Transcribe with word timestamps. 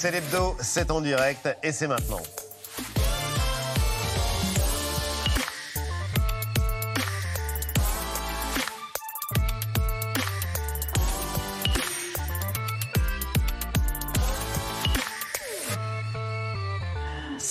C'est 0.00 0.12
l'hebdo, 0.12 0.56
c'est 0.60 0.92
en 0.92 1.00
direct 1.00 1.48
et 1.60 1.72
c'est 1.72 1.88
maintenant. 1.88 2.22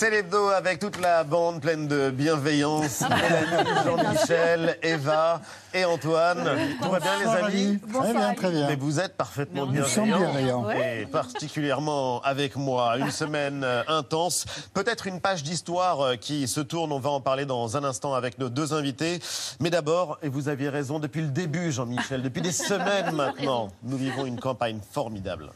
C'est 0.07 0.11
l'hebdo 0.11 0.47
avec 0.47 0.79
toute 0.79 1.01
la 1.01 1.25
bande 1.25 1.59
pleine 1.59 1.85
de 1.89 2.11
bienveillance. 2.11 3.01
Mélanie, 3.01 3.69
Jean-Michel, 3.83 4.77
Eva 4.81 5.41
et 5.73 5.83
Antoine. 5.83 6.49
Tout 6.81 6.89
va 6.89 7.01
bien 7.01 7.19
les 7.19 7.43
amis 7.43 7.79
Très 7.93 8.13
bien, 8.13 8.33
très 8.33 8.51
bien. 8.51 8.67
Mais 8.69 8.77
vous 8.77 9.01
êtes 9.01 9.17
parfaitement 9.17 9.65
bienveillants. 9.65 10.69
Et 10.69 11.07
particulièrement 11.07 12.21
avec 12.21 12.55
moi. 12.55 12.97
Une 12.97 13.11
semaine 13.11 13.65
euh, 13.65 13.83
intense. 13.89 14.45
Peut-être 14.73 15.07
une 15.07 15.19
page 15.19 15.43
d'histoire 15.43 15.99
euh, 15.99 16.15
qui 16.15 16.47
se 16.47 16.61
tourne. 16.61 16.93
On 16.93 16.99
va 16.99 17.09
en 17.09 17.19
parler 17.19 17.45
dans 17.45 17.75
un 17.75 17.83
instant 17.83 18.13
avec 18.13 18.39
nos 18.39 18.47
deux 18.47 18.73
invités. 18.73 19.19
Mais 19.59 19.69
d'abord, 19.69 20.19
et 20.21 20.29
vous 20.29 20.47
aviez 20.47 20.69
raison, 20.69 20.99
depuis 20.99 21.19
le 21.19 21.27
début, 21.27 21.73
Jean-Michel, 21.73 22.21
depuis 22.21 22.41
des 22.41 22.51
semaines 22.53 23.11
maintenant, 23.13 23.67
nous 23.83 23.97
vivons 23.97 24.25
une 24.25 24.39
campagne 24.39 24.79
formidable. 24.89 25.49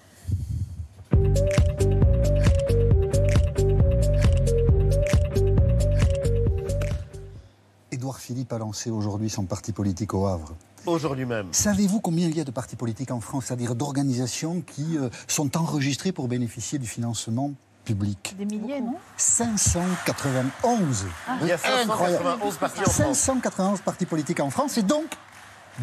Édouard 8.01 8.17
Philippe 8.17 8.51
a 8.51 8.57
lancé 8.57 8.89
aujourd'hui 8.89 9.29
son 9.29 9.43
parti 9.45 9.73
politique 9.73 10.15
au 10.15 10.25
Havre. 10.25 10.55
Aujourd'hui 10.87 11.25
même. 11.25 11.45
Savez-vous 11.51 11.99
combien 12.01 12.27
il 12.27 12.35
y 12.35 12.41
a 12.41 12.43
de 12.43 12.49
partis 12.49 12.75
politiques 12.75 13.11
en 13.11 13.19
France, 13.19 13.45
c'est-à-dire 13.45 13.75
d'organisations 13.75 14.61
qui 14.61 14.97
euh, 14.97 15.09
sont 15.27 15.55
enregistrées 15.55 16.11
pour 16.11 16.27
bénéficier 16.27 16.79
du 16.79 16.87
financement 16.87 17.51
public? 17.85 18.33
Des 18.39 18.45
milliers, 18.45 18.81
non? 18.81 18.95
591 19.17 21.05
Il 21.43 21.47
y 21.47 21.51
a 21.51 21.55
Incroyable. 21.57 22.23
591 22.23 22.57
partis 22.57 22.79
en 22.79 22.83
France. 22.85 22.95
591 22.95 23.81
partis 23.81 24.07
politiques 24.07 24.39
en 24.39 24.49
France 24.49 24.79
et 24.79 24.81
donc, 24.83 25.05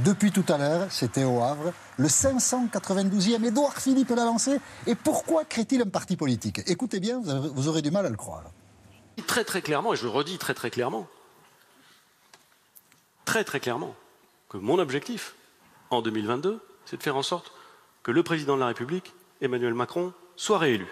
depuis 0.04 0.32
tout 0.32 0.44
à 0.48 0.58
l'heure, 0.58 0.88
c'était 0.90 1.22
au 1.22 1.40
Havre, 1.40 1.72
le 1.98 2.08
592e. 2.08 3.44
Édouard 3.44 3.74
Philippe 3.76 4.08
l'a 4.10 4.24
lancé. 4.24 4.58
Et 4.88 4.96
pourquoi 4.96 5.44
crée-t-il 5.44 5.82
un 5.82 5.86
parti 5.88 6.16
politique? 6.16 6.62
Écoutez 6.66 6.98
bien, 6.98 7.20
vous 7.20 7.30
avez- 7.30 7.48
vous 7.54 7.68
aurez 7.68 7.80
du 7.82 7.92
mal 7.92 8.06
à 8.06 8.10
le 8.10 8.16
croire. 8.16 8.42
très 9.28 9.44
très 9.44 9.62
clairement, 9.62 9.92
et 9.92 9.96
je 9.96 10.02
le 10.02 10.10
redis 10.10 10.36
très 10.38 10.54
très 10.54 10.70
clairement, 10.70 11.06
très 13.28 13.44
très 13.44 13.60
clairement, 13.60 13.94
que 14.48 14.56
mon 14.56 14.78
objectif 14.78 15.34
en 15.90 16.00
2022, 16.00 16.60
c'est 16.86 16.96
de 16.96 17.02
faire 17.02 17.14
en 17.14 17.22
sorte 17.22 17.52
que 18.02 18.10
le 18.10 18.22
président 18.22 18.54
de 18.54 18.60
la 18.60 18.68
République, 18.68 19.12
Emmanuel 19.42 19.74
Macron, 19.74 20.14
soit 20.34 20.56
réélu. 20.56 20.86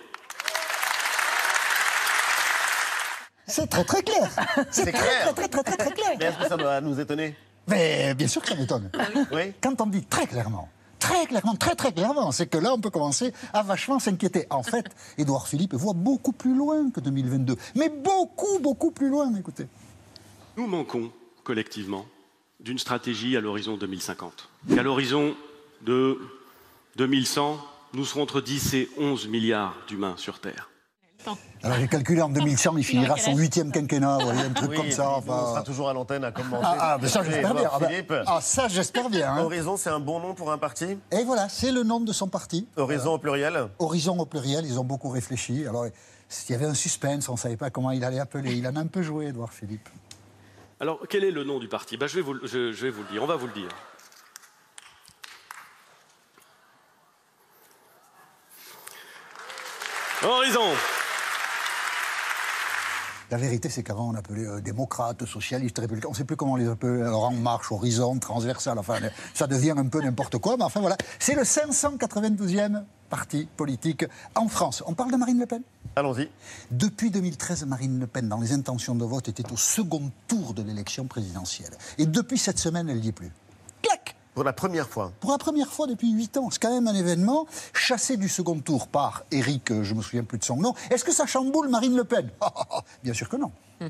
C'est 3.46 3.68
très 3.68 3.84
très 3.84 4.02
clair. 4.02 4.28
C'est 4.70 4.82
très, 4.82 4.92
clair. 4.92 5.34
Très 5.34 5.48
très 5.48 5.62
très 5.62 5.76
très 5.78 5.92
clair. 5.92 6.16
Mais 6.18 6.26
est-ce 6.26 6.36
que 6.36 6.48
ça 6.48 6.58
doit 6.58 6.82
nous 6.82 7.00
étonner 7.00 7.34
Mais 7.68 8.14
bien 8.14 8.28
sûr 8.28 8.42
que 8.42 8.48
ça 8.48 8.54
m'étonne. 8.54 8.90
Oui 9.32 9.54
Quand 9.62 9.80
on 9.80 9.86
dit 9.86 10.04
très 10.04 10.26
clairement, 10.26 10.68
très 10.98 11.24
clairement, 11.24 11.54
très 11.54 11.74
très 11.74 11.92
clairement, 11.92 12.32
c'est 12.32 12.48
que 12.48 12.58
là, 12.58 12.74
on 12.74 12.80
peut 12.82 12.90
commencer 12.90 13.32
à 13.54 13.62
vachement 13.62 13.98
s'inquiéter. 13.98 14.46
En 14.50 14.62
fait, 14.62 14.84
Édouard 15.16 15.48
Philippe 15.48 15.72
voit 15.72 15.94
beaucoup 15.94 16.32
plus 16.32 16.54
loin 16.54 16.90
que 16.90 17.00
2022. 17.00 17.56
Mais 17.76 17.88
beaucoup, 17.88 18.58
beaucoup 18.58 18.90
plus 18.90 19.08
loin, 19.08 19.34
écoutez. 19.36 19.68
Nous 20.58 20.66
manquons 20.66 21.10
collectivement 21.42 22.04
d'une 22.66 22.78
stratégie 22.80 23.36
à 23.36 23.40
l'horizon 23.40 23.76
2050. 23.76 24.48
Qu'à 24.74 24.82
l'horizon 24.82 25.34
de 25.82 26.18
2100, 26.96 27.58
nous 27.94 28.04
serons 28.04 28.22
entre 28.22 28.40
10 28.40 28.74
et 28.74 28.90
11 28.98 29.28
milliards 29.28 29.76
d'humains 29.86 30.14
sur 30.16 30.40
Terre. 30.40 30.68
Alors 31.62 31.78
j'ai 31.78 31.88
calculé 31.88 32.22
en 32.22 32.28
2100, 32.28 32.76
il 32.76 32.84
finira 32.84 33.16
son 33.16 33.36
huitième 33.36 33.70
quinquennat, 33.72 34.18
vous 34.18 34.24
voyez, 34.26 34.42
un 34.42 34.50
truc 34.52 34.70
Oui, 34.70 34.76
comme 34.76 34.90
ça. 34.90 35.04
et 35.04 35.30
on 35.30 35.46
sera 35.50 35.62
toujours 35.62 35.88
à 35.88 35.92
l'antenne 35.92 36.22
à 36.24 36.30
commenter. 36.32 36.64
Ah, 36.66 36.76
ah, 36.80 36.98
mais 37.00 37.08
ça 37.08 37.22
j'espère 37.24 37.54
bien. 37.54 37.70
Ah, 37.72 37.78
ben, 37.80 37.88
Philippe. 37.88 38.12
ah, 38.26 38.40
ça 38.40 38.68
j'espère 38.68 39.08
bien. 39.10 39.32
hein. 39.32 39.42
Horizon, 39.42 39.76
c'est 39.76 39.90
un 39.90 39.98
bon 40.00 40.20
nom 40.20 40.34
pour 40.34 40.52
un 40.52 40.58
parti? 40.58 40.98
Et 41.12 41.24
voilà, 41.24 41.48
c'est 41.48 41.72
le 41.72 41.82
nom 41.84 42.00
de 42.00 42.12
son 42.12 42.28
parti. 42.28 42.66
Horizon 42.76 43.14
au 43.14 43.18
pluriel? 43.18 43.68
Horizon 43.80 44.18
au 44.18 44.26
pluriel, 44.26 44.64
ils 44.66 44.78
ont 44.78 44.84
beaucoup 44.84 45.08
réfléchi. 45.08 45.66
Alors, 45.66 45.86
il 45.86 46.52
y 46.52 46.54
avait 46.54 46.66
un 46.66 46.74
suspense, 46.74 47.28
on 47.28 47.32
ne 47.32 47.38
savait 47.38 47.56
pas 47.56 47.70
comment 47.70 47.90
il 47.92 48.04
allait 48.04 48.20
appeler. 48.20 48.54
Il 48.54 48.66
en 48.68 48.76
a 48.76 48.80
un 48.80 48.86
peu 48.86 49.02
joué, 49.02 49.26
Édouard 49.26 49.52
Philippe. 49.52 49.88
Alors, 50.80 51.00
quel 51.08 51.24
est 51.24 51.30
le 51.30 51.44
nom 51.44 51.58
du 51.58 51.68
parti? 51.68 51.96
Je- 52.00 52.06
je 52.06 52.16
vais 52.82 52.90
vous 52.90 53.02
le 53.02 53.08
dire, 53.08 53.22
on 53.22 53.26
va 53.26 53.36
vous 53.36 53.46
le 53.46 53.52
dire. 53.52 53.68
Horizon 60.22 60.72
La 63.30 63.38
vérité, 63.38 63.68
c'est 63.68 63.82
qu'avant, 63.82 64.08
on 64.10 64.14
appelait 64.14 64.46
euh, 64.46 64.60
démocrates, 64.60 65.24
socialistes, 65.26 65.78
républicains. 65.78 66.08
On 66.08 66.12
ne 66.12 66.16
sait 66.16 66.24
plus 66.24 66.36
comment 66.36 66.52
on 66.52 66.56
les 66.56 66.68
appelait. 66.68 67.02
Alors, 67.02 67.24
En 67.24 67.32
Marche, 67.32 67.72
Horizon, 67.72 68.18
Transversal. 68.18 68.78
Enfin, 68.78 68.98
ça 69.34 69.46
devient 69.46 69.74
un 69.76 69.86
peu 69.86 70.00
n'importe 70.00 70.38
quoi. 70.38 70.56
Mais 70.56 70.64
enfin, 70.64 70.80
voilà. 70.80 70.96
C'est 71.18 71.34
le 71.34 71.42
592e 71.42 72.84
parti 73.10 73.48
politique 73.56 74.04
en 74.34 74.48
France. 74.48 74.82
On 74.86 74.94
parle 74.94 75.12
de 75.12 75.16
Marine 75.16 75.38
Le 75.40 75.46
Pen? 75.46 75.62
Allons-y. 75.96 76.28
Depuis 76.70 77.10
2013, 77.10 77.64
Marine 77.66 77.98
Le 77.98 78.06
Pen, 78.06 78.28
dans 78.28 78.40
les 78.40 78.52
intentions 78.52 78.94
de 78.94 79.04
vote, 79.04 79.28
était 79.28 79.50
au 79.52 79.56
second 79.56 80.10
tour 80.28 80.54
de 80.54 80.62
l'élection 80.62 81.06
présidentielle. 81.06 81.72
Et 81.98 82.06
depuis 82.06 82.38
cette 82.38 82.58
semaine, 82.58 82.88
elle 82.88 83.00
n'y 83.00 83.08
est 83.08 83.12
plus. 83.12 83.32
Pour 84.36 84.44
la 84.44 84.52
première 84.52 84.86
fois. 84.86 85.12
Pour 85.18 85.30
la 85.30 85.38
première 85.38 85.72
fois 85.72 85.86
depuis 85.86 86.12
huit 86.12 86.36
ans. 86.36 86.50
C'est 86.50 86.60
quand 86.60 86.70
même 86.70 86.86
un 86.86 86.94
événement 86.94 87.46
chassé 87.72 88.18
du 88.18 88.28
second 88.28 88.60
tour 88.60 88.86
par 88.86 89.24
Éric, 89.32 89.70
euh, 89.70 89.82
je 89.82 89.94
me 89.94 90.02
souviens 90.02 90.24
plus 90.24 90.36
de 90.36 90.44
son 90.44 90.58
nom. 90.58 90.74
Est-ce 90.90 91.06
que 91.06 91.12
ça 91.12 91.24
chamboule 91.24 91.70
Marine 91.70 91.96
Le 91.96 92.04
Pen 92.04 92.28
Bien 93.02 93.14
sûr 93.14 93.30
que 93.30 93.36
non. 93.36 93.50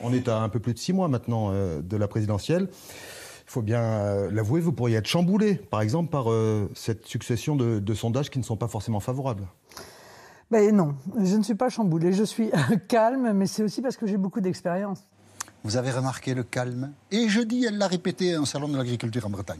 On 0.00 0.12
est 0.12 0.28
à 0.28 0.42
un 0.42 0.48
peu 0.48 0.60
plus 0.60 0.74
de 0.74 0.78
six 0.78 0.92
mois 0.92 1.08
maintenant 1.08 1.48
euh, 1.50 1.82
de 1.82 1.96
la 1.96 2.06
présidentielle. 2.06 2.68
Il 2.70 3.50
faut 3.50 3.62
bien 3.62 3.82
euh, 3.82 4.30
l'avouer, 4.30 4.60
vous 4.60 4.70
pourriez 4.70 4.96
être 4.96 5.08
chamboulé, 5.08 5.56
par 5.56 5.80
exemple, 5.80 6.08
par 6.08 6.30
euh, 6.30 6.70
cette 6.76 7.04
succession 7.06 7.56
de, 7.56 7.80
de 7.80 7.94
sondages 7.94 8.30
qui 8.30 8.38
ne 8.38 8.44
sont 8.44 8.56
pas 8.56 8.68
forcément 8.68 9.00
favorables. 9.00 9.48
Ben 10.52 10.72
non, 10.72 10.94
je 11.18 11.34
ne 11.34 11.42
suis 11.42 11.56
pas 11.56 11.68
chamboulée. 11.68 12.12
Je 12.12 12.22
suis 12.22 12.52
calme, 12.88 13.32
mais 13.32 13.46
c'est 13.46 13.64
aussi 13.64 13.82
parce 13.82 13.96
que 13.96 14.06
j'ai 14.06 14.18
beaucoup 14.18 14.40
d'expérience. 14.40 15.00
Vous 15.64 15.76
avez 15.76 15.90
remarqué 15.90 16.32
le 16.32 16.44
calme? 16.44 16.92
Et 17.10 17.28
jeudi, 17.28 17.64
elle 17.64 17.76
l'a 17.76 17.88
répété 17.88 18.34
à 18.34 18.40
un 18.40 18.44
salon 18.44 18.68
de 18.68 18.76
l'agriculture 18.76 19.26
en 19.26 19.30
Bretagne. 19.30 19.58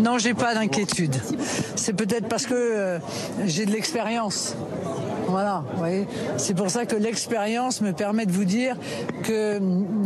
Non, 0.00 0.18
j'ai 0.18 0.34
pas 0.34 0.54
d'inquiétude. 0.54 1.14
C'est 1.76 1.92
peut-être 1.92 2.28
parce 2.28 2.46
que 2.46 2.54
euh, 2.54 2.98
j'ai 3.44 3.66
de 3.66 3.70
l'expérience. 3.72 4.54
Voilà, 5.28 5.64
vous 5.72 5.78
voyez. 5.78 6.06
C'est 6.36 6.52
pour 6.54 6.68
ça 6.70 6.84
que 6.84 6.96
l'expérience 6.96 7.80
me 7.80 7.92
permet 7.92 8.26
de 8.26 8.32
vous 8.32 8.44
dire 8.44 8.76
que 9.22 9.60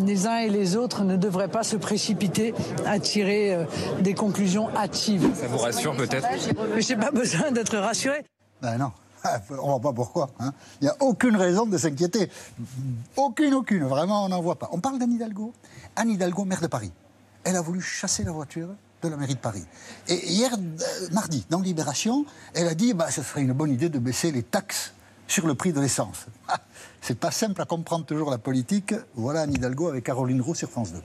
les 0.06 0.26
uns 0.26 0.38
et 0.38 0.50
les 0.50 0.76
autres 0.76 1.02
ne 1.02 1.16
devraient 1.16 1.48
pas 1.48 1.62
se 1.64 1.76
précipiter 1.76 2.54
à 2.86 2.98
tirer 3.00 3.54
euh, 3.54 3.64
des 4.00 4.14
conclusions 4.14 4.68
hâtives. 4.76 5.28
Ça 5.34 5.46
vous 5.48 5.58
rassure 5.58 5.96
peut-être 5.96 6.28
Mais 6.74 6.80
j'ai 6.82 6.96
pas 6.96 7.10
besoin 7.10 7.50
d'être 7.50 7.76
rassuré. 7.78 8.24
Ben 8.62 8.78
non. 8.78 8.92
On 9.50 9.66
ne 9.66 9.70
voit 9.72 9.80
pas 9.80 9.92
pourquoi. 9.92 10.30
hein. 10.38 10.52
Il 10.80 10.84
n'y 10.84 10.90
a 10.90 10.96
aucune 11.00 11.34
raison 11.36 11.66
de 11.66 11.76
s'inquiéter. 11.76 12.30
Aucune, 13.16 13.54
aucune. 13.54 13.84
Vraiment, 13.84 14.24
on 14.24 14.28
n'en 14.28 14.40
voit 14.40 14.54
pas. 14.56 14.68
On 14.72 14.78
parle 14.78 14.98
d'Anne 14.98 15.12
Hidalgo. 15.12 15.52
Anne 15.96 16.10
Hidalgo, 16.10 16.44
maire 16.44 16.60
de 16.60 16.68
Paris. 16.68 16.92
Elle 17.46 17.54
a 17.54 17.60
voulu 17.60 17.80
chasser 17.80 18.24
la 18.24 18.32
voiture 18.32 18.70
de 19.02 19.08
la 19.08 19.16
mairie 19.16 19.36
de 19.36 19.40
Paris. 19.40 19.64
Et 20.08 20.26
hier, 20.26 20.52
euh, 20.52 21.08
mardi, 21.12 21.46
dans 21.48 21.60
Libération, 21.60 22.26
elle 22.54 22.66
a 22.66 22.74
dit 22.74 22.92
bah, 22.92 23.08
ce 23.08 23.22
serait 23.22 23.42
une 23.42 23.52
bonne 23.52 23.70
idée 23.70 23.88
de 23.88 24.00
baisser 24.00 24.32
les 24.32 24.42
taxes 24.42 24.94
sur 25.28 25.46
le 25.46 25.54
prix 25.54 25.72
de 25.72 25.80
l'essence. 25.80 26.26
Ah, 26.48 26.58
c'est 27.00 27.16
pas 27.18 27.30
simple 27.30 27.62
à 27.62 27.64
comprendre 27.64 28.04
toujours 28.04 28.32
la 28.32 28.38
politique. 28.38 28.94
Voilà 29.14 29.42
Anne 29.42 29.54
Hidalgo 29.54 29.86
avec 29.86 30.02
Caroline 30.02 30.40
Roux 30.40 30.56
sur 30.56 30.68
France 30.68 30.92
2. 30.92 31.00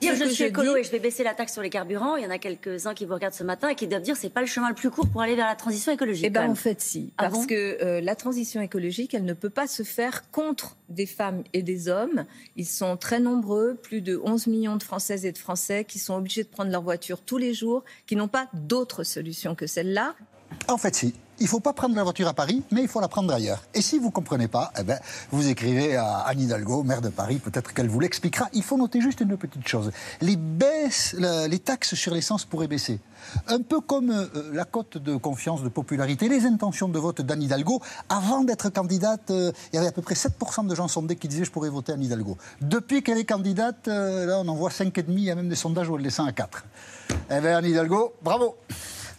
Dire 0.00 0.14
je 0.14 0.24
que 0.24 0.28
suis 0.28 0.44
je 0.44 0.48
écolo 0.50 0.74
dis- 0.74 0.80
et 0.80 0.84
je 0.84 0.90
vais 0.92 0.98
baisser 1.00 1.24
la 1.24 1.34
taxe 1.34 1.52
sur 1.52 1.62
les 1.62 1.70
carburants, 1.70 2.16
il 2.16 2.22
y 2.22 2.26
en 2.26 2.30
a 2.30 2.38
quelques-uns 2.38 2.94
qui 2.94 3.04
vous 3.04 3.14
regardent 3.14 3.34
ce 3.34 3.42
matin 3.42 3.68
et 3.68 3.74
qui 3.74 3.86
doivent 3.88 4.02
dire 4.02 4.16
c'est 4.16 4.28
pas 4.28 4.40
le 4.40 4.46
chemin 4.46 4.68
le 4.68 4.74
plus 4.74 4.90
court 4.90 5.08
pour 5.08 5.20
aller 5.22 5.34
vers 5.34 5.46
la 5.46 5.56
transition 5.56 5.90
écologique. 5.92 6.26
Eh 6.26 6.30
même. 6.30 6.50
en 6.50 6.54
fait, 6.54 6.80
si. 6.80 7.12
Ah 7.18 7.24
Parce 7.24 7.34
bon 7.34 7.46
que 7.46 7.82
euh, 7.82 8.00
la 8.00 8.14
transition 8.14 8.60
écologique, 8.60 9.12
elle 9.14 9.24
ne 9.24 9.32
peut 9.32 9.50
pas 9.50 9.66
se 9.66 9.82
faire 9.82 10.30
contre 10.30 10.76
des 10.88 11.06
femmes 11.06 11.42
et 11.52 11.62
des 11.62 11.88
hommes. 11.88 12.24
Ils 12.56 12.66
sont 12.66 12.96
très 12.96 13.18
nombreux, 13.20 13.74
plus 13.74 14.00
de 14.00 14.20
11 14.22 14.46
millions 14.46 14.76
de 14.76 14.82
Françaises 14.82 15.26
et 15.26 15.32
de 15.32 15.38
Français 15.38 15.84
qui 15.84 15.98
sont 15.98 16.14
obligés 16.14 16.44
de 16.44 16.48
prendre 16.48 16.70
leur 16.70 16.82
voiture 16.82 17.20
tous 17.20 17.38
les 17.38 17.52
jours, 17.54 17.82
qui 18.06 18.14
n'ont 18.14 18.28
pas 18.28 18.48
d'autre 18.54 19.02
solution 19.04 19.54
que 19.54 19.66
celle-là. 19.66 20.14
En 20.68 20.78
fait, 20.78 20.94
si. 20.94 21.14
Il 21.40 21.44
ne 21.44 21.48
faut 21.48 21.60
pas 21.60 21.72
prendre 21.72 21.94
la 21.94 22.02
voiture 22.02 22.26
à 22.26 22.34
Paris, 22.34 22.64
mais 22.72 22.82
il 22.82 22.88
faut 22.88 23.00
la 23.00 23.06
prendre 23.06 23.32
ailleurs. 23.32 23.62
Et 23.72 23.80
si 23.80 23.98
vous 23.98 24.06
ne 24.06 24.10
comprenez 24.10 24.48
pas, 24.48 24.72
eh 24.76 24.82
ben, 24.82 24.98
vous 25.30 25.48
écrivez 25.48 25.94
à 25.94 26.18
Anne 26.18 26.40
Hidalgo, 26.40 26.82
maire 26.82 27.00
de 27.00 27.10
Paris, 27.10 27.36
peut-être 27.36 27.72
qu'elle 27.74 27.88
vous 27.88 28.00
l'expliquera. 28.00 28.48
Il 28.54 28.64
faut 28.64 28.76
noter 28.76 29.00
juste 29.00 29.20
une 29.20 29.36
petite 29.36 29.66
chose. 29.68 29.92
Les, 30.20 30.36
les 31.48 31.58
taxes 31.60 31.94
sur 31.94 32.12
l'essence 32.12 32.44
pourraient 32.44 32.66
baisser. 32.66 32.98
Un 33.46 33.62
peu 33.62 33.80
comme 33.80 34.10
euh, 34.10 34.26
la 34.52 34.64
cote 34.64 34.98
de 34.98 35.14
confiance, 35.16 35.62
de 35.62 35.68
popularité, 35.68 36.28
les 36.28 36.44
intentions 36.44 36.88
de 36.88 36.98
vote 36.98 37.20
d'Anne 37.20 37.42
Hidalgo. 37.42 37.80
Avant 38.08 38.42
d'être 38.42 38.68
candidate, 38.70 39.30
euh, 39.30 39.52
il 39.72 39.76
y 39.76 39.78
avait 39.78 39.88
à 39.88 39.92
peu 39.92 40.02
près 40.02 40.14
7% 40.14 40.66
de 40.66 40.74
gens 40.74 40.88
sondés 40.88 41.14
qui 41.14 41.28
disaient 41.28 41.44
je 41.44 41.52
pourrais 41.52 41.70
voter 41.70 41.92
Anne 41.92 42.02
Hidalgo. 42.02 42.36
Depuis 42.60 43.04
qu'elle 43.04 43.18
est 43.18 43.24
candidate, 43.24 43.86
euh, 43.86 44.26
là 44.26 44.40
on 44.40 44.48
en 44.48 44.56
voit 44.56 44.70
5,5, 44.70 45.04
il 45.08 45.20
y 45.20 45.30
a 45.30 45.36
même 45.36 45.48
des 45.48 45.56
sondages 45.56 45.88
où 45.88 45.96
elle 45.96 46.02
descend 46.02 46.28
à 46.28 46.32
4. 46.32 46.64
Eh 47.30 47.40
bien 47.40 47.58
Anne 47.58 47.64
Hidalgo, 47.64 48.14
bravo 48.22 48.56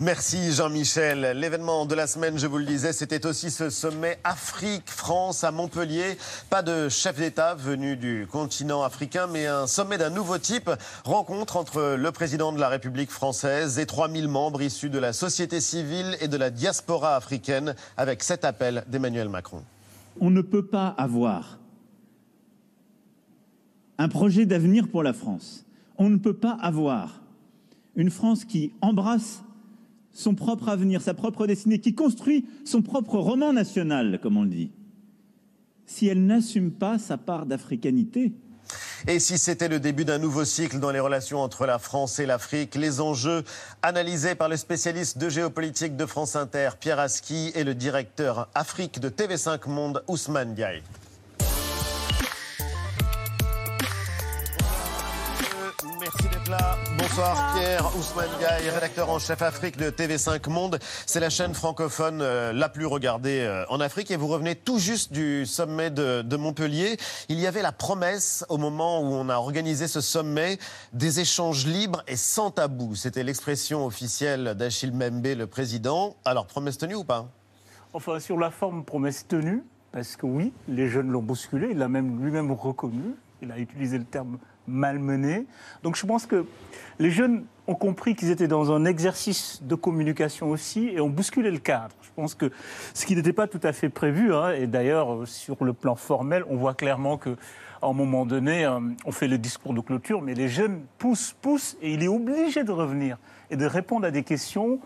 Merci 0.02 0.54
Jean-Michel. 0.54 1.38
L'événement 1.38 1.86
de 1.86 1.94
la 1.94 2.08
semaine, 2.08 2.40
je 2.40 2.48
vous 2.48 2.58
le 2.58 2.64
disais, 2.64 2.94
c'était 2.94 3.26
aussi 3.26 3.52
ce 3.52 3.70
sommet 3.70 4.18
Afrique-France 4.24 5.44
à 5.44 5.52
Montpellier. 5.52 6.18
Pas 6.50 6.62
de 6.62 6.88
chef 6.88 7.18
d'État 7.18 7.54
venu 7.54 7.98
du 7.98 8.26
continent 8.32 8.82
africain, 8.82 9.28
mais 9.28 9.46
un 9.46 9.68
sommet 9.68 9.98
d'un 9.98 10.10
nouveau 10.10 10.38
type. 10.38 10.72
Rencontre 11.04 11.58
entre 11.58 11.98
le 12.00 12.12
président 12.14 12.54
de 12.54 12.62
la 12.62 12.70
République 12.70 13.12
française 13.12 13.78
et 13.78 13.86
3000 13.86 14.30
membres 14.30 14.62
issus 14.62 14.90
de 14.90 15.00
la 15.00 15.12
société 15.12 15.60
civile 15.60 16.16
et 16.22 16.30
de 16.30 16.38
la 16.38 16.50
diaspora 16.50 17.18
africaine 17.18 17.76
avec 17.98 18.24
cet 18.24 18.46
appel 18.46 18.86
d'Emmanuel 18.88 19.28
Macron. 19.28 19.64
On 20.22 20.30
ne 20.30 20.42
peut 20.42 20.66
pas 20.66 20.96
avoir 20.98 21.60
un 23.98 24.08
projet 24.08 24.46
d'avenir 24.46 24.88
pour 24.88 25.04
la 25.04 25.12
France. 25.12 25.66
On 25.98 26.10
ne 26.10 26.18
peut 26.18 26.38
pas 26.38 26.58
avoir 26.62 27.20
une 27.98 28.12
France 28.12 28.46
qui 28.46 28.72
embrasse 28.80 29.44
son 30.14 30.36
propre 30.36 30.70
avenir, 30.70 31.02
sa 31.02 31.14
propre 31.14 31.48
destinée, 31.48 31.80
qui 31.80 31.96
construit 31.96 32.46
son 32.66 32.82
propre 32.82 33.18
roman 33.18 33.54
national, 33.54 34.20
comme 34.22 34.38
on 34.38 34.44
le 34.44 34.50
dit, 34.50 34.72
si 35.86 36.08
elle 36.08 36.26
n'assume 36.26 36.72
pas 36.72 37.00
sa 37.00 37.18
part 37.18 37.46
d'africanité. 37.46 38.34
Et 39.08 39.20
si 39.20 39.38
c'était 39.38 39.70
le 39.70 39.80
début 39.80 40.06
d'un 40.06 40.18
nouveau 40.18 40.46
cycle 40.46 40.80
dans 40.80 40.92
les 40.92 41.00
relations 41.00 41.40
entre 41.40 41.66
la 41.66 41.80
France 41.80 42.20
et 42.20 42.26
l'Afrique, 42.26 42.76
les 42.76 43.00
enjeux 43.00 43.44
analysés 43.82 44.36
par 44.36 44.50
le 44.50 44.58
spécialiste 44.58 45.18
de 45.18 45.30
géopolitique 45.30 45.96
de 45.96 46.06
France 46.06 46.36
Inter, 46.36 46.72
Pierre 46.80 47.00
Aski, 47.00 47.52
et 47.56 47.64
le 47.64 47.74
directeur 47.74 48.50
Afrique 48.54 49.00
de 49.00 49.10
TV5 49.10 49.70
Monde, 49.70 50.04
Ousmane 50.08 50.54
Diaye. 50.54 50.84
Bonsoir 57.10 57.56
Pierre 57.56 57.98
Ousmane 57.98 58.30
Gaï, 58.40 58.70
rédacteur 58.70 59.10
en 59.10 59.18
chef 59.18 59.42
Afrique 59.42 59.78
de 59.78 59.90
TV5 59.90 60.48
Monde. 60.48 60.78
C'est 61.08 61.20
la 61.20 61.32
chaîne 61.32 61.56
francophone 61.56 62.22
euh, 62.22 62.54
la 62.54 62.70
plus 62.70 62.86
regardée 62.86 63.40
euh, 63.40 63.66
en 63.70 63.80
Afrique 63.80 64.12
et 64.12 64.16
vous 64.16 64.28
revenez 64.28 64.54
tout 64.54 64.78
juste 64.78 65.12
du 65.12 65.48
sommet 65.48 65.90
de, 65.90 66.36
Montpellier. 66.36 66.98
Il 67.28 67.40
y 67.40 67.48
avait 67.48 67.64
la 67.64 67.72
promesse 67.72 68.46
au 68.48 68.58
moment 68.58 69.02
où 69.02 69.06
on 69.06 69.28
a 69.28 69.38
organisé 69.38 69.88
ce 69.88 70.02
sommet 70.02 70.60
des 70.94 71.20
échanges 71.20 71.66
libres 71.66 72.04
et 72.08 72.16
sans 72.16 72.52
tabou. 72.52 72.94
C'était 72.94 73.24
l'expression 73.24 73.88
officielle 73.88 74.54
d'Achille 74.54 74.94
Membe, 74.94 75.26
le 75.36 75.48
président. 75.48 76.16
Alors 76.26 76.46
promesse 76.46 76.78
tenue 76.78 76.96
ou 76.96 77.04
pas? 77.04 77.28
Enfin 77.94 78.20
sur 78.20 78.38
la 78.38 78.52
forme 78.52 78.86
promesse 78.86 79.26
tenue, 79.28 79.64
parce 79.92 80.16
que 80.16 80.28
oui, 80.28 80.54
les 80.68 80.88
jeunes 80.90 81.10
l'ont 81.10 81.24
bousculé, 81.24 81.70
il 81.72 81.80
l'a 81.80 81.90
même 81.90 82.24
lui-même 82.24 82.52
reconnu. 82.52 83.16
Il 83.42 83.52
a 83.52 83.58
utilisé 83.58 83.98
le 83.98 84.04
terme 84.04 84.38
malmené. 84.70 85.46
Donc 85.84 85.96
je 85.96 86.06
pense 86.06 86.26
que 86.26 86.46
les 87.00 87.12
jeunes 87.12 87.46
ont 87.68 87.76
compris 87.76 88.16
qu'ils 88.16 88.32
étaient 88.32 88.48
dans 88.48 88.72
un 88.72 88.86
exercice 88.86 89.62
de 89.64 89.76
communication 89.76 90.50
aussi 90.50 90.90
et 90.90 91.00
ont 91.02 91.10
bousculé 91.10 91.52
le 91.52 91.60
cadre. 91.60 91.96
Je 92.02 92.10
pense 92.16 92.36
que 92.36 92.52
ce 92.94 93.06
qui 93.06 93.16
n'était 93.16 93.34
pas 93.34 93.48
tout 93.48 93.60
à 93.64 93.74
fait 93.74 93.90
prévu, 93.90 94.34
hein, 94.34 94.52
et 94.54 94.68
d'ailleurs 94.68 95.28
sur 95.28 95.64
le 95.64 95.74
plan 95.74 95.96
formel, 95.96 96.44
on 96.50 96.58
voit 96.58 96.74
clairement 96.74 97.18
que 97.18 97.38
à 97.82 97.88
un 97.88 97.94
moment 97.94 98.26
donné, 98.26 98.66
euh, 98.66 98.80
on 99.06 99.12
fait 99.12 99.28
le 99.28 99.38
discours 99.38 99.74
de 99.74 99.80
clôture, 99.80 100.22
mais 100.22 100.34
les 100.34 100.50
jeunes 100.50 100.82
poussent, 100.98 101.36
poussent, 101.42 101.78
et 101.82 101.94
il 101.94 102.04
est 102.04 102.10
obligé 102.10 102.64
de 102.64 102.72
revenir 102.72 103.18
et 103.52 103.56
de 103.56 103.66
répondre 103.66 104.06
à 104.06 104.12
des 104.12 104.24
questions 104.24 104.80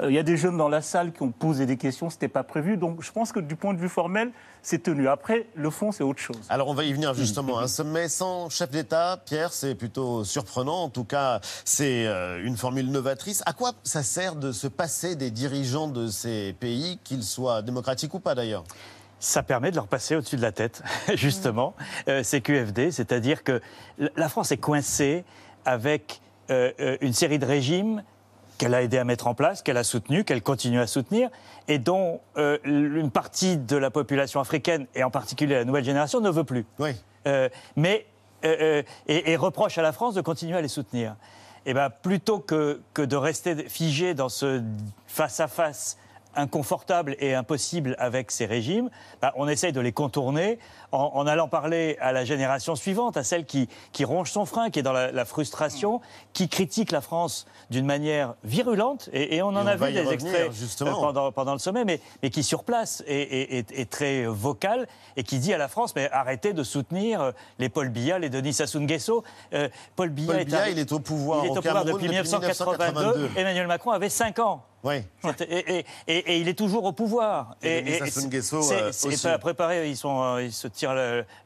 euh, 0.00 0.10
il 0.10 0.14
y 0.14 0.18
a 0.18 0.22
des 0.22 0.36
jeunes 0.36 0.56
dans 0.56 0.68
la 0.68 0.82
salle 0.82 1.12
qui 1.12 1.22
ont 1.22 1.30
posé 1.30 1.66
des 1.66 1.76
questions, 1.76 2.10
ce 2.10 2.16
n'était 2.16 2.28
pas 2.28 2.42
prévu. 2.42 2.76
Donc 2.76 3.02
je 3.02 3.12
pense 3.12 3.32
que 3.32 3.40
du 3.40 3.56
point 3.56 3.74
de 3.74 3.78
vue 3.78 3.88
formel, 3.88 4.32
c'est 4.62 4.82
tenu. 4.82 5.08
Après, 5.08 5.46
le 5.54 5.70
fond, 5.70 5.92
c'est 5.92 6.04
autre 6.04 6.20
chose. 6.20 6.40
Alors 6.48 6.68
on 6.68 6.74
va 6.74 6.84
y 6.84 6.92
venir 6.92 7.14
justement. 7.14 7.58
Un 7.58 7.68
sommet 7.68 8.08
sans 8.08 8.48
chef 8.48 8.70
d'État, 8.70 9.20
Pierre, 9.24 9.52
c'est 9.52 9.74
plutôt 9.74 10.24
surprenant. 10.24 10.84
En 10.84 10.88
tout 10.88 11.04
cas, 11.04 11.40
c'est 11.64 12.06
euh, 12.06 12.44
une 12.44 12.56
formule 12.56 12.90
novatrice. 12.90 13.42
À 13.46 13.52
quoi 13.52 13.72
ça 13.82 14.02
sert 14.02 14.36
de 14.36 14.52
se 14.52 14.66
passer 14.66 15.16
des 15.16 15.30
dirigeants 15.30 15.88
de 15.88 16.08
ces 16.08 16.54
pays, 16.58 16.98
qu'ils 17.04 17.24
soient 17.24 17.62
démocratiques 17.62 18.14
ou 18.14 18.20
pas 18.20 18.34
d'ailleurs? 18.34 18.64
Ça 19.20 19.42
permet 19.42 19.70
de 19.70 19.76
leur 19.76 19.86
passer 19.86 20.16
au-dessus 20.16 20.36
de 20.36 20.42
la 20.42 20.52
tête, 20.52 20.82
justement. 21.14 21.74
Euh, 22.08 22.22
c'est 22.22 22.40
QFD, 22.40 22.90
c'est-à-dire 22.90 23.42
que 23.42 23.60
la 24.16 24.28
France 24.28 24.52
est 24.52 24.58
coincée 24.58 25.24
avec 25.64 26.20
une 27.00 27.14
série 27.14 27.38
de 27.38 27.46
régimes 27.46 28.02
qu'elle 28.64 28.74
a 28.74 28.80
aidé 28.80 28.96
à 28.96 29.04
mettre 29.04 29.26
en 29.26 29.34
place, 29.34 29.60
qu'elle 29.60 29.76
a 29.76 29.84
soutenu, 29.84 30.24
qu'elle 30.24 30.40
continue 30.40 30.80
à 30.80 30.86
soutenir, 30.86 31.28
et 31.68 31.78
dont 31.78 32.22
euh, 32.38 32.56
une 32.64 33.10
partie 33.10 33.58
de 33.58 33.76
la 33.76 33.90
population 33.90 34.40
africaine, 34.40 34.86
et 34.94 35.04
en 35.04 35.10
particulier 35.10 35.56
la 35.56 35.66
nouvelle 35.66 35.84
génération, 35.84 36.22
ne 36.22 36.30
veut 36.30 36.44
plus. 36.44 36.64
Oui. 36.78 36.92
Euh, 37.26 37.50
mais, 37.76 38.06
euh, 38.46 38.82
et, 39.06 39.32
et, 39.32 39.36
reproche 39.36 39.76
à 39.76 39.82
la 39.82 39.92
France 39.92 40.14
de 40.14 40.22
continuer 40.22 40.56
à 40.56 40.62
les 40.62 40.68
soutenir. 40.68 41.10
Et 41.66 41.72
eh 41.72 41.74
ben, 41.74 41.90
plutôt 41.90 42.38
que, 42.38 42.80
que 42.94 43.02
de 43.02 43.16
rester 43.16 43.68
figé 43.68 44.14
dans 44.14 44.30
ce 44.30 44.62
face-à-face 45.08 45.98
inconfortable 46.36 47.16
et 47.18 47.34
impossible 47.34 47.96
avec 47.98 48.30
ces 48.30 48.46
régimes, 48.46 48.90
bah, 49.20 49.32
on 49.36 49.48
essaye 49.48 49.72
de 49.72 49.80
les 49.80 49.92
contourner 49.92 50.58
en, 50.92 51.26
allant 51.26 51.48
parler 51.48 51.96
à 52.00 52.12
la 52.12 52.24
génération 52.24 52.76
suivante, 52.76 53.16
à 53.16 53.24
celle 53.24 53.46
qui, 53.46 53.68
qui 53.92 54.04
ronge 54.04 54.30
son 54.30 54.46
frein, 54.46 54.70
qui 54.70 54.78
est 54.78 54.82
dans 54.82 54.92
la, 54.92 55.24
frustration, 55.24 56.00
qui 56.32 56.48
critique 56.48 56.92
la 56.92 57.00
France 57.00 57.46
d'une 57.70 57.86
manière 57.86 58.34
virulente, 58.44 59.08
et, 59.12 59.42
on 59.42 59.48
en 59.48 59.66
a 59.66 59.76
vu 59.76 59.92
des 59.92 60.12
extraits 60.12 60.50
euh, 60.82 60.92
pendant, 60.92 61.32
pendant, 61.32 61.52
le 61.52 61.58
sommet, 61.58 61.84
mais, 61.84 62.00
mais 62.22 62.30
qui 62.30 62.42
sur 62.42 62.64
place 62.64 63.02
est, 63.06 63.70
est, 63.72 63.90
très 63.90 64.24
vocal 64.26 64.86
et 65.16 65.22
qui 65.22 65.38
dit 65.38 65.52
à 65.52 65.58
la 65.58 65.68
France, 65.68 65.94
mais 65.96 66.10
arrêtez 66.10 66.52
de 66.52 66.62
soutenir 66.62 67.20
euh, 67.20 67.32
les 67.58 67.68
Paul 67.68 67.88
Biya, 67.88 68.18
les 68.18 68.30
Denis 68.30 68.52
Sassou 68.52 68.80
Nguesso. 68.80 69.24
Euh, 69.52 69.68
Paul 69.96 70.10
Biya, 70.10 70.40
est, 70.40 70.72
il 70.72 70.78
est 70.78 70.92
au 70.92 71.00
pouvoir, 71.00 71.44
il 71.44 71.48
est 71.48 71.58
au 71.58 71.62
pouvoir 71.62 71.84
depuis, 71.84 72.08
1982. 72.08 73.30
Emmanuel 73.36 73.66
Macron 73.66 73.90
avait 73.90 74.08
5 74.08 74.38
ans. 74.38 74.64
Oui. 74.84 74.96
Et, 75.48 75.84
et, 76.06 76.38
il 76.38 76.48
est 76.48 76.58
toujours 76.58 76.84
au 76.84 76.92
pouvoir. 76.92 77.56
Et, 77.62 77.78
et, 77.78 78.00
c'est 78.10 79.22
pas 79.22 79.38
préparé, 79.38 79.88
ils, 79.88 79.96
sont, 79.96 80.38
ils 80.38 80.52
se 80.52 80.68
tirent 80.68 80.94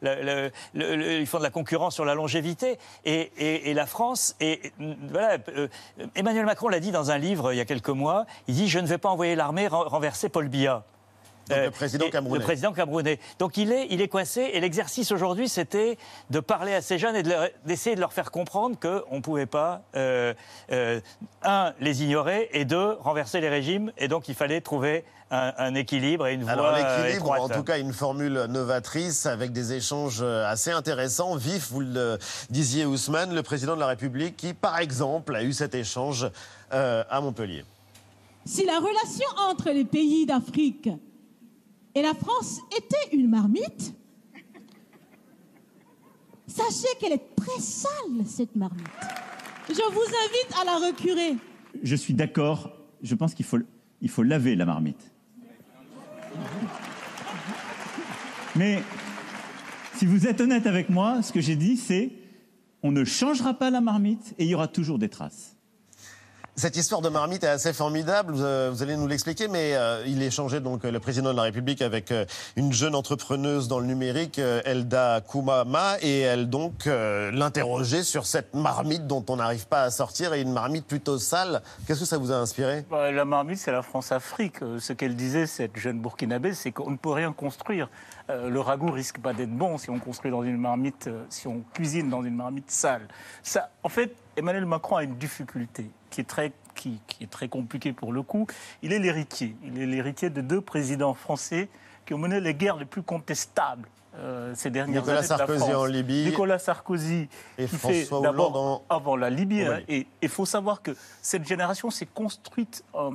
ils 0.03 1.27
font 1.27 1.39
de 1.39 1.43
la 1.45 1.51
concurrence 1.51 1.95
sur 1.95 2.05
la 2.05 2.15
longévité. 2.15 2.79
Et, 3.05 3.73
la 3.75 3.87
France, 3.87 4.35
et 4.41 4.61
voilà, 5.11 5.39
euh, 5.57 5.69
Emmanuel 6.17 6.47
Macron 6.47 6.69
l'a 6.69 6.81
dit 6.81 6.91
dans 6.91 7.13
un 7.13 7.19
livre 7.19 7.53
il 7.53 7.57
y 7.57 7.61
a 7.61 7.65
quelques 7.65 7.89
mois, 7.91 8.27
il 8.49 8.57
dit 8.57 8.69
Je 8.69 8.81
ne 8.81 8.87
vais 8.87 8.99
pas 8.99 9.09
envoyer 9.09 9.37
l'armée 9.37 9.69
renverser 9.69 10.29
Paul 10.29 10.49
Biya. 10.49 10.85
Donc, 11.49 11.59
le 11.65 11.71
président 11.71 12.11
camerounais. 12.11 12.39
Le 12.39 12.45
président 12.45 12.73
camerounais. 12.73 13.19
Donc 13.39 13.57
il 13.57 13.73
est, 13.73 13.87
il 13.91 14.01
est 14.01 14.09
coincé 14.09 14.51
et 14.53 14.61
l'exercice 14.61 15.13
aujourd'hui 15.13 15.49
c'était 15.49 15.99
de 16.31 16.41
parler 16.41 16.75
à 16.75 16.83
ces 16.83 16.99
jeunes 16.99 17.17
et 17.17 17.23
d'essayer 17.65 17.97
de, 17.97 18.01
leur 18.01 18.13
faire 18.13 18.31
comprendre 18.31 18.77
qu'on 18.79 19.17
ne 19.17 19.21
pouvait 19.21 19.47
pas, 19.47 19.83
euh, 19.97 20.35
euh, 20.73 21.01
un, 21.43 21.73
les 21.81 22.03
ignorer 22.03 22.49
et 22.53 22.65
deux, 22.65 22.93
renverser 23.01 23.41
les 23.41 23.49
régimes 23.49 23.93
et 23.99 24.09
donc 24.09 24.29
il 24.29 24.35
fallait 24.35 24.61
trouver 24.61 25.05
un, 25.31 25.75
équilibre 25.75 26.27
et 26.27 26.35
une 26.35 26.43
voie 26.43 26.53
Alors 26.53 26.73
l'équilibre, 26.73 27.31
en 27.39 27.49
tout 27.49 27.63
cas 27.63 27.79
une 27.79 27.93
formule 27.93 28.47
novatrice 28.49 29.27
avec 29.27 29.53
des 29.53 29.75
échanges 29.75 30.23
assez 30.23 30.71
intéressants, 30.71 31.37
vifs, 31.37 31.71
vous 31.71 31.81
le 31.81 32.19
disiez 32.49 32.87
Ousmane, 32.87 33.35
le 33.35 33.43
président 33.43 33.75
de 33.75 33.81
la 33.81 33.89
République 33.89 34.37
qui 34.37 34.55
par 34.55 34.79
exemple 34.79 35.37
a 35.37 35.43
eu 35.43 35.53
cet 35.53 35.75
échange 35.75 36.31
euh, 36.73 37.05
à 37.11 37.21
Montpellier. 37.21 37.65
Si 38.45 38.65
la 38.65 38.79
relation 38.79 39.29
entre 39.51 39.71
les 39.71 39.85
pays 39.85 40.25
d'Afrique 40.25 40.89
et 41.99 42.03
la 42.03 42.15
France 42.15 42.61
était 42.77 43.17
une 43.17 43.29
marmite, 43.29 43.93
sachez 46.47 46.87
qu'elle 47.01 47.13
est 47.13 47.35
très 47.35 47.61
sale, 47.61 48.25
cette 48.25 48.55
marmite. 48.55 48.87
Je 49.69 49.75
vous 49.75 49.83
invite 49.83 50.61
à 50.61 50.65
la 50.65 50.87
recurer. 50.87 51.37
Je 51.83 51.97
suis 51.97 52.15
d'accord, 52.15 52.71
je 53.03 53.17
pense 53.17 53.35
qu'il 53.35 53.45
faut, 53.45 53.59
il 54.01 54.09
faut 54.09 54.23
laver 54.23 54.55
la 54.55 54.65
marmite. 54.65 55.13
Mais 58.55 58.83
si 59.97 60.07
vous 60.07 60.29
êtes 60.29 60.41
honnête 60.41 60.69
avec 60.69 60.89
moi, 60.89 61.21
ce 61.23 61.33
que 61.33 61.41
j'ai 61.41 61.57
dit, 61.57 61.77
c'est 61.77 62.13
on 62.85 62.93
ne 62.93 63.05
changera 63.05 63.55
pas 63.55 63.71
la 63.71 63.81
marmite 63.81 64.35
et 64.39 64.45
il 64.45 64.51
y 64.51 64.55
aura 64.55 64.69
toujours 64.69 65.01
des 65.01 65.09
traces. 65.09 65.58
Cette 66.59 66.77
histoire 66.77 67.03
de 67.03 67.09
marmite 67.09 67.45
est 67.45 67.49
assez 67.49 67.73
formidable, 67.73 68.33
vous, 68.33 68.43
euh, 68.43 68.75
allez 68.81 68.97
nous 68.97 69.07
l'expliquer, 69.07 69.47
mais 69.47 69.77
euh, 69.77 70.03
il 70.09 70.21
échangeait 70.21 70.59
donc 70.59 70.85
euh, 70.85 70.91
le 70.91 70.99
président 70.99 71.31
de 71.31 71.37
la 71.37 71.45
République 71.45 71.81
avec 71.83 72.13
une 72.57 72.73
jeune 72.73 72.97
entrepreneuse 72.97 73.69
dans 73.69 73.79
le 73.79 73.87
numérique, 73.87 74.41
Elda 74.65 75.21
Koumama, 75.21 75.99
et 76.03 76.19
elle 76.19 76.51
donc 76.51 76.87
l'interrogeait 76.87 78.03
sur 78.03 78.27
cette 78.27 78.55
marmite 78.55 79.07
dont 79.07 79.25
on 79.29 79.37
n'arrive 79.37 79.69
pas 79.69 79.83
à 79.83 79.91
sortir, 79.93 80.35
et 80.35 80.41
une 80.41 80.53
marmite 80.53 80.85
plutôt 80.85 81.19
sale. 81.19 81.63
Qu'est-ce 81.87 82.01
que 82.01 82.07
ça 82.07 82.19
vous 82.19 82.33
a 82.33 82.37
inspiré? 82.37 82.85
Bah, 82.91 83.13
La 83.13 83.25
marmite, 83.25 83.59
c'est 83.59 83.71
la 83.71 83.83
France-Afrique. 83.83 84.57
Ce 84.81 84.93
qu'elle 84.93 85.15
disait, 85.15 85.47
cette 85.47 85.77
jeune 85.77 86.01
burkinabé, 86.01 86.55
c'est 86.55 86.73
qu'on 86.73 86.91
ne 86.91 86.97
peut 86.97 87.13
rien 87.13 87.33
construire. 87.33 87.89
le 88.29 88.61
ragoût 88.61 88.91
risque 88.91 89.21
pas 89.21 89.33
d'être 89.33 89.57
bon 89.57 89.79
si 89.79 89.91
on 89.91 90.01
construit 90.01 90.33
dans 90.33 90.43
une 90.43 90.59
marmite, 90.59 91.09
si 91.29 91.47
on 91.47 91.63
cuisine 91.73 92.11
dans 92.11 92.25
une 92.25 92.35
marmite 92.35 92.71
sale. 92.71 93.07
Ça, 93.45 93.71
en 93.85 93.89
fait, 93.89 94.13
Emmanuel 94.39 94.67
Macron 94.67 94.97
a 94.97 95.03
une 95.05 95.17
difficulté 95.17 95.91
qui 96.11 96.21
est 96.21 96.25
très 96.25 96.53
qui, 96.75 97.01
est 97.21 97.29
très 97.31 97.49
compliquée 97.49 97.93
pour 97.93 98.13
le 98.13 98.23
coup. 98.23 98.47
Il 98.83 98.93
est 98.93 99.01
l'héritier. 99.01 99.57
Il 99.65 99.81
est 99.81 99.87
l'héritier 99.87 100.31
de 100.31 100.41
deux 100.41 100.61
présidents 100.61 101.15
français 101.15 101.69
qui 102.07 102.15
ont 102.15 102.19
mené 102.19 102.41
les 102.41 102.55
guerres 102.55 102.77
les 102.77 102.85
plus 102.85 103.03
contestables 103.03 103.89
euh, 104.17 104.53
ces 104.55 104.71
dernières 104.71 105.01
Nicolas 105.03 105.19
années 105.19 105.27
de 105.27 105.33
la 105.33 105.39
Sarkozy 105.39 105.59
France. 105.65 105.75
en 105.75 105.85
Libye. 105.87 106.25
Nicolas 106.25 106.59
Sarkozy 106.61 107.29
Et 107.59 107.67
qui 107.67 107.77
François 107.77 108.21
fait 108.23 108.29
Hollande 108.29 108.57
en- 108.57 108.83
avant 108.89 109.17
la 109.17 109.29
Libye. 109.29 109.63
hein, 109.63 109.81
et 109.89 110.07
il 110.23 110.29
faut 110.29 110.47
savoir 110.47 110.83
que 110.83 110.93
cette 111.21 111.47
génération 111.47 111.91
s'est 111.91 112.07
construite, 112.07 112.85
euh, 112.95 113.11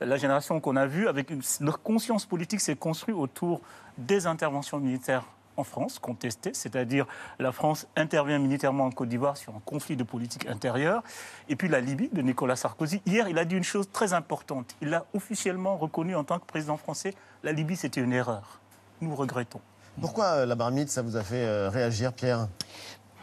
la 0.00 0.16
génération 0.16 0.60
qu'on 0.60 0.74
a 0.76 0.86
vue, 0.86 1.06
avec 1.08 1.30
une, 1.30 1.40
leur 1.60 1.82
conscience 1.82 2.26
politique 2.26 2.60
s'est 2.60 2.76
construite 2.76 3.16
autour 3.16 3.60
des 3.96 4.26
interventions 4.26 4.78
militaires 4.80 5.24
en 5.56 5.64
France, 5.64 5.98
contestées, 5.98 6.54
c'est-à-dire 6.54 7.06
la 7.38 7.52
France 7.52 7.86
intervient 7.96 8.38
militairement 8.38 8.84
en 8.84 8.90
Côte 8.90 9.08
d'Ivoire 9.08 9.36
sur 9.36 9.54
un 9.54 9.60
conflit 9.64 9.96
de 9.96 10.04
politique 10.04 10.46
intérieure, 10.46 11.02
et 11.48 11.56
puis 11.56 11.68
la 11.68 11.80
Libye 11.80 12.08
de 12.12 12.22
Nicolas 12.22 12.56
Sarkozy. 12.56 13.02
Hier, 13.06 13.28
il 13.28 13.38
a 13.38 13.44
dit 13.44 13.56
une 13.56 13.64
chose 13.64 13.88
très 13.92 14.12
importante. 14.12 14.74
Il 14.80 14.92
a 14.94 15.04
officiellement 15.14 15.76
reconnu 15.76 16.14
en 16.16 16.24
tant 16.24 16.38
que 16.38 16.46
président 16.46 16.76
français, 16.76 17.14
la 17.42 17.52
Libye 17.52 17.76
c'était 17.76 18.00
une 18.00 18.12
erreur. 18.12 18.60
Nous 19.00 19.14
regrettons. 19.14 19.60
Pourquoi 20.00 20.24
euh, 20.26 20.46
la 20.46 20.56
marmite, 20.56 20.88
ça 20.88 21.02
vous 21.02 21.16
a 21.16 21.22
fait 21.22 21.44
euh, 21.44 21.68
réagir, 21.70 22.12
Pierre? 22.12 22.48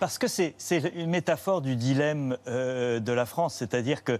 Parce 0.02 0.18
que 0.18 0.28
c'est 0.28 0.56
c'est 0.58 0.80
une 0.96 1.12
métaphore 1.12 1.62
du 1.62 1.76
dilemme 1.76 2.36
euh, 2.48 3.00
de 3.00 3.12
la 3.12 3.28
France, 3.28 3.54
c'est-à-dire 3.54 4.04
que 4.04 4.14
euh, 4.14 4.18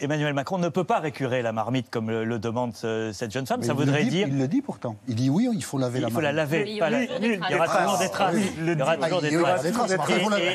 Emmanuel 0.00 0.32
Macron 0.34 0.58
ne 0.58 0.68
peut 0.68 0.84
pas 0.84 1.00
récurer 1.00 1.42
la 1.42 1.52
marmite 1.52 1.90
comme 1.90 2.10
le, 2.10 2.24
le 2.24 2.38
demande 2.38 2.72
euh, 2.84 3.12
cette 3.12 3.30
jeune 3.32 3.46
femme. 3.46 3.60
Mais 3.60 3.66
Ça 3.66 3.72
il 3.72 3.78
le 3.78 3.84
voudrait 3.84 4.04
dit- 4.04 4.10
dire 4.10 4.28
Il 4.28 4.38
le 4.38 4.48
dit 4.48 4.62
pourtant. 4.62 4.96
Il 5.08 5.14
dit 5.14 5.30
oui, 5.30 5.48
il 5.52 5.64
faut 5.64 5.78
laver 5.78 6.00
la 6.00 6.08
il 6.08 6.12
faut 6.14 6.20
la 6.20 6.32
marmite. 6.32 6.52
laver. 6.52 6.72
Oui, 6.72 6.78
pas 6.78 6.86
oui, 6.90 6.92
la- 7.08 7.18
oui, 7.28 7.40
Il 7.48 7.52
y 7.52 7.54
aura 7.56 7.68
toujours 7.68 7.98
des 7.98 8.08
traces. 8.10 8.34
Oui, 8.34 8.52
Il 8.58 8.78
y 8.78 8.82
aura 8.82 8.96
toujours 8.96 9.20
des 9.22 9.30
traces. 9.38 9.62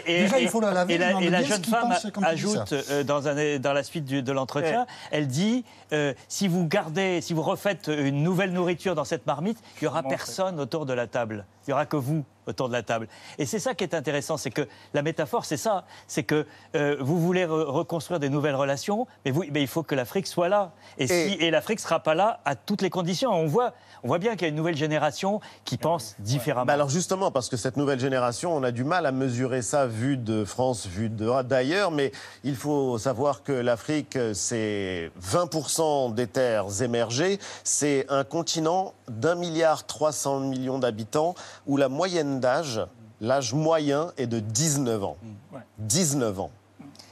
Déjà, 0.05 0.39
il 0.39 0.49
faut 0.49 0.59
la 0.61 0.71
laver, 0.73 0.93
Et 0.95 1.29
la, 1.29 1.43
jeune 1.43 1.63
femme 1.63 1.93
ajoute 2.23 2.73
euh, 2.73 3.03
dans, 3.03 3.27
un- 3.27 3.59
dans 3.59 3.73
la 3.73 3.83
suite 3.83 4.05
du- 4.05 4.23
de 4.23 4.31
l'entretien, 4.31 4.85
elle 5.11 5.27
dit 5.27 5.63
euh, 5.93 6.13
si 6.27 6.47
vous 6.47 6.67
gardez, 6.67 7.21
si 7.21 7.33
vous 7.33 7.41
refaites 7.43 7.87
une 7.87 8.23
nouvelle 8.23 8.51
nourriture 8.51 8.95
dans 8.95 9.05
cette 9.05 9.25
marmite, 9.25 9.57
il 9.81 9.85
n'y 9.85 9.87
aura 9.87 10.03
personne 10.03 10.59
autour 10.59 10.85
de 10.85 10.93
la 10.93 11.07
table. 11.07 11.45
Il 11.65 11.71
n'y 11.71 11.73
aura 11.73 11.85
que 11.85 11.97
vous 11.97 12.23
autour 12.45 12.69
de 12.69 12.73
la 12.73 12.81
table. 12.83 13.09
Et 13.39 13.45
c'est 13.45 13.59
ça 13.59 13.73
qui 13.75 13.83
est 13.83 13.93
intéressant, 13.93 14.37
c'est 14.37 14.51
que 14.51 14.67
la 14.93 15.01
métaphore, 15.01 15.43
c'est 15.43 15.57
ça. 15.57 15.83
C'est 16.07 16.23
que 16.23 16.45
euh, 16.75 16.95
vous 17.01 17.19
voulez 17.19 17.45
re- 17.45 17.63
reconstruire 17.65 18.21
des 18.21 18.29
nouvelles 18.29 18.55
relations, 18.55 19.05
mais, 19.25 19.31
vous, 19.31 19.43
mais 19.51 19.61
il 19.61 19.67
faut 19.67 19.83
que 19.83 19.95
l'Afrique 19.95 20.27
soit 20.27 20.49
là. 20.49 20.71
Et, 20.97 21.07
si, 21.07 21.13
Et- 21.13 21.51
l'Afrique 21.51 21.79
ne 21.79 21.83
sera 21.83 21.99
pas 21.99 22.15
là 22.15 22.39
à 22.45 22.55
toutes 22.55 22.81
les 22.81 22.89
conditions. 22.89 23.31
On 23.31 23.45
voit, 23.47 23.73
on 24.03 24.07
voit 24.07 24.19
bien 24.19 24.31
qu'il 24.33 24.43
y 24.43 24.45
a 24.45 24.49
une 24.49 24.55
nouvelle 24.55 24.77
génération 24.77 25.41
qui 25.65 25.77
pense 25.77 26.15
différemment. 26.19 26.65
Bah 26.65 26.73
alors 26.73 26.89
justement, 26.89 27.31
parce 27.31 27.49
que 27.49 27.57
cette 27.57 27.77
nouvelle 27.77 27.99
génération, 27.99 28.55
on 28.55 28.63
a 28.63 28.71
du 28.71 28.83
mal 28.83 29.05
à 29.05 29.11
mesurer 29.11 29.61
ça 29.61 29.85
vu 29.87 30.17
de 30.17 30.45
France, 30.45 30.87
vu 30.87 31.09
de- 31.09 31.41
d'ailleurs, 31.43 31.91
mais 31.91 32.11
il 32.43 32.55
faut 32.55 32.97
savoir 32.97 33.43
que 33.43 33.51
l'Afrique, 33.51 34.17
c'est 34.33 35.11
20% 35.21 36.09
des 36.13 36.27
terres 36.27 36.81
émergées, 36.81 37.39
c'est 37.63 38.05
un 38.09 38.23
continent 38.23 38.93
d'un 39.09 39.35
milliard 39.35 39.85
300 39.85 40.39
millions 40.41 40.79
d'habitants 40.79 41.35
où 41.65 41.77
la 41.77 41.89
moyenne 41.89 42.39
d'âge, 42.39 42.81
l'âge 43.21 43.53
moyen 43.53 44.11
est 44.17 44.27
de 44.27 44.39
19 44.39 45.03
ans. 45.03 45.17
Ouais. 45.53 45.59
19 45.79 46.39
ans. 46.39 46.51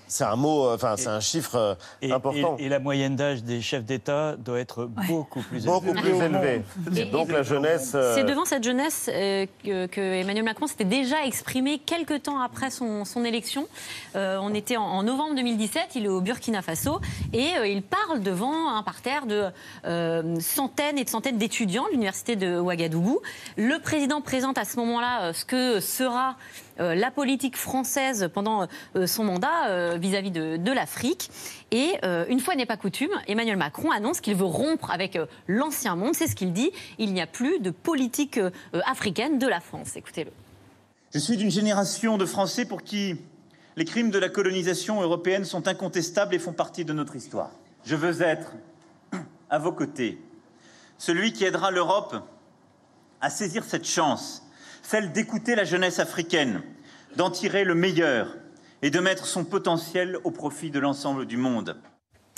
C'est 0.07 0.23
un 0.23 0.35
mot, 0.35 0.65
euh, 0.67 0.75
enfin 0.75 0.95
c'est 0.97 1.07
un 1.07 1.19
chiffre 1.19 1.55
euh, 1.55 1.75
Et, 2.01 2.11
important. 2.11 2.57
et- 2.59 2.65
et 2.65 2.69
la 2.69 2.79
moyenne 2.79 3.15
d'âge 3.15 3.43
des 3.43 3.61
chefs 3.61 3.83
d'État 3.83 4.35
doit 4.37 4.59
être 4.59 4.85
beaucoup 4.85 5.41
plus 5.41 5.57
élevée. 5.65 5.67
Beaucoup 5.71 5.93
plus 5.93 6.21
élevé. 6.21 6.61
Et- 6.95 7.05
Donc 7.05 7.31
la 7.31 7.43
jeunesse. 7.43 7.93
euh, 7.95 8.13
C'est 8.15 8.23
devant 8.23 8.45
cette 8.45 8.63
jeunesse 8.63 9.09
euh, 9.11 9.45
que, 9.63 9.87
que 9.87 10.01
Emmanuel 10.01 10.43
Macron 10.43 10.67
s'était 10.67 10.83
déjà 10.85 11.25
exprimé 11.25 11.79
quelques 11.79 12.23
temps 12.23 12.39
après 12.39 12.69
son, 12.69 13.03
son 13.05 13.25
élection. 13.25 13.67
Euh, 14.15 14.37
on 14.41 14.53
était 14.53 14.77
en, 14.77 14.83
en 14.83 15.03
novembre 15.03 15.35
2017, 15.35 15.95
il 15.95 16.05
est 16.05 16.09
au 16.09 16.21
Burkina 16.21 16.61
Faso 16.61 16.99
et 17.33 17.57
euh, 17.57 17.67
il 17.67 17.81
parle 17.81 18.21
devant 18.21 18.69
un 18.75 18.83
parterre 18.83 19.25
de 19.25 19.45
centaines 20.39 20.97
et 20.97 21.03
de 21.03 21.09
centaines 21.09 21.37
d'étudiants 21.37 21.85
de 21.85 21.91
l'université 21.91 22.35
de 22.35 22.59
Ouagadougou. 22.59 23.21
Le 23.57 23.79
président 23.79 24.21
présente 24.21 24.57
à 24.57 24.65
ce 24.65 24.77
moment-là 24.77 25.33
ce 25.33 25.45
que 25.45 25.79
sera 25.79 26.35
la 26.77 27.11
politique 27.11 27.57
française 27.57 28.29
pendant 28.33 28.67
euh, 28.95 29.07
son 29.07 29.23
mandat 29.23 29.69
euh, 29.69 29.97
vis-à-vis 29.99 30.31
de, 30.31 30.57
de 30.57 30.71
l'Afrique. 30.71 31.29
Et 31.71 31.97
euh, 32.03 32.25
une 32.29 32.39
fois 32.39 32.55
n'est 32.55 32.65
pas 32.65 32.77
coutume, 32.77 33.11
Emmanuel 33.27 33.57
Macron 33.57 33.91
annonce 33.91 34.21
qu'il 34.21 34.35
veut 34.35 34.45
rompre 34.45 34.91
avec 34.91 35.15
euh, 35.15 35.25
l'ancien 35.47 35.95
monde. 35.95 36.13
C'est 36.13 36.27
ce 36.27 36.35
qu'il 36.35 36.53
dit. 36.53 36.71
Il 36.97 37.13
n'y 37.13 37.21
a 37.21 37.27
plus 37.27 37.59
de 37.59 37.69
politique 37.71 38.37
euh, 38.37 38.51
euh, 38.73 38.81
africaine 38.85 39.39
de 39.39 39.47
la 39.47 39.59
France. 39.59 39.95
Écoutez-le. 39.95 40.31
Je 41.13 41.19
suis 41.19 41.37
d'une 41.37 41.51
génération 41.51 42.17
de 42.17 42.25
Français 42.25 42.65
pour 42.65 42.83
qui 42.83 43.15
les 43.75 43.85
crimes 43.85 44.11
de 44.11 44.19
la 44.19 44.29
colonisation 44.29 45.01
européenne 45.01 45.43
sont 45.43 45.67
incontestables 45.67 46.35
et 46.35 46.39
font 46.39 46.53
partie 46.53 46.85
de 46.85 46.93
notre 46.93 47.15
histoire. 47.15 47.51
Je 47.83 47.95
veux 47.95 48.21
être 48.21 48.53
à 49.49 49.59
vos 49.59 49.71
côtés, 49.71 50.17
celui 50.97 51.33
qui 51.33 51.43
aidera 51.43 51.71
l'Europe 51.71 52.15
à 53.21 53.29
saisir 53.29 53.63
cette 53.63 53.87
chance, 53.87 54.44
celle 54.85 55.11
d'écouter 55.11 55.55
la 55.55 55.63
jeunesse 55.63 55.99
africaine, 55.99 56.61
d'en 57.15 57.31
tirer 57.31 57.63
le 57.63 57.73
meilleur 57.73 58.35
et 58.83 58.91
de 58.91 58.99
mettre 58.99 59.25
son 59.25 59.43
potentiel 59.43 60.19
au 60.23 60.31
profit 60.31 60.69
de 60.69 60.79
l'ensemble 60.79 61.25
du 61.25 61.37
monde. 61.37 61.75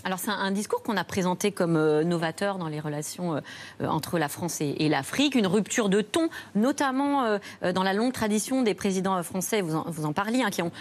Alors 0.06 0.20
c'est 0.20 0.32
un, 0.32 0.51
discours 0.51 0.84
qu'on 0.84 0.96
a 0.96 1.04
présenté 1.04 1.51
comme 1.51 1.75
euh, 1.75 2.06
novateur 2.06 2.60
dans 2.60 2.70
les 2.70 2.80
relations 2.80 3.36
euh, 3.36 3.39
euh, 3.82 3.88
entre 3.88 4.18
la 4.18 4.30
France 4.30 4.62
et, 4.62 4.88
l'Afrique, 4.88 5.36
une 5.36 5.48
rupture 5.48 5.89
de 5.89 6.00
ton, 6.00 6.30
notamment 6.56 7.38
dans 7.74 7.84
la 7.84 7.94
longue 7.94 8.13
tradition 8.13 8.62
des 8.62 8.74
présidents 8.74 9.22
français, 9.24 9.62
vous 9.62 10.06
en, 10.06 10.13
parliez, 10.13 10.44
hein, 10.44 10.50
qui 10.50 10.62
ont 10.62 10.72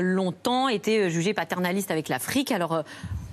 longtemps 0.00 0.68
été 0.68 0.98
euh, 0.98 1.08
jugés 1.08 1.34
paternalistes 1.34 1.90
avec 1.90 2.08
l'Afrique. 2.08 2.52
Alors 2.52 2.72
euh, 2.72 2.82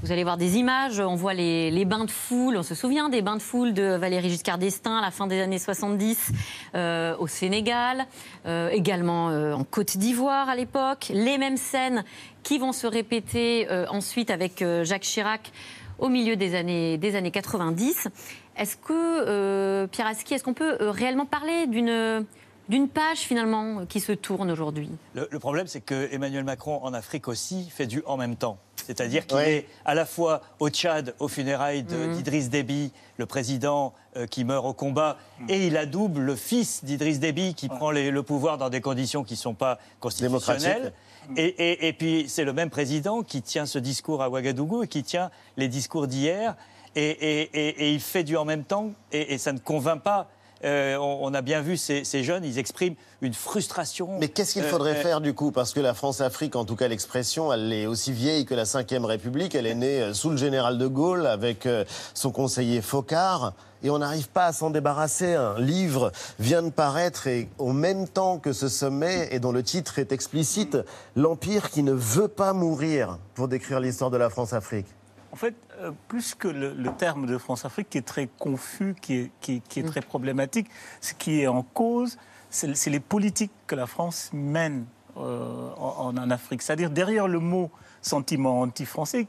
vous 0.01 0.13
allez 0.13 0.23
voir 0.23 0.37
des 0.37 0.55
images, 0.55 1.01
on 1.01 1.15
voit 1.15 1.33
les, 1.33 1.83
bains 1.83 2.05
de 2.05 2.09
foule, 2.11 2.55
on 2.55 2.63
se 2.63 2.73
souvient 2.73 3.09
des 3.09 3.21
bains 3.21 3.35
de 3.35 3.41
foule 3.41 3.73
de 3.73 3.97
Valéry 3.97 4.29
Giscard 4.29 4.57
d'Estaing 4.57 4.97
à 4.97 5.01
la 5.01 5.11
fin 5.11 5.27
des 5.27 5.41
années 5.41 5.59
70 5.59 6.31
euh, 6.73 7.17
au 7.17 7.27
Sénégal, 7.27 8.07
euh, 8.45 8.69
également 8.69 9.29
euh, 9.29 9.51
en 9.51 9.65
Côte 9.65 9.97
d'Ivoire 9.97 10.47
à 10.47 10.55
l'époque, 10.55 11.11
les 11.13 11.37
mêmes 11.37 11.57
scènes 11.57 12.05
qui 12.43 12.59
vont 12.59 12.71
se 12.71 12.87
répéter 12.87 13.67
euh, 13.69 13.85
ensuite 13.89 14.31
avec 14.31 14.61
euh, 14.61 14.85
Jacques 14.85 15.01
Chirac 15.01 15.51
au 15.97 16.07
milieu 16.07 16.37
des 16.37 16.55
années, 16.55 16.97
des 16.97 17.17
années 17.17 17.31
90. 17.31 18.07
Est-ce 18.55 18.77
que, 18.77 18.93
euh, 18.93 19.87
Pierre 19.87 20.07
Aski, 20.07 20.33
est-ce 20.33 20.43
qu'on 20.43 20.53
peut 20.53 20.77
euh, 20.81 20.91
réellement 20.91 21.25
parler 21.25 21.67
d'une 21.67 22.25
d'une 22.69 22.87
page 22.87 23.17
finalement 23.19 23.85
qui 23.85 23.99
se 23.99 24.11
tourne 24.11 24.49
aujourd'hui 24.51 24.89
Le, 25.15 25.27
le 25.29 25.39
problème, 25.39 25.67
c'est 25.67 25.81
que 25.81 26.07
Emmanuel 26.13 26.43
Macron 26.43 26.79
en 26.83 26.93
Afrique 26.93 27.27
aussi 27.27 27.69
fait 27.69 27.87
du 27.87 28.01
en 28.05 28.15
même 28.15 28.35
temps. 28.35 28.57
C'est-à-dire 28.85 29.27
qu'il 29.27 29.37
Oui. 29.37 29.43
est 29.43 29.67
à 29.85 29.93
la 29.93 30.05
fois 30.05 30.41
au 30.59 30.69
Tchad, 30.69 31.13
aux 31.19 31.27
funérailles 31.27 31.83
de- 31.83 31.95
Mhm. 31.95 32.13
d'Idriss 32.15 32.49
Déby, 32.49 32.91
le 33.17 33.25
président 33.25 33.93
euh, 34.15 34.25
qui 34.25 34.43
meurt 34.43 34.65
au 34.65 34.73
combat, 34.73 35.17
et 35.47 35.67
il 35.67 35.77
adoube 35.77 36.17
le 36.17 36.35
fils 36.35 36.83
d'Idriss 36.83 37.19
Déby 37.19 37.53
qui 37.53 37.67
prend 37.69 37.91
les- 37.91 38.09
le 38.09 38.23
pouvoir 38.23 38.57
dans 38.57 38.69
des 38.69 38.81
conditions 38.81 39.23
qui 39.23 39.33
ne 39.35 39.39
sont 39.39 39.53
pas 39.53 39.77
constitutionnelles. 39.99 40.93
Et, 41.37 41.43
et- 41.45 41.87
et 41.87 41.93
puis 41.93 42.25
c'est 42.27 42.43
le 42.43 42.53
même 42.53 42.71
président 42.71 43.21
qui 43.21 43.43
tient 43.43 43.67
ce 43.67 43.77
discours 43.77 44.23
à 44.23 44.29
Ouagadougou 44.31 44.83
et 44.83 44.87
qui 44.87 45.03
tient 45.03 45.29
les 45.57 45.67
discours 45.67 46.07
d'hier. 46.07 46.55
Et, 46.95 47.03
et- 47.09 47.41
et- 47.53 47.83
et 47.89 47.93
il 47.93 47.99
fait 47.99 48.23
du 48.23 48.35
en 48.35 48.45
même 48.45 48.63
temps 48.63 48.91
et, 49.11 49.35
et 49.35 49.37
ça 49.37 49.53
ne 49.53 49.59
convainc 49.59 50.01
pas. 50.01 50.27
Euh, 50.65 50.97
on, 50.97 51.19
on 51.21 51.33
a 51.33 51.41
bien 51.41 51.61
vu 51.61 51.77
ces, 51.77 52.03
ces 52.03 52.23
jeunes, 52.23 52.43
ils 52.43 52.57
expriment 52.59 52.95
une 53.21 53.33
frustration. 53.33 54.17
Mais 54.19 54.27
qu'est-ce 54.27 54.53
qu'il 54.53 54.63
Euh, 54.63 54.69
faudrait 54.69 54.97
euh, 54.97 55.01
faire 55.01 55.21
du 55.21 55.33
coup? 55.33 55.51
Parce 55.51 55.73
que 55.73 55.79
la 55.79 55.93
France-Afrique, 55.93 56.55
en 56.55 56.65
tout 56.65 56.75
cas 56.75 56.87
l'expression, 56.87 57.53
elle 57.53 57.71
est 57.71 57.85
aussi 57.85 58.11
vieille 58.11 58.45
que 58.45 58.55
la 58.55 58.63
Ve 58.63 59.05
République. 59.05 59.55
Elle 59.55 59.67
est 59.67 59.75
née 59.75 60.13
sous 60.13 60.29
le 60.29 60.37
général 60.37 60.77
de 60.77 60.87
Gaulle 60.87 61.27
avec 61.27 61.67
son 62.13 62.31
conseiller 62.31 62.81
Focard. 62.81 63.53
Et 63.81 63.89
on 63.89 63.99
n'arrive 63.99 64.27
pas 64.27 64.47
à 64.47 64.51
s'en 64.53 64.71
débarrasser. 64.71 65.35
Un 65.35 65.57
livre 65.57 66.11
vient 66.37 66.61
de 66.61 66.69
paraître 66.69 67.27
et 67.27 67.47
au 67.57 67.71
même 67.71 68.09
temps 68.09 68.37
que 68.37 68.51
ce 68.51 68.67
sommet, 68.67 69.29
et 69.31 69.39
dont 69.39 69.53
le 69.53 69.63
titre 69.63 69.99
est 69.99 70.11
explicite, 70.11 70.77
L'Empire 71.15 71.69
qui 71.69 71.83
ne 71.83 71.93
veut 71.93 72.27
pas 72.27 72.51
mourir, 72.51 73.17
pour 73.35 73.47
décrire 73.47 73.79
l'histoire 73.79 74.09
de 74.11 74.17
la 74.17 74.29
France-Afrique. 74.29 74.87
En 75.31 75.35
fait, 75.35 75.55
euh, 75.79 75.91
plus 76.07 76.35
que 76.35 76.47
le, 76.47 76.73
le 76.73 76.91
terme 76.91 77.25
de 77.25 77.37
France-Afrique 77.37 77.89
qui 77.89 77.97
est 77.97 78.07
très 78.07 78.27
confus, 78.39 78.95
qui 78.99 79.13
est, 79.15 79.31
qui, 79.41 79.61
qui 79.61 79.79
est 79.79 79.83
très 79.83 80.01
problématique, 80.01 80.67
ce 81.01 81.13
qui 81.13 81.41
est 81.41 81.47
en 81.47 81.61
cause, 81.61 82.17
c'est 82.49 82.89
les 82.89 82.99
politiques 82.99 83.51
que 83.67 83.75
la 83.75 83.85
France 83.85 84.31
mène 84.33 84.85
euh, 85.17 85.69
en, 85.77 86.17
en 86.17 86.31
Afrique. 86.31 86.63
C'est-à-dire, 86.63 86.89
derrière 86.89 87.27
le 87.27 87.39
mot 87.39 87.69
sentiment 88.01 88.61
anti-français, 88.61 89.27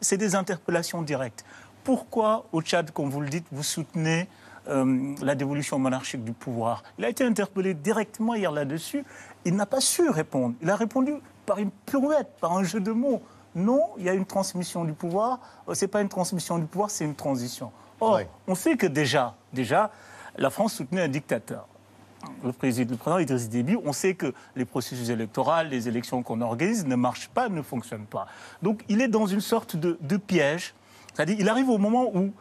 c'est 0.00 0.16
des 0.16 0.34
interpellations 0.34 1.02
directes. 1.02 1.44
Pourquoi, 1.84 2.46
au 2.50 2.62
Tchad, 2.62 2.90
comme 2.90 3.10
vous 3.10 3.20
le 3.20 3.28
dites, 3.28 3.46
vous 3.52 3.62
soutenez 3.62 4.28
euh, 4.66 5.14
la 5.22 5.36
dévolution 5.36 5.78
monarchique 5.78 6.24
du 6.24 6.32
pouvoir? 6.32 6.82
Il 6.98 7.04
a 7.04 7.08
été 7.08 7.22
interpellé 7.22 7.74
directement 7.74 8.34
hier 8.34 8.50
là-dessus. 8.50 9.04
Il 9.44 9.54
n'a 9.54 9.66
pas 9.66 9.80
su 9.80 10.08
répondre. 10.08 10.56
Il 10.62 10.68
a 10.68 10.74
répondu 10.74 11.14
par 11.44 11.58
une 11.58 11.70
pirouette, 11.70 12.28
par 12.40 12.56
un 12.56 12.64
jeu 12.64 12.80
de 12.80 12.90
mots. 12.90 13.22
Non, 13.56 13.80
il 13.96 14.04
y 14.04 14.08
a 14.10 14.14
une 14.14 14.26
transmission 14.26 14.84
du 14.84 14.92
pouvoir. 14.92 15.40
Euh, 15.68 15.74
C'est 15.74 15.88
pas 15.88 16.02
une 16.02 16.10
transmission 16.10 16.58
du 16.58 16.66
pouvoir, 16.66 16.90
c'est 16.90 17.06
une 17.06 17.14
transition. 17.14 17.72
Or, 18.00 18.20
on 18.46 18.54
sait 18.54 18.76
que 18.76 18.86
déjà, 18.86 19.34
déjà, 19.54 19.90
la 20.36 20.50
France 20.50 20.74
soutenait 20.74 21.00
un 21.00 21.08
dictateur. 21.08 21.66
Le 22.44 22.52
président, 22.52 22.90
le 22.90 22.96
président 22.98 23.18
Idriss 23.18 23.48
Déby, 23.48 23.76
on 23.82 23.94
sait 23.94 24.14
que 24.14 24.34
les 24.56 24.66
processus 24.66 25.08
électoraux, 25.08 25.62
les 25.70 25.88
élections 25.88 26.22
qu'on 26.22 26.40
organise 26.42 26.84
ne 26.84 26.96
marchent 26.96 27.28
pas, 27.28 27.48
ne 27.48 27.62
fonctionnent 27.62 28.06
pas. 28.06 28.26
Donc 28.62 28.84
il 28.88 29.00
est 29.00 29.08
dans 29.08 29.26
une 29.26 29.40
sorte 29.40 29.76
de, 29.76 29.96
de 30.02 30.16
piège. 30.18 30.74
C'est-à-dire 31.14 31.36
il 31.38 31.48
arrive 31.48 31.70
au 31.70 31.78
moment 31.78 32.10
où 32.14 32.32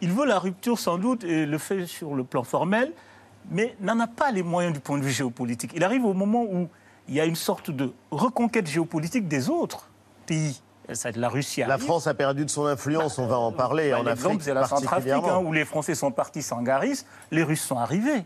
il 0.00 0.12
veut 0.12 0.26
la 0.26 0.38
rupture 0.38 0.78
sans 0.78 0.98
doute 0.98 1.24
et 1.24 1.46
le 1.46 1.58
fait 1.58 1.86
sur 1.86 2.14
le 2.14 2.22
plan 2.22 2.44
formel, 2.44 2.92
mais 3.50 3.74
n'en 3.80 3.98
a 3.98 4.06
pas 4.06 4.30
les 4.30 4.42
moyens 4.42 4.74
du 4.74 4.80
point 4.80 4.98
de 4.98 5.02
vue 5.02 5.10
géopolitique. 5.10 5.72
Il 5.74 5.82
arrive 5.82 6.04
au 6.04 6.14
moment 6.14 6.44
où 6.44 6.68
il 7.08 7.14
y 7.14 7.20
a 7.20 7.24
une 7.24 7.34
sorte 7.36 7.70
de 7.70 7.92
reconquête 8.12 8.68
géopolitique 8.68 9.26
des 9.26 9.48
autres 9.48 9.88
pays. 10.22 10.62
Ça, 10.92 11.10
la 11.14 11.28
Russie 11.28 11.62
La. 11.66 11.78
France 11.78 12.06
a 12.06 12.14
perdu 12.14 12.44
de 12.44 12.50
son 12.50 12.66
influence, 12.66 13.18
on 13.18 13.26
va 13.26 13.38
en 13.38 13.52
parler, 13.52 13.90
Bah, 13.90 14.00
en 14.00 14.02
L'exemple, 14.02 14.26
Afrique 14.26 14.42
c'est 14.42 14.54
la 14.54 14.66
Centrafrique, 14.66 15.12
hein, 15.12 15.38
où 15.44 15.52
les 15.52 15.64
Français 15.64 15.94
sont 15.94 16.10
partis 16.10 16.42
sans 16.42 16.60
Garis, 16.62 17.04
les 17.30 17.42
Russes 17.42 17.62
sont 17.62 17.78
arrivés. 17.78 18.24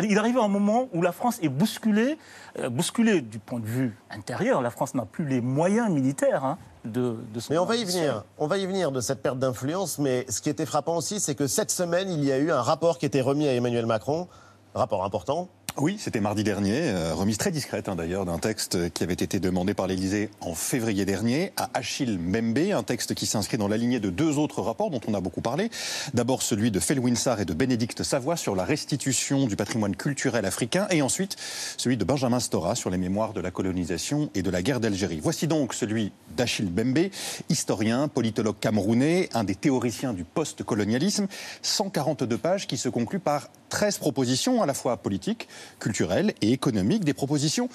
Il 0.00 0.18
arrive 0.18 0.38
un 0.38 0.48
moment 0.48 0.88
où 0.92 1.02
la 1.02 1.12
France 1.12 1.38
est 1.42 1.48
bousculée, 1.48 2.16
euh, 2.58 2.70
bousculée 2.70 3.20
du 3.20 3.38
point 3.38 3.60
de 3.60 3.66
vue 3.66 3.96
intérieur. 4.10 4.62
La 4.62 4.70
France 4.70 4.94
n'a 4.94 5.04
plus 5.04 5.26
les 5.26 5.40
moyens 5.40 5.90
militaires 5.90 6.44
hein, 6.44 6.58
de, 6.84 7.16
de 7.32 7.40
son 7.40 7.52
Mais 7.52 7.58
on 7.58 7.66
va 7.66 7.76
y 7.76 7.84
venir. 7.84 8.24
On 8.38 8.46
va 8.46 8.58
y 8.58 8.66
venir 8.66 8.90
de 8.90 9.00
cette 9.00 9.22
perte 9.22 9.38
d'influence. 9.38 9.98
Mais 9.98 10.24
ce 10.28 10.40
qui 10.40 10.48
était 10.48 10.66
frappant 10.66 10.96
aussi, 10.96 11.20
c'est 11.20 11.34
que 11.34 11.46
cette 11.46 11.70
semaine, 11.70 12.10
il 12.10 12.24
y 12.24 12.32
a 12.32 12.38
eu 12.38 12.50
un 12.50 12.62
rapport 12.62 12.98
qui 12.98 13.06
était 13.06 13.20
remis 13.20 13.46
à 13.46 13.52
Emmanuel 13.52 13.86
Macron. 13.86 14.28
Rapport 14.74 15.04
important. 15.04 15.48
Oui, 15.78 15.96
c'était 15.98 16.20
mardi 16.20 16.44
dernier, 16.44 16.90
euh, 16.90 17.14
remise 17.14 17.38
très 17.38 17.50
discrète 17.50 17.88
hein, 17.88 17.96
d'ailleurs 17.96 18.26
d'un 18.26 18.36
texte 18.36 18.92
qui 18.92 19.02
avait 19.04 19.14
été 19.14 19.40
demandé 19.40 19.72
par 19.72 19.86
l'Élysée 19.86 20.28
en 20.42 20.54
février 20.54 21.06
dernier 21.06 21.50
à 21.56 21.70
Achille 21.72 22.18
Mbembe, 22.18 22.72
un 22.74 22.82
texte 22.82 23.14
qui 23.14 23.24
s'inscrit 23.24 23.56
dans 23.56 23.68
la 23.68 23.78
lignée 23.78 23.98
de 23.98 24.10
deux 24.10 24.36
autres 24.36 24.60
rapports 24.60 24.90
dont 24.90 25.00
on 25.08 25.14
a 25.14 25.20
beaucoup 25.22 25.40
parlé. 25.40 25.70
D'abord 26.12 26.42
celui 26.42 26.70
de 26.70 26.78
Felwinsar 26.78 27.40
et 27.40 27.46
de 27.46 27.54
Bénédicte 27.54 28.02
Savoie 28.02 28.36
sur 28.36 28.54
la 28.54 28.64
restitution 28.64 29.46
du 29.46 29.56
patrimoine 29.56 29.96
culturel 29.96 30.44
africain 30.44 30.86
et 30.90 31.00
ensuite 31.00 31.36
celui 31.78 31.96
de 31.96 32.04
Benjamin 32.04 32.40
Stora 32.40 32.74
sur 32.74 32.90
les 32.90 32.98
mémoires 32.98 33.32
de 33.32 33.40
la 33.40 33.50
colonisation 33.50 34.28
et 34.34 34.42
de 34.42 34.50
la 34.50 34.60
guerre 34.60 34.78
d'Algérie. 34.78 35.20
Voici 35.22 35.46
donc 35.46 35.72
celui 35.72 36.12
d'Achille 36.36 36.70
Mbembe, 36.70 37.08
historien, 37.48 38.08
politologue 38.08 38.58
camerounais, 38.60 39.30
un 39.32 39.44
des 39.44 39.54
théoriciens 39.54 40.12
du 40.12 40.24
post-colonialisme, 40.24 41.28
142 41.62 42.36
pages 42.36 42.66
qui 42.66 42.76
se 42.76 42.90
concluent 42.90 43.20
par 43.20 43.48
13 43.70 43.96
propositions 43.96 44.60
à 44.60 44.66
la 44.66 44.74
fois 44.74 44.98
politiques, 44.98 45.48
culturelles 45.78 46.34
et 46.40 46.52
économiques, 46.52 47.04
des 47.04 47.14
propositions 47.14 47.68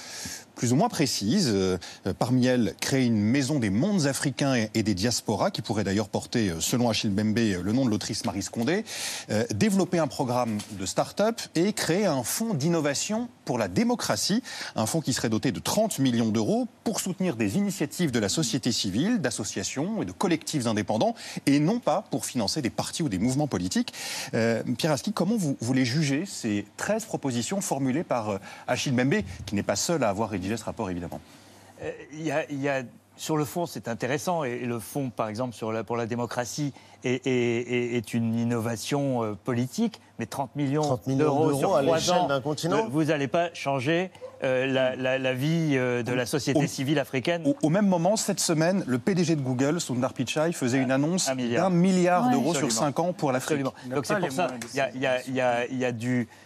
plus 0.57 0.73
ou 0.73 0.75
moins 0.75 0.89
précises. 0.89 1.49
Euh, 1.53 1.77
parmi 2.19 2.47
elles, 2.47 2.73
créer 2.81 3.05
une 3.05 3.21
maison 3.21 3.59
des 3.59 3.69
mondes 3.69 4.07
africains 4.07 4.67
et, 4.73 4.83
des 4.83 4.93
diasporas, 4.95 5.51
qui 5.51 5.61
pourrait 5.61 5.83
d'ailleurs 5.83 6.09
porter, 6.09 6.49
euh, 6.49 6.59
selon 6.59 6.89
Achille 6.89 7.11
Mbembe, 7.11 7.37
euh, 7.37 7.61
le 7.63 7.71
nom 7.71 7.85
de 7.85 7.91
l'autrice 7.91 8.25
Marie 8.25 8.41
Scondé, 8.41 8.83
développer 9.53 9.99
un 9.99 10.07
programme 10.07 10.57
de 10.71 10.85
start-up 10.85 11.39
et 11.55 11.73
créer 11.73 12.05
un 12.05 12.23
fonds 12.23 12.55
d'innovation 12.55 13.29
pour 13.45 13.57
la 13.57 13.67
démocratie, 13.67 14.41
un 14.75 14.85
fonds 14.85 14.99
qui 14.99 15.13
serait 15.13 15.29
doté 15.29 15.51
de 15.51 15.59
30 15.59 15.99
millions 15.99 16.29
d'euros 16.29 16.67
pour 16.83 16.99
soutenir 16.99 17.35
des 17.35 17.57
initiatives 17.57 18.11
de 18.11 18.19
la 18.19 18.29
société 18.29 18.71
civile, 18.71 19.19
d'associations 19.19 20.01
et 20.01 20.05
de 20.05 20.11
collectifs 20.11 20.67
indépendants, 20.67 21.15
et 21.45 21.59
non 21.59 21.79
pas 21.79 22.03
pour 22.09 22.25
financer 22.25 22.61
des 22.61 22.69
partis 22.69 23.03
ou 23.03 23.09
des 23.09 23.19
mouvements 23.19 23.47
politiques. 23.47 23.93
Euh, 24.33 24.63
Pierre 24.77 24.91
Aski, 24.91 25.13
comment 25.13 25.37
vous, 25.37 25.73
les 25.73 25.85
jugez, 25.85 26.25
ces 26.25 26.65
13 26.77 27.05
propositions 27.05 27.61
formulées 27.61 28.03
par 28.03 28.39
Achille 28.67 28.93
Mbembe, 28.93 29.21
qui 29.45 29.55
n'est 29.55 29.63
pas 29.63 29.75
seul 29.75 30.03
à 30.03 30.09
avoir 30.09 30.29
rédigé 30.29 30.46
ce 30.55 30.63
rapport, 30.63 30.89
évidemment 30.89 31.19
Euh, 31.81 31.91
Il 32.13 32.21
y 32.21 32.31
a- 32.69 32.83
sur 33.17 33.35
le 33.35 33.45
fond, 33.45 33.65
c'est 33.65 33.87
intéressant. 33.87 34.43
Et 34.43 34.59
le 34.59 34.79
fond, 34.79 35.09
par 35.09 35.27
exemple, 35.27 35.55
sur 35.55 35.71
la- 35.71 35.83
pour 35.83 35.97
la 35.97 36.05
démocratie, 36.05 36.71
est, 37.15 37.25
est- 37.27 37.71
est- 37.73 37.95
est 37.97 38.13
une 38.13 38.35
innovation 38.35 39.23
euh, 39.23 39.33
politique. 39.43 40.01
Mais 40.19 40.25
30 40.25 40.55
millions, 40.55 40.81
30 40.81 41.05
millions 41.07 41.19
d'euros 41.19 41.47
d'euros 41.49 41.59
sur 41.59 41.75
à 41.75 41.83
trois 41.83 41.97
l'échelle 41.97 42.15
ans, 42.15 42.27
d'un 42.27 42.41
continent 42.41 42.77
euh, 42.77 42.89
vous 42.89 43.03
n'allez 43.05 43.27
pas 43.27 43.49
changer 43.53 44.09
euh, 44.43 44.65
la, 44.65 44.95
la- 44.95 45.19
la 45.19 45.33
vie 45.33 45.73
euh, 45.75 46.01
de 46.01 46.11
la 46.11 46.25
société 46.25 46.63
Au- 46.63 46.67
civile 46.67 46.97
africaine. 46.97 47.43
Au, 47.45 47.55
au 47.61 47.69
même 47.69 47.85
moment, 47.87 48.15
cette 48.15 48.39
semaine, 48.39 48.83
le 48.87 48.97
PDG 48.97 49.35
de 49.35 49.41
Google, 49.41 49.79
Sundar 49.79 50.13
Pichai, 50.13 50.51
faisait 50.53 50.79
une 50.79 50.89
annonce 50.91 51.31
milliard. 51.35 51.69
d'un 51.69 51.75
milliard 51.75 52.25
Ouais. 52.25 52.31
d'euros 52.31 52.55
sur 52.55 52.65
Absolument. 52.65 52.79
5 52.87 52.99
ans 52.99 53.13
pour 53.13 53.31
l'Afrique. 53.31 53.61
Donc 53.61 54.05
c'est 54.07 54.17
pour 54.19 54.31
ça, 54.31 54.47
il 54.73 54.77
y 54.77 55.05
a, 55.05 55.21
y 55.27 55.39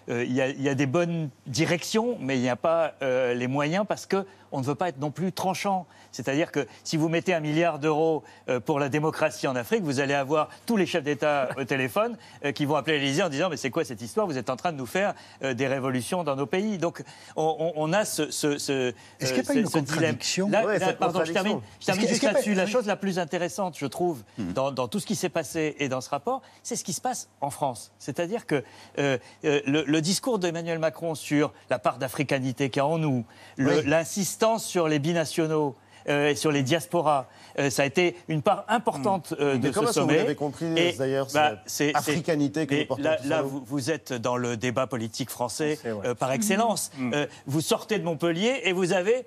y 0.10 0.68
y 0.70 0.76
des 0.76 0.86
bonnes 0.86 1.30
directions, 1.48 2.18
mais 2.20 2.38
il 2.38 2.42
n'y 2.42 2.50
a 2.50 2.56
pas 2.58 2.94
euh, 3.02 3.34
les 3.34 3.48
moyens 3.48 3.86
parce 3.88 4.06
que 4.06 4.26
on 4.54 4.60
ne 4.60 4.66
veut 4.66 4.76
pas 4.76 4.90
être 4.90 5.00
non 5.00 5.12
plus 5.12 5.32
tranchant. 5.32 5.86
C'est-à-dire 6.12 6.52
que 6.52 6.68
si 6.84 6.98
vous 6.98 7.08
mettez 7.08 7.34
un 7.34 7.40
milliard 7.40 7.80
d'euros 7.80 8.24
pour 8.66 8.80
la 8.82 8.90
démocratie 8.90 9.48
en 9.48 9.56
Afrique, 9.56 9.82
vous 9.84 10.02
allez 10.02 10.14
avoir 10.14 10.50
tous 10.66 10.78
les 10.78 10.86
chefs 10.86 11.04
d'État 11.04 11.50
au 11.58 11.64
téléphone 11.64 12.18
euh, 12.46 12.52
qui 12.52 12.66
vont 12.66 12.76
appeler 12.76 13.00
l'Élysée 13.00 13.24
en 13.24 13.30
disant 13.30 13.50
mais 13.50 13.58
c'est 13.58 13.70
quoi 13.70 13.84
cette 13.86 14.02
histoire? 14.02 14.28
Vous 14.28 14.38
êtes 14.38 14.50
en 14.50 14.56
train 14.56 14.72
de 14.72 14.78
nous 14.78 14.86
faire 14.86 15.14
euh, 15.44 15.54
des 15.54 15.68
révolutions 15.68 16.24
dans 16.24 16.36
nos 16.36 16.46
pays. 16.46 16.78
Donc 16.78 17.04
on, 17.36 17.94
a 17.94 18.06
ce, 18.06 18.32
ce, 18.32 18.58
ce, 18.58 18.94
Est-ce 19.20 19.34
qu'il 19.34 19.36
n'y 19.36 19.40
a 19.40 19.42
euh, 19.42 19.44
pas 19.46 19.54
une 19.54 19.64
dilemme. 19.64 19.86
contradiction? 19.86 20.50
Là, 20.50 20.66
Ouais, 20.66 20.80
là, 20.80 20.88
cette 20.88 21.00
pardon, 21.00 21.24
je 21.26 21.32
termine, 21.32 21.60
je 21.80 21.86
termine 21.86 22.04
Est-ce 22.06 22.14
juste 22.14 22.24
pas- 22.26 22.32
là-dessus. 22.34 22.54
La 22.54 22.66
chose 22.68 22.86
la 22.86 22.96
plus 22.96 23.20
intéressante, 23.20 23.76
je 23.78 23.86
trouve, 23.86 24.24
dans, 24.38 24.72
dans 24.72 24.88
tout 24.88 25.00
ce 25.00 25.06
qui 25.06 25.16
s'est 25.16 25.30
passé 25.30 25.76
et 25.80 25.90
dans 25.90 26.02
ce 26.02 26.10
rapport, 26.10 26.42
c'est 26.64 26.76
ce 26.76 26.84
qui 26.84 26.94
se 26.94 27.02
passe 27.02 27.30
en 27.42 27.50
France. 27.50 27.92
C'est-à-dire 28.00 28.46
que 28.46 28.64
euh, 29.00 29.18
euh, 29.46 29.62
le, 29.66 29.84
le 29.86 30.02
discours 30.02 30.40
d'Emmanuel 30.40 30.80
Macron 30.80 31.16
sur 31.16 31.54
la 31.70 31.80
part 31.80 31.98
d'africanité 31.98 32.70
qu'il 32.70 32.80
y 32.80 32.82
a 32.82 32.86
en 32.86 32.98
nous, 32.98 33.26
l'insistance 33.58 34.66
sur 34.66 34.88
les 34.88 35.00
binationaux, 35.00 35.76
euh, 36.10 36.36
sur 36.36 36.52
les 36.52 36.64
diasporas, 36.64 37.28
euh, 37.60 37.70
ça 37.70 37.84
a 37.84 37.86
été 37.86 38.16
une 38.28 38.42
part 38.42 38.66
importante 38.68 39.34
euh, 39.40 39.58
de 39.58 39.72
ce 39.72 39.80
que 39.80 39.86
vous 39.86 39.92
sommet. 39.94 40.18
l'avez 40.18 40.36
compris, 40.36 40.66
d'ailleurs, 40.98 41.28
bah, 41.34 41.56
cette 41.66 41.90
c'est- 41.92 41.96
africanité 41.96 42.68
que 42.68 42.76
mais 42.76 42.86
portons 42.86 43.04
Là, 43.04 43.18
là, 43.26 43.42
vous, 43.42 43.64
vous 43.66 43.92
êtes 43.92 44.14
dans 44.14 44.38
le 44.38 44.58
débat 44.58 44.88
politique 44.88 45.30
français 45.30 45.78
euh, 45.86 46.14
par 46.16 46.32
excellence. 46.32 46.92
Euh, 47.14 47.26
vous 47.46 47.62
sortez 47.62 48.00
de 48.00 48.04
Montpellier 48.04 48.62
et 48.64 48.74
vous 48.74 48.94
avez 48.94 49.26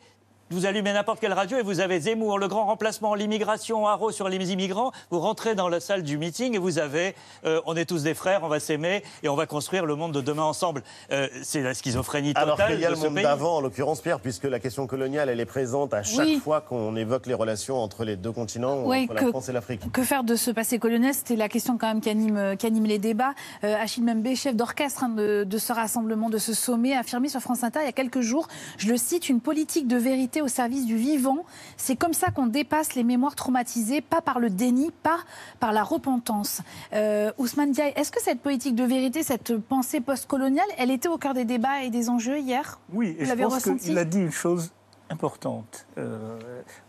vous 0.50 0.66
allumez 0.66 0.92
n'importe 0.92 1.20
quelle 1.20 1.32
radio 1.32 1.58
et 1.58 1.62
vous 1.62 1.80
avez 1.80 1.98
Zemmour, 2.00 2.38
le 2.38 2.48
grand 2.48 2.66
remplacement, 2.66 3.14
l'immigration, 3.14 3.86
Haro 3.86 4.10
sur 4.12 4.28
les 4.28 4.52
immigrants. 4.52 4.92
Vous 5.10 5.18
rentrez 5.20 5.54
dans 5.54 5.68
la 5.68 5.80
salle 5.80 6.02
du 6.02 6.18
meeting 6.18 6.54
et 6.54 6.58
vous 6.58 6.78
avez 6.78 7.14
euh, 7.44 7.60
on 7.66 7.76
est 7.76 7.86
tous 7.86 8.02
des 8.02 8.14
frères, 8.14 8.40
on 8.44 8.48
va 8.48 8.60
s'aimer 8.60 9.02
et 9.22 9.28
on 9.28 9.34
va 9.36 9.46
construire 9.46 9.86
le 9.86 9.96
monde 9.96 10.12
de 10.12 10.20
demain 10.20 10.42
ensemble. 10.42 10.82
Euh, 11.12 11.28
c'est 11.42 11.62
la 11.62 11.74
schizophrénie 11.74 12.34
totale 12.34 12.44
Alors 12.44 12.66
qu'il 12.66 12.78
y 12.80 12.84
a 12.84 12.90
de 12.90 12.94
le 12.94 13.00
monde 13.10 13.14
d'avant, 13.22 13.56
en 13.56 13.60
l'occurrence, 13.60 14.00
Pierre, 14.00 14.20
puisque 14.20 14.44
la 14.44 14.60
question 14.60 14.86
coloniale, 14.86 15.28
elle 15.28 15.40
est 15.40 15.46
présente 15.46 15.94
à 15.94 16.02
chaque 16.02 16.26
Oui. 16.26 16.40
fois 16.42 16.60
qu'on 16.60 16.94
évoque 16.96 17.26
les 17.26 17.34
relations 17.34 17.78
entre 17.78 18.04
les 18.04 18.16
deux 18.16 18.32
continents, 18.32 18.82
Ouais, 18.84 19.04
entre 19.04 19.14
que- 19.14 19.24
la 19.24 19.30
France 19.30 19.48
et 19.48 19.52
l'Afrique. 19.52 19.90
Que 19.92 20.02
faire 20.02 20.24
de 20.24 20.36
ce 20.36 20.50
passé 20.50 20.78
colonial? 20.78 21.14
C'était 21.14 21.36
la 21.36 21.48
question 21.48 21.78
quand 21.78 21.88
même 21.88 22.00
qui 22.00 22.10
anime, 22.10 22.56
qui 22.58 22.66
anime 22.66 22.84
les 22.84 22.98
débats. 22.98 23.32
Euh, 23.64 23.74
Achille 23.76 24.02
Mbembe, 24.04 24.34
chef 24.34 24.54
d'orchestre 24.54 25.04
hein, 25.04 25.08
de, 25.08 25.44
de 25.44 25.58
ce 25.58 25.72
rassemblement, 25.72 26.28
de 26.30 26.38
ce 26.38 26.52
sommet, 26.54 26.94
a 26.94 27.00
affirmé 27.00 27.28
sur 27.28 27.40
France 27.40 27.64
Inter 27.64 27.80
il 27.82 27.86
y 27.86 27.88
a 27.88 27.92
quelques 27.92 28.20
jours, 28.20 28.46
je 28.78 28.88
le 28.88 28.96
cite, 28.96 29.28
une 29.28 29.40
politique 29.40 29.88
de 29.88 29.96
vérité 29.96 30.33
au 30.40 30.48
service 30.48 30.86
du 30.86 30.96
vivant. 30.96 31.44
C'est 31.76 31.96
comme 31.96 32.12
ça 32.12 32.30
qu'on 32.30 32.46
dépasse 32.46 32.94
les 32.94 33.04
mémoires 33.04 33.34
traumatisées, 33.34 34.00
pas 34.00 34.20
par 34.20 34.40
le 34.40 34.50
déni, 34.50 34.90
pas 35.02 35.18
par 35.60 35.72
la 35.72 35.82
repentance. 35.82 36.62
Euh, 36.92 37.32
Ousmane 37.38 37.72
Diaye, 37.72 37.92
est-ce 37.96 38.12
que 38.12 38.22
cette 38.22 38.40
politique 38.40 38.74
de 38.74 38.84
vérité, 38.84 39.22
cette 39.22 39.56
pensée 39.56 40.00
postcoloniale, 40.00 40.66
elle 40.78 40.90
était 40.90 41.08
au 41.08 41.18
cœur 41.18 41.34
des 41.34 41.44
débats 41.44 41.82
et 41.82 41.90
des 41.90 42.08
enjeux 42.10 42.38
hier? 42.38 42.78
Oui, 42.92 43.16
Vous 43.18 43.24
et 43.24 43.26
je 43.26 43.34
pense 43.34 43.82
qu'il 43.82 43.98
a 43.98 44.04
dit 44.04 44.20
une 44.20 44.30
chose 44.30 44.72
importante. 45.10 45.86
Euh, 45.98 46.38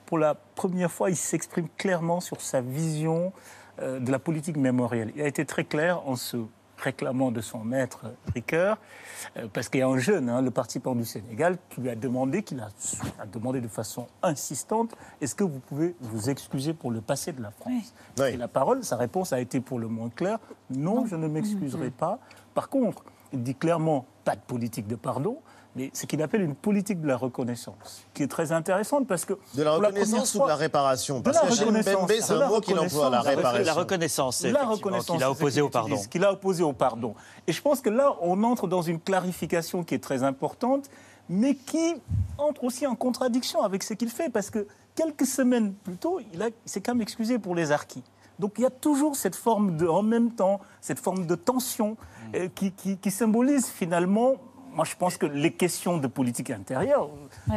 pour 0.05 0.17
la 0.17 0.35
première 0.35 0.91
fois, 0.91 1.09
il 1.09 1.15
s'exprime 1.15 1.67
clairement 1.77 2.21
sur 2.21 2.41
sa 2.41 2.61
vision 2.61 3.33
euh, 3.81 3.99
de 3.99 4.11
la 4.11 4.19
politique 4.19 4.57
mémorielle. 4.57 5.11
Il 5.15 5.21
a 5.21 5.27
été 5.27 5.45
très 5.45 5.63
clair 5.63 6.07
en 6.07 6.15
se 6.15 6.37
réclamant 6.77 7.31
de 7.31 7.41
son 7.41 7.59
maître 7.59 8.05
Ricoeur, 8.33 8.77
euh, 9.37 9.47
parce 9.51 9.69
qu'il 9.69 9.79
y 9.79 9.83
a 9.83 9.87
un 9.87 9.97
jeune, 9.97 10.29
hein, 10.29 10.41
le 10.41 10.51
participant 10.51 10.95
du 10.95 11.05
Sénégal, 11.05 11.57
qui 11.69 11.81
lui 11.81 11.89
a 11.89 11.95
demandé, 11.95 12.43
qu'il 12.43 12.59
a, 12.59 12.69
a 13.19 13.25
demandé 13.25 13.61
de 13.61 13.67
façon 13.67 14.07
insistante, 14.23 14.95
est-ce 15.21 15.35
que 15.35 15.43
vous 15.43 15.59
pouvez 15.59 15.95
vous 16.01 16.29
excuser 16.29 16.73
pour 16.73 16.91
le 16.91 17.01
passé 17.01 17.31
de 17.31 17.41
la 17.41 17.51
France 17.51 17.93
Oui. 18.19 18.25
Et 18.33 18.37
la 18.37 18.47
parole, 18.47 18.83
sa 18.83 18.97
réponse 18.97 19.33
a 19.33 19.39
été 19.39 19.59
pour 19.59 19.79
le 19.79 19.87
moins 19.87 20.09
claire, 20.09 20.39
non, 20.69 21.05
je 21.05 21.15
ne 21.15 21.27
m'excuserai 21.27 21.91
pas. 21.91 22.19
Par 22.53 22.69
contre, 22.69 23.03
il 23.33 23.43
dit 23.43 23.55
clairement, 23.55 24.05
pas 24.23 24.35
de 24.35 24.41
politique 24.41 24.87
de 24.87 24.95
pardon, 24.95 25.37
mais 25.75 25.91
ce 25.93 26.05
qu'il 26.05 26.21
appelle 26.21 26.41
une 26.41 26.55
politique 26.55 27.01
de 27.01 27.07
la 27.07 27.17
reconnaissance, 27.17 28.05
qui 28.13 28.23
est 28.23 28.27
très 28.27 28.51
intéressante 28.51 29.07
parce 29.07 29.25
que... 29.25 29.33
De 29.55 29.63
la 29.63 29.71
reconnaissance 29.73 30.33
ou 30.35 30.43
de 30.43 30.47
la 30.47 30.55
réparation 30.55 31.21
Parce 31.21 31.35
la 31.35 31.41
qu'Achille 31.49 31.59
reconnaissance. 31.65 31.93
Mbembe, 31.93 32.11
c'est 32.21 32.33
un 32.33 32.37
la 32.39 32.47
mot 32.47 32.61
qu'il 32.61 32.79
emploie, 32.79 33.09
la 33.09 33.19
reconnaissance. 33.19 33.25
réparation. 33.35 33.65
La 33.65 33.73
reconnaissance, 33.73 34.43
reconnaissance. 34.71 35.05
qu'il 35.07 35.23
a 35.23 35.25
c'est 35.27 35.31
opposé 35.31 35.61
au 35.61 35.69
pardon. 35.69 35.97
Qu'il 36.09 36.23
a 36.23 36.31
opposé 36.31 36.63
au 36.63 36.73
pardon. 36.73 37.13
Et 37.47 37.51
je 37.51 37.61
pense 37.61 37.81
que 37.81 37.89
là, 37.89 38.15
on 38.21 38.41
entre 38.43 38.67
dans 38.67 38.81
une 38.81 38.99
clarification 38.99 39.83
qui 39.83 39.95
est 39.95 39.99
très 40.03 40.23
importante, 40.23 40.89
mais 41.27 41.55
qui 41.55 41.95
entre 42.37 42.63
aussi 42.63 42.87
en 42.87 42.95
contradiction 42.95 43.61
avec 43.61 43.83
ce 43.83 43.93
qu'il 43.93 44.09
fait, 44.09 44.29
parce 44.29 44.49
que 44.49 44.67
quelques 44.95 45.25
semaines 45.25 45.73
plus 45.73 45.97
tôt, 45.97 46.19
il, 46.33 46.39
s'est 46.65 46.79
quand 46.81 46.93
même 46.93 47.01
excusé 47.01 47.37
pour 47.39 47.53
les 47.55 47.71
harkis. 47.71 48.03
Donc 48.39 48.53
il 48.57 48.61
y 48.61 48.65
a 48.65 48.69
toujours 48.69 49.15
cette 49.15 49.35
forme 49.35 49.75
de, 49.77 49.87
en 49.87 50.03
même 50.03 50.31
temps, 50.31 50.59
cette 50.81 50.99
forme 50.99 51.25
de 51.25 51.35
tension 51.35 51.97
euh, 52.35 52.47
qui, 52.53 52.71
qui- 52.71 52.97
qui 52.97 53.11
symbolise 53.11 53.67
finalement. 53.67 54.35
Moi, 54.75 54.83
je 54.83 54.95
pense 54.97 55.15
que 55.15 55.25
les 55.25 55.53
questions 55.53 55.99
de 55.99 56.07
politique 56.07 56.49
intérieure 56.49 57.09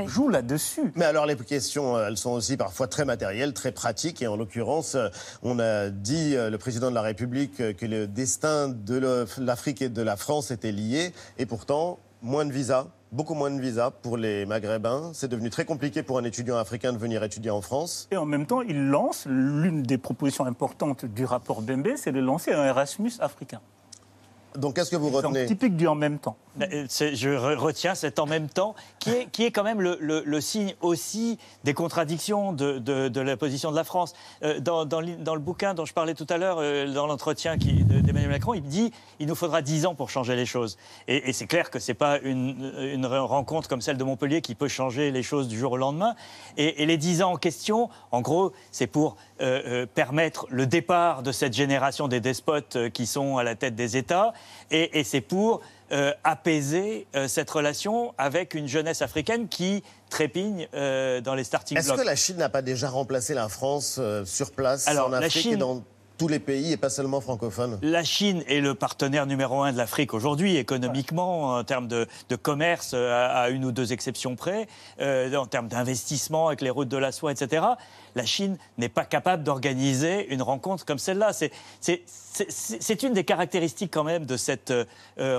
jouent 0.06 0.28
là-dessus. 0.28 0.92
Mais 0.94 1.04
alors 1.04 1.26
les 1.26 1.34
questions, 1.34 1.96
euh, 1.96 2.06
elles 2.06 2.16
sont 2.16 2.30
aussi 2.30 2.56
parfois 2.56 2.86
très 2.86 3.04
matérielles, 3.04 3.54
très 3.54 3.72
pratiques. 3.72 4.22
Et 4.22 4.28
en 4.28 4.36
l'occurrence, 4.36 4.94
euh, 4.94 5.08
on 5.42 5.58
a 5.58 5.90
dit, 5.90 6.36
euh, 6.36 6.48
le 6.48 6.58
président 6.58 6.90
de 6.90 6.94
la 6.94 7.02
République, 7.02 7.56
que 7.56 7.86
le 7.86 8.06
destin 8.06 8.68
de 8.68 9.26
l'Afrique 9.38 9.82
et 9.82 9.88
de 9.88 10.00
la 10.00 10.16
France 10.16 10.52
était 10.52 10.70
lié. 10.70 11.12
Et 11.38 11.46
pourtant, 11.46 11.98
moins 12.22 12.44
de 12.44 12.52
visas, 12.52 12.86
beaucoup 13.10 13.34
moins 13.34 13.50
de 13.50 13.60
visas 13.60 13.90
pour 13.90 14.16
les 14.16 14.46
Maghrébins. 14.46 15.10
C'est 15.12 15.28
devenu 15.28 15.50
très 15.50 15.64
compliqué 15.64 16.04
pour 16.04 16.18
un 16.18 16.24
étudiant 16.24 16.56
africain 16.56 16.92
de 16.92 16.98
venir 16.98 17.24
étudier 17.24 17.50
en 17.50 17.62
France. 17.62 18.06
Et 18.12 18.16
en 18.16 18.26
même 18.26 18.46
temps, 18.46 18.60
il 18.60 18.90
lance 18.90 19.26
l'une 19.28 19.82
des 19.82 19.98
propositions 19.98 20.44
importantes 20.44 21.04
du 21.04 21.24
rapport 21.24 21.62
Bembe, 21.62 21.88
c'est 21.96 22.12
de 22.12 22.20
lancer 22.20 22.52
un 22.52 22.64
Erasmus 22.64 23.14
africain. 23.18 23.60
Donc 24.56 24.76
qu'est-ce 24.76 24.90
que 24.90 24.96
vous 24.96 25.10
retenez 25.10 25.46
Typique 25.46 25.76
du 25.76 25.86
en 25.86 25.94
même 25.94 26.18
temps. 26.18 26.36
Euh, 26.60 26.86
Je 26.88 27.54
retiens 27.56 27.94
cet 27.94 28.18
en 28.18 28.26
même 28.26 28.48
temps, 28.48 28.74
qui 28.98 29.10
est, 29.10 29.30
qui 29.30 29.44
est 29.44 29.50
quand 29.50 29.62
même 29.62 29.80
le, 29.80 29.96
le, 30.00 30.22
le 30.24 30.40
signe 30.40 30.74
aussi 30.80 31.38
des 31.64 31.74
contradictions 31.74 32.52
de, 32.52 32.78
de, 32.78 33.08
de, 33.08 33.20
la 33.20 33.36
position 33.36 33.70
de 33.70 33.76
la 33.76 33.84
France. 33.84 34.14
Euh, 34.42 34.58
dans, 34.60 34.84
dans, 34.84 35.02
dans, 35.02 35.34
le 35.34 35.40
bouquin 35.40 35.74
dont 35.74 35.84
je 35.84 35.92
parlais 35.92 36.14
tout 36.14 36.26
à 36.30 36.38
l'heure, 36.38 36.58
euh, 36.60 36.92
dans 36.92 37.06
l'entretien 37.06 37.56
d'Emmanuel 37.56 38.30
Macron, 38.30 38.54
il 38.54 38.62
dit 38.62 38.92
il 39.20 39.26
nous 39.26 39.34
faudra 39.34 39.62
dix 39.62 39.86
ans 39.86 39.94
pour 39.94 40.10
changer 40.10 40.34
les 40.34 40.46
choses. 40.46 40.78
Et, 41.06 41.28
et 41.28 41.32
c'est 41.32 41.46
clair 41.46 41.70
que 41.70 41.78
c'est 41.78 41.94
pas 41.94 42.18
une, 42.18 42.72
une, 42.78 43.06
rencontre 43.06 43.68
comme 43.68 43.80
celle 43.80 43.96
de 43.96 44.04
Montpellier 44.04 44.40
qui 44.40 44.54
peut 44.54 44.68
changer 44.68 45.10
les 45.10 45.22
choses 45.22 45.48
du 45.48 45.58
jour 45.58 45.72
au 45.72 45.76
lendemain. 45.76 46.14
Et, 46.56 46.82
et 46.82 46.86
les 46.86 46.96
dix 46.96 47.22
ans 47.22 47.32
en 47.32 47.36
question, 47.36 47.88
en 48.10 48.20
gros, 48.20 48.52
c'est 48.72 48.86
pour 48.86 49.16
euh, 49.40 49.82
euh, 49.82 49.86
permettre 49.86 50.46
le 50.50 50.66
départ 50.66 51.22
de 51.22 51.32
cette 51.32 51.52
génération 51.52 52.08
des 52.08 52.20
despotes 52.20 52.76
euh, 52.76 52.90
qui 52.90 53.06
sont 53.06 53.36
à 53.36 53.44
la 53.44 53.54
tête 53.54 53.74
des 53.74 53.96
États, 53.96 54.32
et, 54.70 54.98
et 54.98 55.04
c'est 55.04 55.20
pour 55.20 55.60
euh, 55.92 56.12
apaiser 56.24 57.06
euh, 57.14 57.28
cette 57.28 57.50
relation 57.50 58.14
avec 58.18 58.54
une 58.54 58.68
jeunesse 58.68 59.02
africaine 59.02 59.48
qui 59.48 59.82
trépigne 60.10 60.68
dans 60.72 61.34
les 61.34 61.44
starting 61.44 61.76
blocks. 61.76 61.86
Est-ce 61.86 62.02
que 62.02 62.06
la 62.06 62.16
Chine 62.16 62.36
n'a 62.36 62.48
pas 62.48 62.62
déjà 62.62 62.88
remplacé 62.88 63.34
la 63.34 63.48
France 63.48 64.00
sur 64.24 64.52
place 64.52 64.88
Alors, 64.88 65.08
en 65.08 65.12
Afrique 65.12 65.34
la 65.34 65.40
Chine... 65.40 65.52
et 65.52 65.56
dans 65.56 65.82
tous 66.18 66.28
les 66.28 66.40
pays 66.40 66.72
et 66.72 66.76
pas 66.76 66.90
seulement 66.90 67.20
francophones? 67.20 67.78
La 67.80 68.02
Chine 68.04 68.42
est 68.48 68.60
le 68.60 68.74
partenaire 68.74 69.26
numéro 69.26 69.62
un 69.62 69.72
de 69.72 69.78
l'Afrique 69.78 70.14
aujourd'hui, 70.14 70.56
économiquement, 70.56 71.54
en 71.54 71.64
termes 71.64 71.88
de, 71.88 72.06
de 72.28 72.36
commerce, 72.36 72.92
à, 72.92 73.28
à, 73.28 73.48
une 73.50 73.64
ou 73.64 73.72
deux 73.72 73.92
exceptions 73.92 74.34
près, 74.34 74.66
euh, 75.00 75.34
en 75.36 75.46
termes 75.46 75.68
d'investissement 75.68 76.48
avec 76.48 76.60
les 76.60 76.70
routes 76.70 76.88
de 76.88 76.96
la 76.96 77.12
soie, 77.12 77.32
etc. 77.32 77.64
La 78.14 78.24
Chine 78.24 78.56
n'est 78.78 78.88
pas 78.88 79.04
capable 79.04 79.42
d'organiser 79.42 80.32
une 80.32 80.42
rencontre 80.42 80.84
comme 80.84 80.98
celle-là. 80.98 81.32
C'est 81.80 83.02
une 83.02 83.12
des 83.12 83.24
caractéristiques 83.24 83.92
quand 83.92 84.04
même 84.04 84.26
de 84.26 84.36
cette 84.36 84.70
euh, 84.70 84.84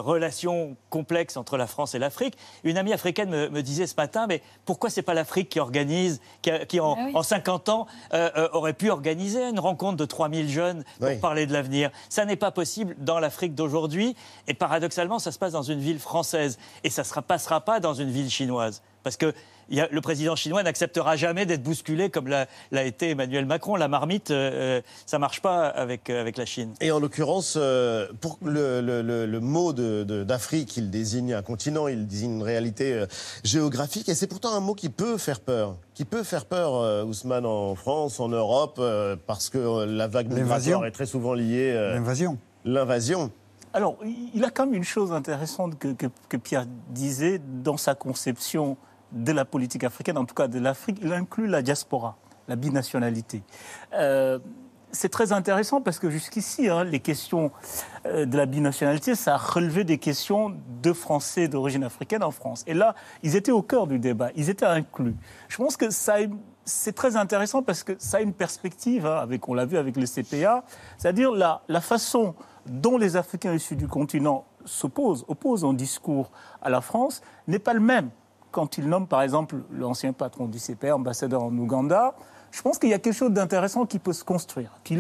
relation 0.02 0.76
complexe 0.90 1.38
entre 1.38 1.58
la 1.58 1.68
France 1.68 1.96
et 1.96 2.00
l'Afrique. 2.00 2.38
Une 2.64 2.78
amie 2.78 2.94
africaine 2.94 3.30
me, 3.30 3.50
me, 3.50 3.62
disait 3.62 3.88
ce 3.88 3.96
matin, 3.96 4.28
mais 4.28 4.42
pourquoi 4.66 4.90
c'est 4.90 5.02
pas 5.02 5.14
l'Afrique 5.14 5.50
qui 5.50 5.60
organise, 5.60 6.22
qui, 6.42 6.52
qui 6.68 6.80
en, 6.80 6.96
ah 6.98 7.04
oui. 7.06 7.12
en, 7.16 7.24
50 7.24 7.70
ans 7.70 7.88
euh, 8.14 8.30
euh, 8.36 8.50
aurait 8.54 8.74
pu 8.74 8.90
organiser 8.90 9.44
une 9.44 9.60
rencontre 9.60 9.98
de 9.98 10.06
3000 10.06 10.50
jeunes 10.50 10.84
pour 11.00 11.10
oui. 11.10 11.18
parler 11.18 11.46
de 11.46 11.54
l'avenir? 11.54 11.92
Ça 12.10 12.26
n'est 12.26 12.36
pas 12.36 12.52
possible 12.52 12.96
dans 13.00 13.20
l'Afrique 13.20 13.56
d'aujourd'hui. 13.56 14.16
Et 14.48 14.54
paradoxalement, 14.54 15.20
ça 15.20 15.32
se 15.32 15.40
passe 15.40 15.54
dans 15.54 15.64
une 15.64 15.80
ville 15.80 16.00
française. 16.00 16.58
Et 16.84 16.90
ça 16.90 17.04
ne 17.04 17.22
passera 17.22 17.62
pas 17.62 17.80
dans 17.80 17.94
une 17.94 18.12
ville 18.12 18.30
chinoise. 18.30 18.82
Parce 19.10 19.18
que 19.18 19.34
a, 19.80 19.88
le 19.90 20.02
président 20.02 20.36
chinois 20.36 20.62
n'acceptera 20.62 21.16
jamais 21.16 21.48
d'être 21.48 21.64
bousculé 21.64 22.12
comme 22.12 22.28
l'a 22.28 22.84
été 22.84 23.10
Emmanuel 23.10 23.48
Macron. 23.48 23.76
La 23.76 23.88
marmite, 23.88 24.30
euh, 24.30 24.82
ça 25.08 25.18
ne 25.18 25.22
marche 25.22 25.42
pas 25.42 25.68
avec, 25.68 26.12
euh, 26.12 26.22
avec 26.22 26.38
la 26.38 26.46
Chine. 26.46 26.76
Et 26.80 26.92
en 26.92 27.00
l'occurrence, 27.00 27.56
euh, 27.58 28.08
pour 28.22 28.38
le, 28.46 28.82
le, 28.82 29.02
le, 29.02 29.26
le 29.26 29.40
mot 29.40 29.74
d'Afrique, 29.74 30.76
de, 30.76 30.82
il 30.82 30.92
désigne 30.92 31.34
un 31.34 31.42
continent, 31.42 31.88
il 31.88 32.06
désigne 32.06 32.36
une 32.36 32.44
réalité 32.44 32.94
euh, 32.94 33.08
géographique. 33.44 34.10
Et 34.10 34.14
c'est 34.14 34.28
pourtant 34.28 34.54
un 34.54 34.60
mot 34.60 34.76
qui 34.76 34.90
peut 34.90 35.18
faire 35.18 35.40
peur. 35.40 35.78
Qui 35.96 36.06
peut 36.06 36.22
faire 36.24 36.46
peur, 36.46 36.76
euh, 36.76 37.04
Ousmane, 37.04 37.48
en 37.48 37.74
France, 37.74 38.20
en 38.20 38.30
Europe, 38.30 38.78
euh, 38.78 39.16
parce 39.26 39.50
que 39.50 39.86
la 39.86 40.08
vague 40.08 40.32
migratoire 40.32 40.86
est 40.86 40.92
très 40.92 41.08
souvent 41.08 41.34
liée. 41.34 41.74
L'invasion. 41.74 42.38
L'invasion. 42.64 43.32
Alors, 43.74 43.98
il 44.36 44.44
a 44.44 44.52
quand 44.52 44.66
même 44.68 44.76
une 44.76 44.84
chose 44.84 45.12
intéressante 45.12 45.80
que, 45.80 45.94
que, 45.94 46.08
que 46.28 46.38
Pierre 46.38 46.66
disait 46.90 47.40
dans 47.64 47.78
sa 47.78 47.96
conception 47.96 48.78
de 49.12 49.32
la 49.32 49.46
politique 49.46 49.84
africaine, 49.84 50.18
en 50.18 50.26
tout 50.26 50.36
cas 50.36 50.48
de 50.48 50.60
l'Afrique, 50.60 51.00
il 51.02 51.12
inclut 51.14 51.48
la 51.48 51.62
diaspora, 51.62 52.18
la 52.48 52.56
binationalité. 52.56 53.44
Euh, 53.94 54.40
c'est 54.92 55.10
très 55.10 55.32
intéressant 55.32 55.82
parce 55.82 56.00
que 56.00 56.10
jusqu'ici, 56.10 56.68
hein, 56.68 56.84
les 56.84 57.00
questions 57.00 57.52
euh, 58.06 58.26
de 58.26 58.38
la 58.38 58.46
binationalité, 58.46 59.16
ça 59.16 59.36
a 59.36 59.38
relevé 59.38 59.84
des 59.84 59.98
questions 59.98 60.56
de 60.82 60.94
Français 60.94 61.48
d'origine 61.48 61.84
africaine 61.84 62.24
en 62.24 62.32
France. 62.32 62.64
Et 62.66 62.74
là, 62.74 62.96
ils 63.24 63.36
étaient 63.36 63.52
au 63.52 63.62
cœur 63.62 63.88
du 63.88 64.00
débat, 64.00 64.30
ils 64.36 64.50
étaient 64.50 64.66
inclus. 64.66 65.16
Je 65.48 65.58
pense 65.58 65.78
que 65.78 65.90
ça 65.90 66.18
c'est 66.66 66.94
très 66.94 67.16
intéressant 67.16 67.64
parce 67.64 67.84
que 67.84 67.94
ça 67.98 68.18
a 68.18 68.22
une 68.22 68.34
perspective, 68.34 69.06
hein, 69.08 69.18
avec, 69.18 69.50
on 69.50 69.56
l'a 69.56 69.66
vu 69.66 69.78
avec 69.78 69.98
le 69.98 70.06
CPA, 70.06 70.64
c'est-à-dire 70.98 71.32
la, 71.32 71.64
la 71.68 71.82
façon 71.82 72.36
dont 72.68 72.98
les 72.98 73.16
Africains 73.16 73.54
issus 73.54 73.76
du 73.76 73.88
continent 73.88 74.46
s'opposent, 74.66 75.26
opposent 75.28 75.64
en 75.64 75.74
discours 75.74 76.32
à 76.62 76.70
la 76.70 76.82
France, 76.82 77.22
n'est 77.48 77.60
pas 77.60 77.74
le 77.74 77.80
même 77.80 78.12
quand 78.52 78.78
il 78.78 78.88
nomme 78.88 79.08
par 79.08 79.22
exemple 79.22 79.58
l'ancien 79.72 80.14
patron 80.14 80.48
du 80.48 80.60
CPR, 80.60 80.94
ambassadeur 80.94 81.44
en 81.44 81.58
Ouganda, 81.58 82.16
je 82.52 82.62
pense 82.62 82.80
qu'il 82.80 82.90
y 82.90 82.94
a 82.94 83.00
quelque 83.00 83.16
chose 83.16 83.32
d'intéressant 83.32 83.86
qui 83.86 84.00
peut 84.00 84.14
se 84.14 84.24
construire, 84.24 84.72
qui, 84.84 84.98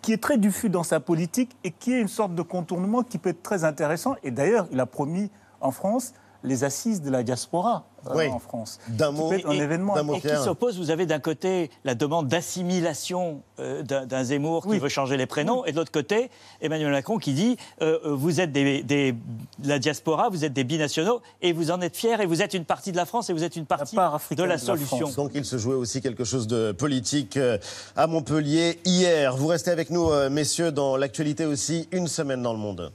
qui, 0.00 0.12
est 0.12 0.22
très 0.22 0.38
diffus 0.38 0.70
dans 0.70 0.82
sa 0.82 1.00
politique 1.00 1.56
et 1.62 1.70
qui 1.70 1.92
est 1.92 2.00
une 2.00 2.08
sorte 2.08 2.34
de 2.34 2.42
contournement 2.42 3.02
qui 3.02 3.18
peut 3.18 3.30
être 3.30 3.42
très 3.42 3.64
intéressant. 3.64 4.16
Et 4.22 4.30
d'ailleurs, 4.30 4.66
il 4.72 4.80
a 4.80 4.86
promis 4.86 5.30
en 5.60 5.70
France 5.70 6.14
les 6.42 6.64
assises 6.64 7.02
de 7.02 7.10
la 7.10 7.22
diaspora 7.22 7.84
oui. 8.14 8.28
en 8.28 8.38
France. 8.38 8.78
D'un 8.88 9.10
mot, 9.10 9.32
un 9.32 9.52
et, 9.52 9.56
événement 9.56 9.96
et 10.14 10.20
qui 10.20 10.28
s'oppose, 10.28 10.78
vous 10.78 10.90
avez 10.90 11.06
d'un 11.06 11.18
côté 11.18 11.70
la 11.84 11.94
demande 11.94 12.28
d'assimilation 12.28 13.42
euh, 13.58 13.82
d'un 13.82 14.24
Zemmour 14.24 14.62
qui 14.62 14.70
oui. 14.70 14.78
veut 14.78 14.88
changer 14.88 15.16
les 15.16 15.26
prénoms, 15.26 15.62
oui. 15.62 15.68
et 15.68 15.72
de 15.72 15.76
l'autre 15.76 15.92
côté 15.92 16.30
Emmanuel 16.60 16.90
Macron 16.90 17.18
qui 17.18 17.32
dit 17.32 17.56
euh, 17.82 17.98
vous 18.04 18.40
êtes 18.40 18.52
des, 18.52 18.82
des, 18.82 19.12
de 19.12 19.68
la 19.68 19.78
diaspora, 19.78 20.28
vous 20.28 20.44
êtes 20.44 20.52
des 20.52 20.64
binationaux 20.64 21.20
et 21.42 21.52
vous 21.52 21.70
en 21.70 21.80
êtes 21.80 21.96
fiers 21.96 22.20
et 22.20 22.26
vous 22.26 22.42
êtes 22.42 22.54
une 22.54 22.64
partie 22.64 22.92
de 22.92 22.96
la 22.96 23.06
France 23.06 23.30
et 23.30 23.32
vous 23.32 23.44
êtes 23.44 23.56
une 23.56 23.66
partie 23.66 23.96
la 23.96 24.18
de 24.30 24.42
la 24.42 24.58
solution. 24.58 24.98
De 24.98 25.10
la 25.10 25.16
Donc 25.16 25.32
il 25.34 25.44
se 25.44 25.58
jouait 25.58 25.74
aussi 25.74 26.00
quelque 26.00 26.24
chose 26.24 26.46
de 26.46 26.72
politique 26.72 27.36
euh, 27.36 27.58
à 27.96 28.06
Montpellier 28.06 28.80
hier. 28.84 29.36
Vous 29.36 29.46
restez 29.46 29.70
avec 29.70 29.90
nous, 29.90 30.10
euh, 30.10 30.30
messieurs, 30.30 30.72
dans 30.72 30.96
l'actualité 30.96 31.46
aussi, 31.46 31.88
une 31.92 32.08
semaine 32.08 32.42
dans 32.42 32.52
le 32.52 32.58
monde. 32.58 32.92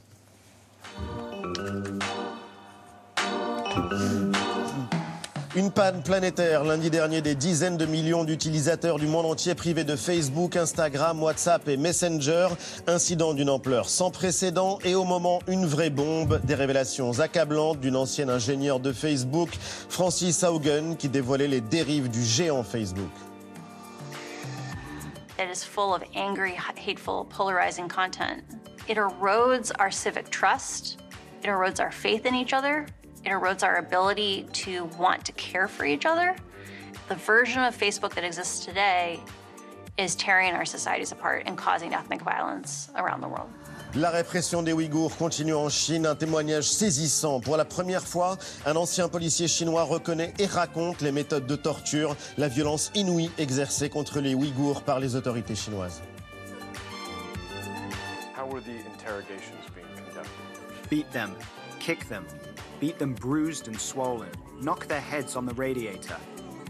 Une 5.54 5.70
panne 5.70 6.02
planétaire 6.02 6.64
lundi 6.64 6.88
dernier, 6.88 7.20
des 7.20 7.34
dizaines 7.34 7.76
de 7.76 7.84
millions 7.84 8.24
d'utilisateurs 8.24 8.98
du 8.98 9.06
monde 9.06 9.26
entier 9.26 9.54
privés 9.54 9.84
de 9.84 9.96
Facebook, 9.96 10.56
Instagram, 10.56 11.22
WhatsApp 11.22 11.68
et 11.68 11.76
Messenger. 11.76 12.48
Incident 12.86 13.34
d'une 13.34 13.50
ampleur 13.50 13.90
sans 13.90 14.10
précédent 14.10 14.78
et 14.82 14.94
au 14.94 15.04
moment 15.04 15.40
une 15.46 15.66
vraie 15.66 15.90
bombe. 15.90 16.40
Des 16.44 16.54
révélations 16.54 17.20
accablantes 17.20 17.80
d'une 17.80 17.96
ancienne 17.96 18.30
ingénieure 18.30 18.80
de 18.80 18.94
Facebook, 18.94 19.50
Francis 19.90 20.42
Haugen, 20.42 20.96
qui 20.96 21.10
dévoilait 21.10 21.48
les 21.48 21.60
dérives 21.60 22.08
du 22.08 22.24
géant 22.24 22.62
Facebook. 22.62 23.12
Is 25.38 25.62
full 25.62 25.92
of 25.92 26.02
angry, 26.16 26.54
hateful, 26.56 27.26
polarizing 27.28 27.88
content. 27.88 28.42
It 28.88 28.96
erodes 28.96 29.70
our 29.78 29.92
civic 29.92 30.30
trust. 30.30 30.98
It 31.42 31.48
erodes 31.50 31.78
our 31.78 31.92
faith 31.92 32.24
in 32.24 32.34
each 32.34 32.54
other. 32.54 32.86
It 33.24 33.28
erodes 33.28 33.62
our 33.62 33.76
ability 33.76 34.46
to 34.64 34.84
want 34.98 35.24
to 35.26 35.32
care 35.32 35.68
for 35.68 35.84
each 35.84 36.06
other. 36.06 36.34
The 37.08 37.14
version 37.14 37.62
of 37.62 37.76
Facebook 37.76 38.14
that 38.14 38.24
exists 38.24 38.64
today 38.64 39.20
is 39.98 40.14
tearing 40.16 40.54
our 40.54 40.64
societies 40.64 41.12
apart 41.12 41.44
and 41.46 41.56
causing 41.56 41.94
ethnic 41.94 42.22
violence 42.22 42.90
around 42.96 43.20
the 43.20 43.28
world. 43.28 43.48
La 43.94 44.10
répression 44.10 44.62
des 44.62 44.72
Ouïghours 44.72 45.14
continue 45.18 45.54
en 45.54 45.68
Chine, 45.68 46.06
un 46.06 46.14
témoignage 46.14 46.64
saisissant. 46.64 47.40
Pour 47.40 47.58
la 47.58 47.66
première 47.66 48.02
fois, 48.02 48.38
un 48.64 48.74
ancien 48.74 49.08
policier 49.08 49.48
chinois 49.48 49.82
reconnaît 49.82 50.32
et 50.38 50.46
raconte 50.46 51.02
les 51.02 51.12
méthodes 51.12 51.46
de 51.46 51.56
torture, 51.56 52.16
la 52.38 52.48
violence 52.48 52.90
inouïe 52.94 53.30
exercée 53.36 53.90
contre 53.90 54.20
les 54.20 54.34
Ouïghours 54.34 54.82
par 54.82 54.98
les 54.98 55.14
autorités 55.14 55.54
chinoises. 55.54 56.00
How 58.34 58.46
were 58.46 58.62
the 58.62 58.80
interrogations 58.94 59.68
being 59.74 59.86
conducted? 59.94 60.88
Beat 60.88 61.12
them, 61.12 61.36
kick 61.78 62.08
them, 62.08 62.24
beat 62.82 62.98
them 62.98 63.14
bruised 63.14 63.68
and 63.68 63.78
swollen, 63.78 64.28
knock 64.60 64.88
their 64.88 65.00
heads 65.00 65.36
on 65.36 65.46
the 65.46 65.54
radiator. 65.54 66.16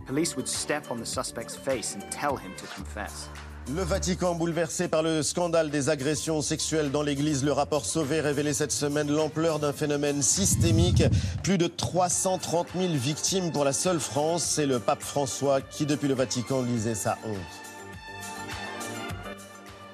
Police 0.07 0.37
would 0.37 0.47
step 0.47 0.91
on 0.91 0.99
the 0.99 1.07
suspect's 1.07 1.57
face 1.57 1.95
and 1.95 2.03
tell 2.11 2.37
him 2.37 2.53
to 2.59 2.67
confess. 2.67 3.31
Le 3.75 3.83
Vatican 3.83 4.35
bouleversé 4.35 4.89
par 4.89 5.03
le 5.03 5.23
scandale 5.23 5.71
des 5.71 5.89
agressions 5.89 6.43
sexuelles 6.43 6.91
dans 6.91 7.03
l'Église. 7.03 7.45
Le 7.45 7.53
rapport 7.53 7.87
Sauvé 7.87 8.21
révélait 8.21 8.53
cette 8.53 8.73
semaine 8.73 9.11
l'ampleur 9.11 9.59
d'un 9.59 9.73
phénomène 9.73 10.21
systémique. 10.21 11.03
Plus 11.43 11.57
de 11.57 11.67
330 11.67 12.67
000 12.77 12.93
victimes 12.93 13.51
pour 13.51 13.65
la 13.65 13.73
seule 13.73 14.01
France. 14.01 14.45
C'est 14.45 14.67
le 14.67 14.81
pape 14.81 15.01
François 15.01 15.63
qui, 15.63 15.87
depuis 15.87 16.09
le 16.09 16.15
Vatican, 16.15 16.61
lisait 16.61 16.95
sa 16.95 17.17
honte. 17.25 17.39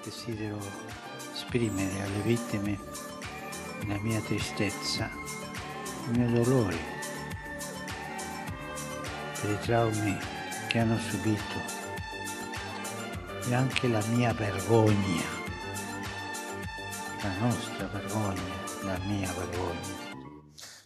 Desidero 0.05 0.59
esprimere 1.37 1.93
alle 2.03 2.23
vittime 2.27 2.77
la 3.87 3.99
mia 4.01 4.21
tristezza, 4.21 5.09
il 6.11 6.19
mio 6.19 6.43
dolore 6.43 6.77
per 9.41 9.51
i 9.51 9.59
traumi 9.61 10.19
che 10.69 10.79
hanno 10.79 10.99
subito 10.99 11.77
e 13.49 13.55
anche 13.55 13.89
la 13.89 14.03
mia 14.13 14.33
vergogna, 14.33 15.23
la 17.23 17.33
nostra 17.41 17.87
vergogna, 17.87 18.43
la 18.83 18.99
mia 19.07 19.33
vergogna. 19.33 20.08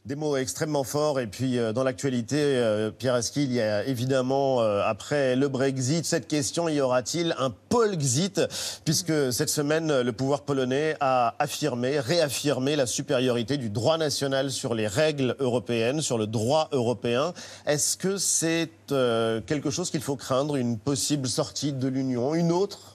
Des 0.05 0.17
mots 0.17 0.37
extrêmement 0.37 0.83
forts. 0.83 1.21
Et 1.21 1.29
puis, 1.29 1.59
euh, 1.59 1.73
dans 1.73 1.85
l'actualité, 1.85 2.37
euh, 2.37 2.91
Pierre 2.91 3.15
Aski, 3.15 3.45
il 3.45 3.53
y 3.53 3.61
a 3.61 3.85
évidemment, 3.85 4.61
euh, 4.61 4.83
après 4.85 5.37
le 5.37 5.47
Brexit, 5.47 6.05
cette 6.05 6.27
question, 6.27 6.69
y 6.69 6.81
aura-t-il 6.81 7.37
un 7.38 7.51
Polexit 7.69 8.41
Puisque 8.85 9.33
cette 9.33 9.49
semaine, 9.49 10.01
le 10.01 10.12
pouvoir 10.12 10.41
polonais 10.41 10.97
a 10.99 11.37
affirmé, 11.38 12.01
réaffirmé 12.01 12.75
la 12.75 12.87
supériorité 12.87 13.59
du 13.59 13.71
droit 13.71 13.97
national 13.97 14.51
sur 14.51 14.75
les 14.75 14.88
règles 14.88 15.37
européennes, 15.38 16.01
sur 16.01 16.19
le 16.19 16.27
droit 16.27 16.69
européen. 16.73 17.33
Est-ce 17.67 17.97
que 17.97 18.17
c'est 18.17 18.71
quelque 18.88 19.71
chose 19.71 19.91
qu'il 19.91 20.03
faut 20.03 20.17
craindre, 20.17 20.57
une 20.57 20.79
possible 20.79 21.29
sortie 21.29 21.73
de 21.73 21.87
l'Union, 21.87 22.35
une 22.35 22.51
autre 22.51 22.91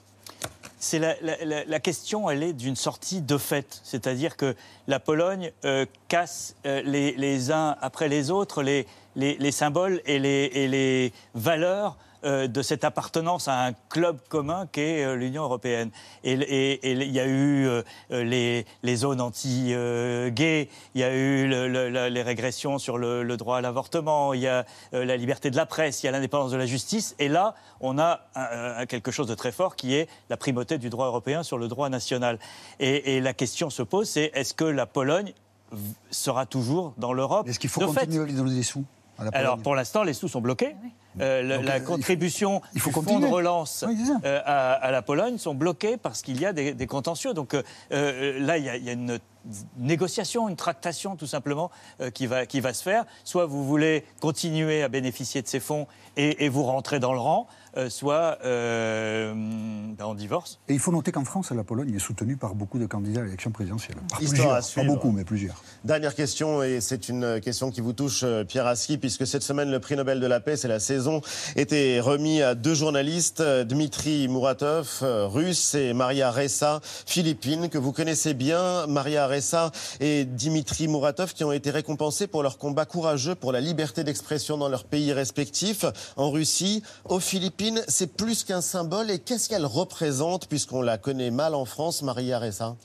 c'est 0.78 0.98
la, 1.00 1.80
question, 1.80 2.30
elle 2.30 2.42
est 2.42 2.52
d'une 2.52 2.76
sortie 2.76 3.20
de 3.20 3.36
fait. 3.38 3.80
C'est-à-dire 3.84 4.36
que 4.36 4.54
la 4.86 5.00
Pologne 5.00 5.50
euh, 5.64 5.86
casse 6.08 6.54
euh, 6.66 6.82
les, 6.82 7.50
uns 7.50 7.76
après 7.80 8.08
les 8.08 8.30
autres 8.30 8.62
les, 8.62 8.86
les- 9.16 9.36
les 9.38 9.52
symboles 9.52 10.00
et 10.06 10.18
les, 10.18 11.12
valeurs 11.34 11.96
de 12.24 12.62
cette 12.62 12.84
appartenance 12.84 13.46
à 13.48 13.64
un 13.66 13.72
club 13.88 14.18
commun 14.28 14.66
qu'est 14.70 15.04
euh, 15.04 15.14
l'Union 15.14 15.42
européenne. 15.44 15.90
Et 16.24 16.32
et- 16.32 16.72
et 16.88 16.92
il 16.92 17.12
y 17.12 17.20
a 17.20 17.26
eu 17.26 17.66
euh, 17.66 17.82
euh, 18.10 18.24
les, 18.24 18.66
les 18.82 18.96
zones 18.96 19.20
anti-gays, 19.20 20.68
il 20.94 21.00
y 21.00 21.04
a 21.04 21.14
eu 21.14 21.46
le- 21.48 21.68
le- 21.68 21.88
la- 21.88 22.10
les 22.10 22.22
régressions 22.22 22.78
sur 22.78 22.98
le, 22.98 23.22
le 23.22 23.36
droit 23.36 23.58
à 23.58 23.60
l'avortement, 23.60 24.32
il 24.34 24.40
y 24.40 24.48
a 24.48 24.64
euh, 24.94 25.04
la 25.04 25.16
liberté 25.16 25.50
de 25.50 25.56
la 25.56 25.66
presse, 25.66 26.02
il 26.02 26.06
y 26.06 26.08
a 26.08 26.12
l'indépendance 26.12 26.50
de 26.50 26.56
la 26.56 26.66
justice. 26.66 27.14
Et 27.18 27.28
là, 27.28 27.54
on 27.80 27.98
a 27.98 28.20
un- 28.34 28.80
un- 28.82 28.86
quelque 28.86 29.10
chose 29.10 29.26
de 29.26 29.34
très 29.34 29.52
fort 29.52 29.76
qui 29.76 29.94
est 29.94 30.08
la 30.30 30.36
primauté 30.36 30.78
du 30.78 30.90
droit 30.90 31.06
européen 31.06 31.42
sur 31.42 31.58
le 31.58 31.68
droit 31.68 31.88
national. 31.88 32.38
Et, 32.80 33.16
et 33.16 33.20
la 33.20 33.32
question 33.34 33.70
se 33.70 33.82
pose, 33.82 34.08
c'est 34.08 34.30
est-ce 34.34 34.54
que 34.54 34.64
la 34.64 34.86
Pologne 34.86 35.32
sera 36.10 36.46
toujours 36.46 36.94
dans 36.96 37.12
l'Europe 37.12 37.46
Est-ce 37.48 37.58
qu'il 37.58 37.70
faut 37.70 37.80
De 37.80 37.86
fait, 37.88 38.00
continuer 38.00 38.22
à 38.22 38.26
lui 38.26 38.32
donner 38.34 38.54
des 38.54 38.62
sous 38.62 38.84
à 39.18 39.24
la 39.24 39.30
Pologne? 39.30 39.46
alors 39.46 39.58
pour 39.58 39.74
l'instant, 39.74 40.02
les 40.02 40.14
sous 40.14 40.28
sont 40.28 40.40
bloqués. 40.40 40.74
Euh, 41.20 41.56
Donc, 41.56 41.66
la 41.66 41.76
il 41.78 41.80
faut- 41.82 41.92
contribution 41.92 42.62
il 42.74 42.80
faut 42.80 42.90
du 42.90 43.06
fonds 43.06 43.18
de 43.20 43.26
relance 43.26 43.84
Oui, 43.86 43.96
euh, 44.24 44.40
à, 44.44 44.72
à 44.74 44.90
la 44.90 45.02
Pologne 45.02 45.38
sont 45.38 45.54
bloqués 45.54 45.96
parce 45.96 46.22
qu'il 46.22 46.40
y 46.40 46.46
a 46.46 46.52
des, 46.52 46.74
des 46.74 46.86
contentieux. 46.86 47.34
Donc 47.34 47.54
euh, 47.54 48.38
là, 48.40 48.58
il 48.58 48.64
y, 48.64 48.68
a, 48.68 48.76
il 48.76 48.84
y 48.84 48.88
a 48.90 48.92
une 48.92 49.18
négociation, 49.76 50.48
une 50.48 50.56
tractation 50.56 51.16
tout 51.16 51.26
simplement 51.26 51.70
euh, 52.00 52.10
qui, 52.10 52.26
va, 52.26 52.46
qui 52.46 52.60
va 52.60 52.74
se 52.74 52.82
faire. 52.82 53.04
Soit 53.24 53.46
vous 53.46 53.66
voulez 53.66 54.04
continuer 54.20 54.82
à 54.82 54.88
bénéficier 54.88 55.42
de 55.42 55.48
ces 55.48 55.60
fonds 55.60 55.86
et, 56.16 56.44
et 56.44 56.48
vous 56.48 56.64
rentrez 56.64 57.00
dans 57.00 57.12
le 57.12 57.20
rang, 57.20 57.46
euh, 57.76 57.88
soit 57.90 58.38
euh, 58.44 59.32
ben, 59.34 60.04
on 60.04 60.14
divorce. 60.14 60.58
Et 60.68 60.74
il 60.74 60.80
faut 60.80 60.90
noter 60.90 61.12
qu'en 61.12 61.24
France, 61.24 61.52
la 61.52 61.62
Pologne 61.62 61.94
est 61.94 62.00
soutenue 62.00 62.36
par 62.36 62.54
beaucoup 62.56 62.78
de 62.78 62.86
candidats 62.86 63.20
à 63.20 63.24
l'élection 63.24 63.52
présidentielle. 63.52 63.96
Par 64.10 64.20
Histoire 64.20 64.48
à 64.48 64.54
plusieurs, 64.56 64.64
suivre. 64.64 64.86
pas 64.86 64.92
beaucoup, 64.92 65.12
mais 65.12 65.24
plusieurs. 65.24 65.62
Dernière 65.84 66.16
question, 66.16 66.62
et 66.62 66.80
c'est 66.80 67.08
une 67.08 67.40
question 67.40 67.70
qui 67.70 67.80
vous 67.80 67.92
touche, 67.92 68.22
euh, 68.24 68.42
Pierre 68.44 68.66
Aski, 68.66 68.98
puisque 68.98 69.26
cette 69.26 69.44
semaine, 69.44 69.70
le 69.70 69.78
prix 69.78 69.94
Nobel 69.94 70.18
de 70.18 70.26
la 70.26 70.40
paix, 70.40 70.56
c'est 70.56 70.66
la 70.66 70.80
saison, 70.80 71.20
était 71.54 72.00
remis 72.00 72.42
à 72.42 72.56
deux 72.56 72.74
journalistes, 72.74 73.42
Dmitri 73.42 74.26
Muratov, 74.26 74.98
russe, 75.02 75.74
et 75.74 75.92
Maria 75.92 76.32
Ressa, 76.32 76.80
philippine, 76.82 77.68
que 77.68 77.78
vous 77.78 77.92
connaissez 77.92 78.34
bien. 78.34 78.86
Maria 78.88 79.27
Ressa 79.28 79.70
et 80.00 80.24
Dmitri 80.24 80.88
Muratov, 80.88 81.34
qui 81.34 81.44
ont 81.44 81.52
été 81.52 81.70
récompensés 81.70 82.26
pour 82.26 82.42
leur 82.42 82.58
combat 82.58 82.86
courageux 82.86 83.34
pour 83.34 83.52
la 83.52 83.60
liberté 83.60 84.02
d'expression 84.02 84.58
dans 84.58 84.68
leurs 84.68 84.84
pays 84.84 85.12
respectifs. 85.12 85.84
En 86.16 86.30
Russie, 86.30 86.82
aux 87.04 87.20
Philippines, 87.20 87.82
c'est 87.86 88.16
plus 88.16 88.44
qu'un 88.44 88.60
symbole. 88.60 89.10
Et 89.10 89.18
qu'est-ce 89.18 89.48
qu'elle 89.48 89.66
représente, 89.66 90.48
puisqu'on 90.48 90.82
la 90.82 90.98
connaît 90.98 91.30
mal 91.30 91.54
en 91.54 91.64
France, 91.64 92.02
Maria 92.02 92.38
Ressa? 92.38 92.76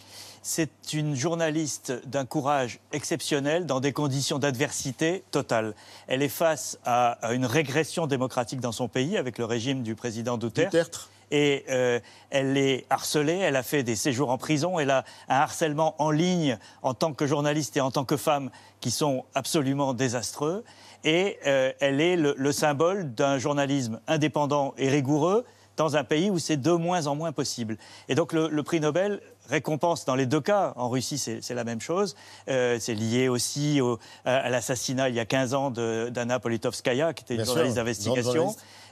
C'est 0.45 0.91
une 0.91 1.15
journaliste 1.15 1.93
d'un 2.05 2.25
courage 2.25 2.81
exceptionnel 2.91 3.65
dans 3.65 3.79
des 3.79 3.93
conditions 3.93 4.39
d'adversité 4.39 5.23
totale. 5.31 5.73
Elle 6.07 6.21
est 6.21 6.27
face 6.27 6.77
à, 6.83 7.13
à 7.25 7.31
une 7.31 7.45
régression 7.45 8.07
démocratique 8.07 8.59
dans 8.59 8.73
son 8.73 8.89
pays 8.89 9.15
avec 9.15 9.37
le 9.37 9.45
régime 9.45 9.83
du 9.83 9.95
président 9.95 10.37
Duterte. 10.37 10.73
Duterte? 10.73 11.09
Et 11.33 11.65
euh, 11.69 11.99
elle 12.29 12.55
est 12.57 12.85
harcelée, 12.91 13.39
elle 13.39 13.55
a 13.55 13.63
fait 13.63 13.81
des 13.81 13.95
séjours 13.95 14.29
en 14.29 14.37
prison, 14.37 14.77
elle 14.77 14.91
a 14.91 15.03
un 15.27 15.37
harcèlement 15.37 15.95
en 15.97 16.11
ligne 16.11 16.59
en 16.83 16.93
tant 16.93 17.11
que 17.11 17.25
journaliste 17.25 17.75
et 17.75 17.81
en 17.81 17.89
tant 17.89 18.05
que 18.05 18.17
femme 18.17 18.51
qui 18.81 18.91
sont 18.91 19.25
absolument 19.33 19.95
désastreux. 19.95 20.63
Et 21.03 21.39
euh, 21.47 21.73
elle 21.79 22.01
est 22.01 22.17
le, 22.17 22.35
le 22.37 22.51
symbole 22.51 23.15
d'un 23.15 23.39
journalisme 23.39 23.99
indépendant 24.07 24.75
et 24.77 24.89
rigoureux 24.89 25.43
dans 25.75 25.97
un 25.97 26.03
pays 26.03 26.29
où 26.29 26.37
c'est 26.37 26.55
de 26.55 26.71
moins 26.71 27.07
en 27.07 27.15
moins 27.15 27.31
possible. 27.31 27.79
Et 28.09 28.13
donc 28.13 28.31
le 28.31 28.61
prix 28.61 28.79
Nobel 28.79 29.19
récompense 29.49 30.05
dans 30.05 30.15
les 30.15 30.25
deux 30.25 30.41
cas. 30.41 30.73
En 30.75 30.89
Russie, 30.89 31.17
c'est 31.17 31.53
la 31.53 31.63
même 31.63 31.81
chose. 31.81 32.15
Euh, 32.49 32.77
c'est 32.79 32.93
lié 32.93 33.27
aussi 33.27 33.81
au- 33.81 33.99
à, 34.25 34.35
à 34.37 34.49
l'assassinat 34.49 35.09
il 35.09 35.15
y 35.15 35.19
a 35.19 35.25
15 35.25 35.53
ans 35.53 35.69
d'Anna 35.71 36.39
Politkovskaya, 36.39 37.13
qui 37.13 37.23
était 37.23 37.35
une 37.35 37.39
journaliste 37.45 37.77
d'investigation. 37.77 38.45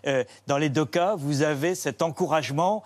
Euh, 0.07 0.23
dans 0.47 0.57
les 0.57 0.69
deux 0.69 0.85
cas, 0.85 1.15
vous 1.15 1.41
avez 1.43 1.75
cet 1.75 2.01
encouragement 2.01 2.83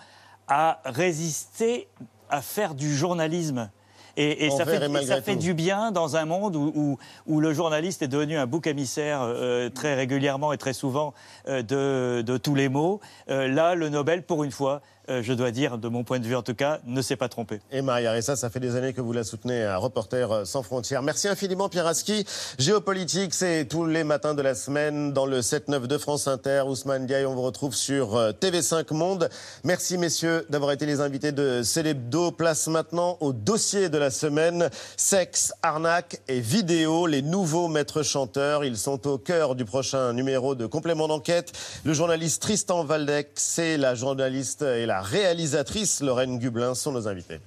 à 0.48 0.80
résister, 0.86 1.88
à 2.30 2.42
faire 2.42 2.76
du 2.76 2.96
journalisme. 2.96 3.70
Et, 4.18 4.46
et 4.46 4.50
ça, 4.52 4.64
fait, 4.66 4.80
et 5.02 5.06
ça 5.08 5.16
fait 5.22 5.36
du 5.42 5.54
bien 5.54 5.92
dans 5.92 6.16
un 6.16 6.24
monde 6.26 6.56
où, 6.56 6.72
où- 6.74 6.98
où 7.28 7.42
le 7.42 7.52
journaliste 7.54 8.02
est 8.02 8.08
devenu 8.08 8.38
un 8.38 8.46
bouc 8.46 8.66
émissaire 8.66 9.20
euh, 9.22 9.70
très 9.70 9.94
régulièrement 9.94 10.54
et 10.54 10.58
très 10.58 10.72
souvent 10.72 11.14
euh, 11.50 11.62
de, 11.62 12.22
de 12.22 12.38
tous 12.38 12.56
les 12.56 12.70
maux. 12.70 13.02
Euh, 13.30 13.48
là, 13.50 13.76
le 13.76 13.90
Nobel, 13.90 14.24
pour 14.24 14.46
une 14.46 14.52
fois, 14.52 14.82
euh, 15.10 15.22
je 15.22 15.34
dois 15.34 15.52
dire, 15.52 15.78
de 15.78 15.88
mon 15.88 16.04
point 16.04 16.20
de 16.20 16.26
vue 16.26 16.36
en 16.36 16.42
tout 16.42 16.56
cas, 16.56 16.80
ne 16.86 17.02
s'est 17.02 17.16
pas 17.16 17.30
trompé. 17.30 17.62
Et 17.72 17.82
Maria 17.82 18.12
Ressa, 18.12 18.36
ça 18.36 18.50
fait 18.50 18.60
des 18.60 18.76
années 18.76 18.94
que 18.94 19.02
vous 19.02 19.14
la 19.14 19.24
soutenez 19.24 19.64
à 19.64 19.78
Reporters 19.78 20.46
sans 20.46 20.64
frontières. 20.64 21.02
Merci 21.02 21.28
infiniment 21.28 21.70
Pierre 21.70 21.88
Aski. 21.88 22.26
Géopolitique, 22.58 23.34
c'est 23.34 23.66
tous 23.66 23.86
les 23.86 24.04
matins 24.04 24.34
de 24.34 24.42
la 24.42 24.56
semaine 24.56 25.14
dans 25.14 25.26
le 25.26 25.42
7-9 25.42 25.88
de 25.88 25.98
France 25.98 26.28
Inter. 26.28 26.64
Ousmane 26.68 27.06
Diaye, 27.06 27.26
on 27.26 27.36
vous 27.36 27.42
retrouve 27.42 27.76
sur 27.76 28.16
euh, 28.16 28.32
TV5 28.32 28.94
Monde. 28.94 29.30
Merci 29.64 29.98
messieurs 29.98 30.46
d'avoir 30.50 30.72
été 30.72 30.86
les 30.86 31.02
invités 31.02 31.32
de 31.32 31.62
Célébdo. 31.64 32.32
Place 32.32 32.68
maintenant 32.68 33.18
au 33.20 33.34
dossier 33.34 33.90
de 33.90 33.98
la 33.98 34.10
semaine. 34.10 34.70
Sexe, 34.98 35.54
arnaque 35.62 36.22
et 36.28 36.40
vidéo, 36.40 37.08
les 37.08 37.22
nouveaux 37.22 37.68
maîtres 37.68 38.04
chanteurs. 38.04 38.64
Ils 38.64 38.78
sont 38.78 39.08
au 39.08 39.18
cœur 39.18 39.56
du 39.56 39.66
prochain 39.66 40.14
numéro 40.14 40.56
de 40.56 40.66
complément 40.66 41.08
d'enquête. 41.08 41.52
Le 41.84 41.94
journaliste 41.94 42.42
Tristan 42.42 42.84
Valdec, 42.84 43.32
c'est 43.36 43.78
la 43.78 43.96
journaliste 43.96 44.62
et 44.62 44.86
la 44.86 44.95
réalisatrice 45.02 46.02
Lorraine 46.02 46.40
Gublin 46.40 46.76
sont 46.76 46.92
nos 46.92 47.08
invités. 47.08 47.40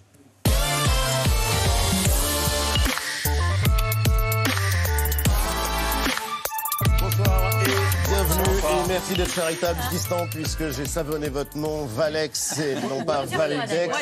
Merci 8.99 9.15
d'être 9.15 9.33
charitable 9.33 9.79
Tristan 9.87 10.27
puisque 10.29 10.71
j'ai 10.71 10.85
savonné 10.85 11.29
votre 11.29 11.57
nom 11.57 11.87
Valex 11.87 12.59
et 12.59 12.75
non 12.89 13.05
pas 13.05 13.27
Valdex 13.27 13.97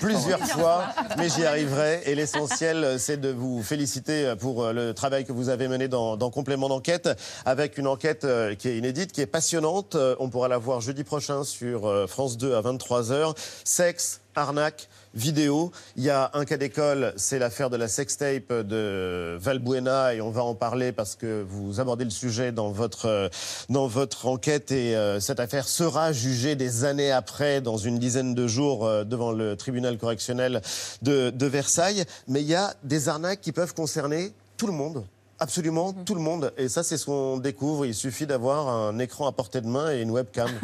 plusieurs 0.00 0.40
fois. 0.40 0.86
mais 1.16 1.28
j'y 1.28 1.44
arriverai 1.44 2.02
et 2.06 2.16
l'essentiel 2.16 2.96
c'est 2.98 3.20
de 3.20 3.28
vous 3.28 3.62
féliciter 3.62 4.34
pour 4.40 4.72
le 4.72 4.94
travail 4.94 5.24
que 5.24 5.30
vous 5.30 5.48
avez 5.48 5.68
mené 5.68 5.86
dans, 5.86 6.16
dans 6.16 6.30
complément 6.30 6.68
d'enquête 6.68 7.08
avec 7.44 7.78
une 7.78 7.86
enquête 7.86 8.24
euh, 8.24 8.56
qui 8.56 8.68
est 8.68 8.78
inédite 8.78 9.12
qui 9.12 9.20
est 9.20 9.26
passionnante. 9.26 9.94
Euh, 9.94 10.16
on 10.18 10.28
pourra 10.28 10.48
la 10.48 10.58
voir 10.58 10.80
jeudi 10.80 11.04
prochain 11.04 11.44
sur 11.44 11.86
euh, 11.86 12.08
France 12.08 12.36
2 12.36 12.56
à 12.56 12.62
23h 12.62 13.36
sexe 13.62 14.22
arnaque 14.34 14.88
vidéo. 15.14 15.72
Il 15.96 16.04
y 16.04 16.10
a 16.10 16.30
un 16.34 16.44
cas 16.44 16.56
d'école, 16.56 17.12
c'est 17.16 17.38
l'affaire 17.38 17.70
de 17.70 17.76
la 17.76 17.88
sextape 17.88 18.52
de 18.52 19.36
Valbuena 19.40 20.14
et 20.14 20.20
on 20.20 20.30
va 20.30 20.42
en 20.42 20.54
parler 20.54 20.92
parce 20.92 21.16
que 21.16 21.44
vous 21.48 21.80
abordez 21.80 22.04
le 22.04 22.10
sujet 22.10 22.52
dans 22.52 22.70
votre, 22.70 23.06
euh, 23.06 23.28
dans 23.68 23.86
votre 23.86 24.26
enquête 24.26 24.72
et 24.72 24.96
euh, 24.96 25.20
cette 25.20 25.40
affaire 25.40 25.68
sera 25.68 26.12
jugée 26.12 26.56
des 26.56 26.84
années 26.84 27.12
après, 27.12 27.60
dans 27.60 27.76
une 27.76 27.98
dizaine 27.98 28.34
de 28.34 28.46
jours, 28.46 28.86
euh, 28.86 29.04
devant 29.04 29.32
le 29.32 29.56
tribunal 29.56 29.98
correctionnel 29.98 30.62
de, 31.02 31.30
de 31.30 31.46
Versailles. 31.46 32.04
Mais 32.28 32.42
il 32.42 32.48
y 32.48 32.54
a 32.54 32.74
des 32.82 33.08
arnaques 33.08 33.40
qui 33.40 33.52
peuvent 33.52 33.74
concerner 33.74 34.32
tout 34.56 34.66
le 34.66 34.72
monde. 34.72 35.04
Absolument 35.42 35.92
tout 35.92 36.14
le 36.14 36.20
monde. 36.20 36.54
Et 36.56 36.68
ça, 36.68 36.84
c'est 36.84 36.96
ce 36.96 37.06
qu'on 37.06 37.36
découvre. 37.38 37.84
Il 37.84 37.94
suffit 37.96 38.26
d'avoir 38.28 38.68
un 38.68 38.96
écran 39.00 39.26
à 39.26 39.32
portée 39.32 39.60
de 39.60 39.66
main 39.66 39.90
et 39.92 40.00
une 40.00 40.12
webcam. 40.12 40.48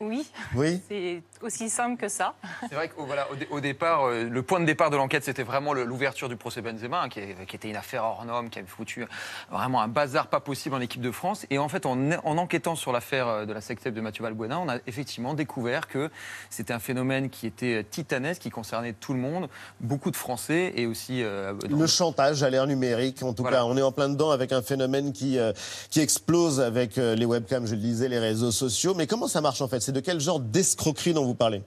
Oui, 0.00 0.26
Oui 0.54 0.82
c'est 0.86 1.22
aussi 1.40 1.70
simple 1.70 1.98
que 1.98 2.08
ça. 2.08 2.34
C'est 2.68 2.74
vrai 2.74 2.90
qu'au 2.90 3.06
voilà, 3.06 3.26
au, 3.32 3.36
dé- 3.36 3.48
au 3.50 3.60
départ, 3.60 4.04
euh, 4.06 4.24
le 4.28 4.42
point 4.42 4.60
de 4.60 4.66
départ 4.66 4.90
de 4.90 4.96
l'enquête, 4.98 5.24
c'était 5.24 5.44
vraiment 5.44 5.72
l'ouverture 5.72 6.28
du 6.28 6.36
procès 6.36 6.60
Benzema, 6.60 7.02
hein, 7.02 7.08
qui, 7.08 7.20
était 7.20 7.70
une 7.70 7.76
affaire 7.76 8.04
hors 8.04 8.22
norme, 8.26 8.50
qui 8.50 8.58
avait 8.58 8.68
foutu 8.68 9.06
vraiment 9.50 9.80
un 9.80 9.88
bazar 9.88 10.26
pas 10.26 10.40
possible 10.40 10.74
en 10.74 10.80
équipe 10.82 11.00
de 11.00 11.10
France. 11.10 11.46
Et 11.48 11.56
en 11.58 11.68
fait, 11.70 11.86
en, 11.86 11.96
en 12.22 12.36
enquêtant 12.36 12.74
sur 12.74 12.92
l'affaire 12.92 13.28
euh, 13.28 13.46
de 13.46 13.52
la 13.54 13.62
sextape 13.62 13.94
de 13.94 14.00
Mathieu 14.02 14.22
Valbuena, 14.24 14.58
on 14.60 14.68
a 14.68 14.76
effectivement 14.86 15.32
découvert 15.32 15.88
que 15.88 16.10
c'était 16.50 16.74
un 16.74 16.78
phénomène 16.80 17.30
qui 17.30 17.46
était 17.46 17.82
titanesque, 17.88 18.42
qui 18.42 18.50
concernait 18.50 18.92
tout 18.92 19.14
le 19.14 19.20
monde, 19.20 19.48
beaucoup 19.80 20.10
de 20.10 20.16
Français 20.16 20.74
et 20.76 20.86
aussi. 20.86 21.22
euh, 21.22 21.54
dans- 21.54 21.78
Le 21.78 21.86
chantage 21.86 22.42
à 22.42 22.50
l'ère 22.50 22.66
numérique, 22.66 23.22
en 23.22 23.32
tout 23.32 23.42
Voilà. 23.42 23.58
cas, 23.58 23.64
on 23.64 23.76
est 23.78 23.82
en 23.84 23.92
plein 23.92 24.08
dedans 24.08 24.30
avec 24.30 24.50
un 24.52 24.62
phénomène 24.62 25.12
qui, 25.12 25.38
euh, 25.38 25.52
qui 25.90 26.00
explose 26.00 26.60
avec 26.60 26.98
euh, 26.98 27.14
les 27.14 27.24
webcams, 27.26 27.66
je 27.66 27.74
le 27.74 27.80
disais, 27.80 28.08
les 28.08 28.18
réseaux 28.18 28.50
sociaux. 28.50 28.94
Mais 28.94 29.06
comment 29.06 29.28
ça 29.28 29.40
marche 29.40 29.60
en 29.62 29.68
fait? 29.68 29.80
C'est 29.80 29.92
de 29.92 30.00
quel 30.00 30.20
genre 30.20 30.40
d'escroquerie 30.40 31.14
dont 31.14 31.24
vous 31.24 31.34
parlez? 31.34 31.62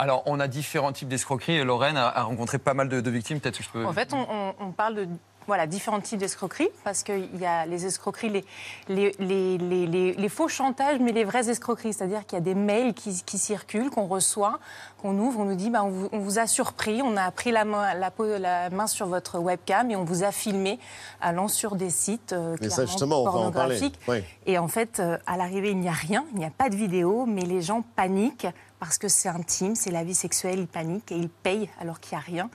Alors, 0.00 0.22
on 0.26 0.38
a 0.38 0.46
différents 0.46 0.92
types 0.92 1.08
d'escroqueries. 1.08 1.64
Lorraine 1.64 1.96
a, 1.96 2.06
a 2.06 2.22
rencontré 2.22 2.58
pas 2.58 2.72
mal 2.72 2.88
de, 2.88 3.00
de 3.00 3.10
victimes. 3.10 3.40
Peut-être 3.40 3.58
que 3.58 3.64
je 3.64 3.68
peux. 3.70 3.84
En 3.84 3.92
fait, 3.92 4.12
on, 4.12 4.26
on- 4.30 4.54
on 4.60 4.70
parle 4.70 4.94
de 4.94 5.08
voilà, 5.48 5.66
différents 5.66 6.00
types 6.00 6.20
d'escroqueries, 6.20 6.68
parce 6.84 7.02
qu'il 7.02 7.28
y 7.40 7.44
a 7.46 7.66
les 7.66 7.84
escroqueries, 7.86 8.28
les, 8.30 8.44
les, 8.88 9.12
les, 9.18 9.58
les- 9.58 9.86
les- 9.86 10.12
les 10.12 10.28
faux 10.28 10.46
chantages, 10.46 11.00
mais 11.00 11.10
les 11.10 11.24
vraies 11.24 11.48
escroqueries. 11.50 11.92
C'est-à-dire 11.94 12.24
qu'il 12.26 12.36
y 12.38 12.40
a 12.40 12.44
des 12.44 12.54
mails 12.54 12.94
qui, 12.94 13.22
qui 13.24 13.38
circulent, 13.38 13.90
qu'on 13.90 14.06
reçoit, 14.06 14.60
qu'on 15.02 15.18
ouvre, 15.18 15.40
on 15.40 15.44
nous 15.46 15.54
dit 15.56 15.70
bah, 15.70 15.82
on, 15.84 15.88
vous, 15.90 16.08
on 16.12 16.18
vous 16.20 16.38
a 16.38 16.46
surpris, 16.46 17.02
on 17.02 17.16
a 17.16 17.30
pris 17.32 17.50
la 17.50 17.64
main, 17.64 17.94
la, 17.94 18.10
peau- 18.12 18.38
la 18.38 18.70
main 18.70 18.86
sur 18.86 19.06
votre 19.06 19.38
webcam 19.40 19.90
et 19.90 19.96
on 19.96 20.04
vous 20.04 20.22
a 20.22 20.30
filmé 20.32 20.78
allant 21.20 21.48
sur 21.48 21.74
des 21.76 21.90
sites 21.90 22.32
euh, 22.34 22.56
clairement 22.56 22.86
justement, 22.86 23.20
on 23.22 23.24
va 23.24 23.30
en 23.30 23.32
pornographiques. 23.32 23.98
Oui. 24.06 24.22
Et 24.46 24.58
en 24.58 24.68
fait, 24.68 25.00
euh, 25.00 25.16
à 25.26 25.36
l'arrivée, 25.36 25.70
il 25.70 25.78
n'y 25.80 25.88
a 25.88 25.92
rien, 25.92 26.24
il 26.32 26.38
n'y 26.38 26.44
a 26.44 26.50
pas 26.50 26.68
de 26.68 26.76
vidéo, 26.76 27.24
mais 27.26 27.42
les 27.42 27.62
gens 27.62 27.82
paniquent 27.96 28.46
parce 28.78 28.98
que 28.98 29.08
c'est 29.08 29.28
intime, 29.28 29.74
c'est 29.74 29.90
la 29.90 30.04
vie 30.04 30.14
sexuelle, 30.14 30.58
ils 30.58 30.66
paniquent 30.68 31.10
et 31.12 31.16
ils 31.16 31.28
payent 31.28 31.68
alors 31.80 32.00
qu'il 32.00 32.16
n'y 32.16 32.22
a 32.22 32.26
rien. 32.26 32.50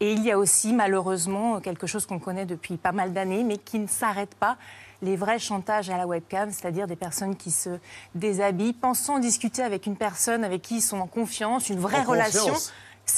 Et 0.00 0.12
il 0.12 0.22
y 0.22 0.30
a 0.30 0.38
aussi, 0.38 0.72
malheureusement, 0.72 1.60
quelque 1.60 1.86
chose 1.86 2.06
qu'on 2.06 2.18
connaît 2.18 2.46
depuis 2.46 2.76
pas 2.76 2.92
mal 2.92 3.12
d'années, 3.12 3.44
mais 3.44 3.58
qui 3.58 3.78
ne 3.78 3.86
s'arrête 3.86 4.34
pas. 4.34 4.56
Les 5.02 5.16
vrais 5.16 5.38
chantages 5.38 5.90
à 5.90 5.98
la 5.98 6.06
webcam, 6.06 6.50
c'est-à-dire 6.50 6.86
des 6.86 6.96
personnes 6.96 7.36
qui 7.36 7.50
se 7.50 7.78
déshabillent, 8.14 8.72
pensant 8.72 9.18
discuter 9.18 9.62
avec 9.62 9.86
une 9.86 9.96
personne 9.96 10.44
avec 10.44 10.62
qui 10.62 10.76
ils 10.76 10.82
sont 10.82 10.98
en 10.98 11.06
confiance, 11.06 11.68
une 11.68 11.80
vraie 11.80 12.00
En 12.00 12.04
relation. 12.04 12.54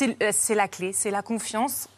euh, 0.02 0.30
c'est 0.32 0.54
la 0.54 0.68
clé, 0.68 0.92
c'est 0.92 1.10
la 1.10 1.22
confiance. 1.22 1.88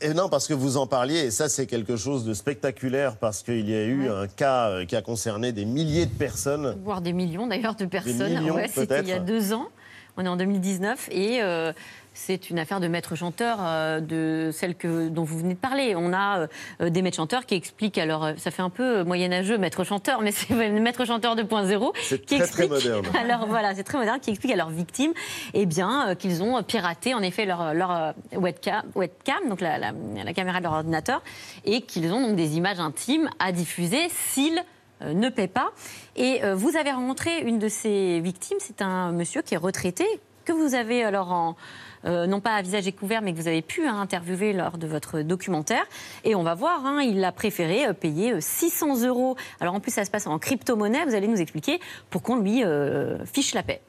Et 0.00 0.14
non, 0.14 0.28
parce 0.28 0.46
que 0.46 0.54
vous 0.54 0.76
en 0.76 0.86
parliez, 0.86 1.18
et 1.24 1.30
ça 1.30 1.48
c'est 1.48 1.66
quelque 1.66 1.96
chose 1.96 2.24
de 2.24 2.32
spectaculaire, 2.32 3.16
parce 3.16 3.42
qu'il 3.42 3.68
y 3.68 3.74
a 3.74 3.84
eu 3.84 4.08
un 4.08 4.28
cas 4.28 4.68
euh, 4.68 4.84
qui 4.84 4.94
a 4.94 5.02
concerné 5.02 5.50
des 5.50 5.64
milliers 5.64 6.06
de 6.06 6.14
personnes. 6.14 6.76
voire 6.84 7.00
des 7.00 7.12
millions 7.12 7.48
d'ailleurs 7.48 7.74
de 7.74 7.84
personnes. 7.84 8.50
Ouais, 8.50 8.68
C'était 8.72 9.00
il 9.00 9.08
y 9.08 9.12
a 9.12 9.18
deux 9.18 9.52
ans. 9.52 9.68
On 10.16 10.24
est 10.24 10.28
en 10.28 10.36
2019 10.36 11.08
et 11.12 11.42
euh, 11.42 11.72
c'est 12.20 12.50
une 12.50 12.58
affaire 12.58 12.80
de 12.80 12.88
maître 12.88 13.14
chanteur, 13.14 13.58
euh, 13.60 14.00
de 14.00 14.50
celle 14.52 14.74
que, 14.74 15.08
dont 15.08 15.22
vous 15.22 15.38
venez 15.38 15.54
de 15.54 15.58
parler. 15.58 15.94
On 15.96 16.12
a 16.12 16.48
euh, 16.80 16.90
des 16.90 17.00
maîtres 17.00 17.16
chanteurs 17.16 17.46
qui 17.46 17.54
expliquent, 17.54 17.96
alors 17.98 18.24
euh, 18.24 18.32
ça 18.36 18.50
fait 18.50 18.62
un 18.62 18.70
peu 18.70 19.04
moyenâgeux 19.04 19.56
maître 19.56 19.84
chanteur, 19.84 20.20
mais 20.20 20.30
c'est 20.32 20.50
maître 20.70 21.04
chanteur 21.04 21.36
2.0 21.36 21.92
C'est 22.02 22.18
qui 22.24 22.36
très, 22.38 22.46
très 22.46 22.64
explique, 22.64 22.70
moderne. 22.70 23.06
alors 23.22 23.46
voilà, 23.46 23.74
c'est 23.74 23.84
très 23.84 23.98
moderne, 23.98 24.18
qui 24.20 24.30
explique 24.30 24.52
à 24.52 24.56
leurs 24.56 24.70
victimes, 24.70 25.12
eh 25.54 25.64
bien, 25.64 26.08
euh, 26.10 26.14
qu'ils 26.16 26.42
ont 26.42 26.60
piraté 26.64 27.14
en 27.14 27.22
effet 27.22 27.46
leur, 27.46 27.72
leur 27.72 27.90
euh, 27.92 28.12
webcam, 28.36 28.82
webcam, 28.96 29.48
donc 29.48 29.60
la, 29.60 29.78
la- 29.78 29.92
la 30.24 30.32
caméra 30.34 30.58
de 30.58 30.64
leur 30.64 30.72
ordinateur, 30.72 31.22
et 31.64 31.82
qu'ils 31.82 32.12
ont 32.12 32.20
donc 32.20 32.36
des 32.36 32.56
images 32.56 32.80
intimes 32.80 33.30
à 33.38 33.52
diffuser 33.52 34.08
s'ils 34.10 34.60
euh, 35.02 35.14
ne 35.14 35.28
paient 35.28 35.46
pas. 35.46 35.70
Et 36.16 36.42
euh, 36.42 36.54
vous 36.56 36.76
avez 36.76 36.90
rencontré 36.90 37.42
une 37.42 37.60
de 37.60 37.68
ces 37.68 38.18
victimes, 38.20 38.58
c'est 38.60 38.82
un 38.82 39.12
monsieur 39.12 39.42
qui 39.42 39.54
est 39.54 39.58
retraité, 39.58 40.04
que 40.48 40.52
vous 40.52 40.74
avez 40.74 41.04
alors 41.04 41.30
en, 41.30 41.56
euh, 42.04 42.26
non 42.26 42.40
pas 42.40 42.54
à 42.54 42.62
visage 42.62 42.84
découvert, 42.84 43.20
mais 43.20 43.32
que 43.32 43.38
vous 43.38 43.48
avez 43.48 43.62
pu 43.62 43.86
hein, 43.86 44.00
interviewer 44.00 44.52
lors 44.54 44.78
de 44.78 44.86
votre 44.86 45.20
documentaire. 45.20 45.84
Et 46.24 46.34
on 46.34 46.42
va 46.42 46.54
voir, 46.54 46.86
hein, 46.86 47.02
il 47.02 47.22
a 47.22 47.32
préféré 47.32 47.86
euh, 47.86 47.92
payer 47.92 48.32
euh, 48.32 48.40
600 48.40 49.04
euros. 49.04 49.36
Alors 49.60 49.74
en 49.74 49.80
plus, 49.80 49.92
ça 49.92 50.04
se 50.04 50.10
passe 50.10 50.26
en 50.26 50.38
crypto-monnaie. 50.38 51.04
Vous 51.04 51.14
allez 51.14 51.28
nous 51.28 51.40
expliquer 51.40 51.80
pour 52.08 52.22
qu'on 52.22 52.36
lui 52.36 52.64
euh, 52.64 53.24
fiche 53.26 53.54
la 53.54 53.62
paix. 53.62 53.82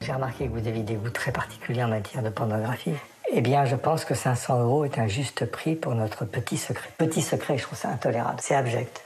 J'ai 0.00 0.12
remarqué 0.12 0.46
que 0.46 0.52
vous 0.52 0.66
avez 0.66 0.80
des 0.80 0.94
goûts 0.94 1.10
très 1.10 1.32
particuliers 1.32 1.84
en 1.84 1.88
matière 1.88 2.22
de 2.22 2.30
pornographie. 2.30 2.94
Eh 3.34 3.40
bien, 3.40 3.66
je 3.66 3.76
pense 3.76 4.04
que 4.04 4.14
500 4.14 4.62
euros 4.62 4.84
est 4.84 4.98
un 4.98 5.06
juste 5.06 5.44
prix 5.46 5.76
pour 5.76 5.94
notre 5.94 6.24
petit 6.24 6.56
secret. 6.56 6.90
Petit 6.98 7.22
secret, 7.22 7.56
je 7.58 7.62
trouve 7.62 7.78
ça 7.78 7.88
intolérable. 7.90 8.38
C'est 8.40 8.54
abject. 8.54 9.04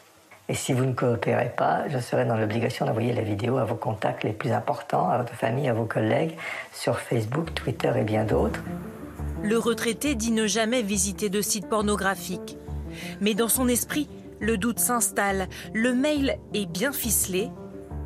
Et 0.48 0.54
si 0.54 0.72
vous 0.72 0.84
ne 0.84 0.92
coopérez 0.92 1.52
pas, 1.56 1.88
je 1.88 1.98
serai 1.98 2.24
dans 2.24 2.36
l'obligation 2.36 2.86
d'envoyer 2.86 3.12
la 3.12 3.22
vidéo 3.22 3.58
à 3.58 3.64
vos 3.64 3.74
contacts 3.74 4.22
les 4.22 4.32
plus 4.32 4.52
importants, 4.52 5.08
à 5.08 5.18
votre 5.18 5.34
famille, 5.34 5.68
à 5.68 5.72
vos 5.72 5.86
collègues, 5.86 6.36
sur 6.72 7.00
Facebook, 7.00 7.52
Twitter 7.54 7.92
et 7.96 8.04
bien 8.04 8.24
d'autres. 8.24 8.60
Le 9.42 9.58
retraité 9.58 10.14
dit 10.14 10.30
ne 10.30 10.46
jamais 10.46 10.82
visiter 10.82 11.30
de 11.30 11.40
sites 11.40 11.68
pornographiques. 11.68 12.56
Mais 13.20 13.34
dans 13.34 13.48
son 13.48 13.66
esprit, 13.66 14.08
le 14.38 14.56
doute 14.56 14.78
s'installe, 14.78 15.48
le 15.72 15.94
mail 15.94 16.38
est 16.54 16.66
bien 16.66 16.92
ficelé. 16.92 17.50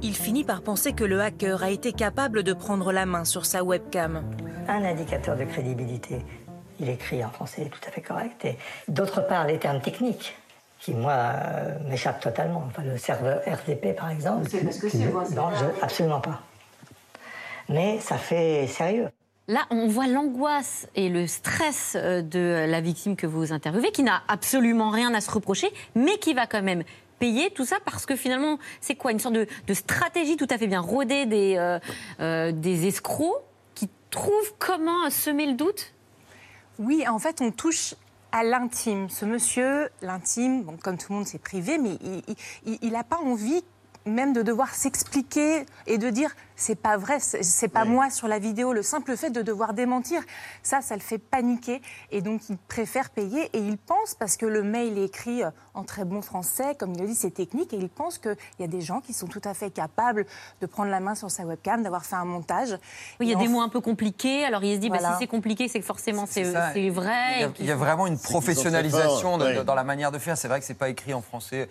Il 0.03 0.15
finit 0.15 0.45
par 0.45 0.63
penser 0.63 0.95
que 0.95 1.05
le 1.05 1.21
hacker 1.21 1.63
a 1.63 1.71
été 1.71 1.93
capable 1.93 2.43
de 2.43 2.55
prendre 2.55 2.91
la 2.91 3.05
main 3.05 3.27
sur 3.27 3.45
sa 3.45 3.63
webcam. 3.63 4.23
Un 4.67 4.85
indicateur 4.85 5.37
de 5.37 5.45
crédibilité, 5.45 6.25
il 6.79 6.89
écrit 6.89 7.23
en 7.23 7.31
français 7.31 7.71
tout 7.71 7.81
à 7.87 7.91
fait 7.91 8.01
correct. 8.01 8.47
Et 8.47 8.57
d'autre 8.89 9.27
part, 9.27 9.47
les 9.47 9.59
termes 9.59 9.81
techniques, 9.83 10.35
qui 10.81 10.93
moi 10.95 11.13
euh, 11.13 11.75
m'échappent 11.89 12.21
totalement. 12.21 12.65
Enfin, 12.67 12.83
le 12.83 12.97
serveur 12.97 13.41
RDP 13.47 13.95
par 13.97 14.11
exemple. 14.11 14.45
Vous 14.45 14.51
savez 14.51 14.65
pas 14.65 14.73
ce 14.73 14.81
que 14.81 14.89
c'est, 14.89 14.99
moi, 14.99 15.25
c'est 15.29 15.35
Non, 15.35 15.51
je- 15.55 15.83
absolument 15.83 16.21
pas. 16.21 16.41
Mais 17.69 18.01
ça 18.01 18.17
fait 18.17 18.67
sérieux. 18.67 19.09
Là, 19.49 19.61
on 19.71 19.89
voit 19.89 20.07
l'angoisse 20.07 20.87
et 20.95 21.09
le 21.09 21.27
stress 21.27 21.97
euh, 21.97 22.23
de 22.23 22.67
la 22.69 22.81
victime 22.81 23.17
que 23.17 23.27
vous 23.27 23.53
interviewez, 23.53 23.91
qui 23.91 24.03
n'a 24.03 24.23
absolument 24.29 24.91
rien 24.91 25.13
à 25.15 25.21
se 25.21 25.31
reprocher, 25.31 25.71
mais 25.95 26.19
qui 26.19 26.35
va 26.35 26.47
quand 26.47 26.63
même 26.63 26.85
payer 27.19 27.51
tout 27.51 27.65
ça 27.65 27.77
parce 27.85 28.07
que 28.07 28.17
finalement, 28.17 28.59
c'est 28.81 28.95
quoi 28.95 29.13
Une 29.13 29.19
sorte 29.19 29.35
de, 29.35 29.47
de 29.67 29.75
stratégie 29.75 30.37
tout 30.37 30.47
à 30.51 30.57
fait 30.57 30.67
bien 30.69 30.81
rodée 30.81 31.27
des, 31.27 31.57
euh, 31.59 31.79
euh, 32.21 32.53
des 32.53 32.87
escrocs 32.87 33.43
qui 33.75 33.89
trouvent 34.11 34.55
comment 34.59 35.11
semer 35.11 35.47
le 35.47 35.55
doute? 35.55 35.93
Oui, 36.79 37.05
en 37.09 37.19
fait, 37.19 37.41
on 37.43 37.51
touche 37.51 37.95
à 38.33 38.43
l'intime. 38.45 39.09
Ce 39.09 39.25
monsieur, 39.25 39.89
l'intime, 40.03 40.65
comme 40.83 40.99
tout 40.99 41.13
le 41.13 41.17
monde, 41.17 41.27
c'est 41.27 41.41
privé, 41.41 41.79
mais 41.79 41.99
il 42.65 42.93
n'a 42.93 43.05
pas 43.05 43.19
envie 43.19 43.63
même 44.07 44.33
de 44.33 44.43
devoir 44.43 44.75
s'expliquer 44.75 45.67
et 45.87 45.99
de 45.99 46.11
dire 46.11 46.35
c'est 46.61 46.75
pas 46.75 46.99
vrai, 46.99 47.19
c'est 47.21 47.69
pas 47.69 47.87
moi 47.87 48.11
sur 48.11 48.29
la 48.29 48.39
vidéo. 48.39 48.75
Le 48.75 48.83
simple 48.83 49.17
fait 49.17 49.31
de 49.31 49.41
devoir 49.41 49.73
démentir, 49.73 50.21
ça, 50.63 50.83
ça 50.83 50.95
le 50.95 51.01
fait 51.01 51.17
paniquer 51.17 51.81
et 52.11 52.21
donc 52.21 52.43
il 52.51 52.59
préfère 52.59 53.09
payer 53.09 53.49
et 53.55 53.59
il 53.59 53.79
pense 53.79 54.15
parce 54.15 54.37
que 54.37 54.45
le 54.45 54.63
mail 54.63 54.99
est 54.99 55.05
écrit 55.07 55.43
euh, 55.43 55.51
en 55.73 55.85
très 55.85 56.05
bon 56.05 56.21
français, 56.21 56.75
comme 56.79 56.93
il 56.93 57.01
le 57.01 57.07
dit, 57.07 57.15
c'est 57.15 57.31
technique 57.31 57.73
et 57.73 57.77
il 57.79 57.89
pense 57.89 58.19
qu'il 58.19 58.37
y 58.59 58.65
a 58.65 58.67
des 58.67 58.83
gens 58.83 59.01
qui 59.01 59.15
sont 59.15 59.27
tout 59.27 59.41
à 59.45 59.55
fait 59.55 59.71
capables 59.71 60.27
de 60.61 60.67
prendre 60.67 60.91
la 60.91 61.01
main 61.01 61.15
sur 61.15 61.31
sa 61.31 61.45
webcam, 61.45 61.83
d'avoir 61.83 62.05
fait 62.05 62.17
un 62.17 62.27
montage. 62.27 62.73
Oui, 63.19 63.27
il 63.27 63.29
y 63.31 63.35
a 63.35 63.39
des 63.39 63.49
mots 63.49 63.63
un 63.63 63.71
peu 63.71 63.81
compliqués, 63.81 64.45
alors 64.45 64.63
il 64.63 64.75
se 64.75 64.81
dit 64.81 64.91
bah, 64.91 64.99
si 64.99 65.05
c'est 65.21 65.27
compliqué, 65.27 65.67
c'est 65.69 65.81
que 65.81 65.87
forcément 65.87 66.27
c'est 66.27 66.43
vrai. 66.43 66.73
Il 66.77 67.41
y 67.41 67.45
a, 67.45 67.51
il 67.61 67.67
y 67.67 67.73
vraiment 67.73 68.07
une 68.07 68.19
professionnalisation 68.19 69.39
de- 69.39 69.59
de- 69.59 69.63
dans 69.63 69.75
la 69.75 69.85
manière 69.85 70.13
de 70.13 70.19
faire. 70.19 70.37
C'est 70.37 70.49
vrai 70.49 70.61
que 70.61 70.67
c'est 70.67 70.75
pas 70.75 70.91
écrit 70.91 71.15
en 71.15 71.23
français. 71.23 71.69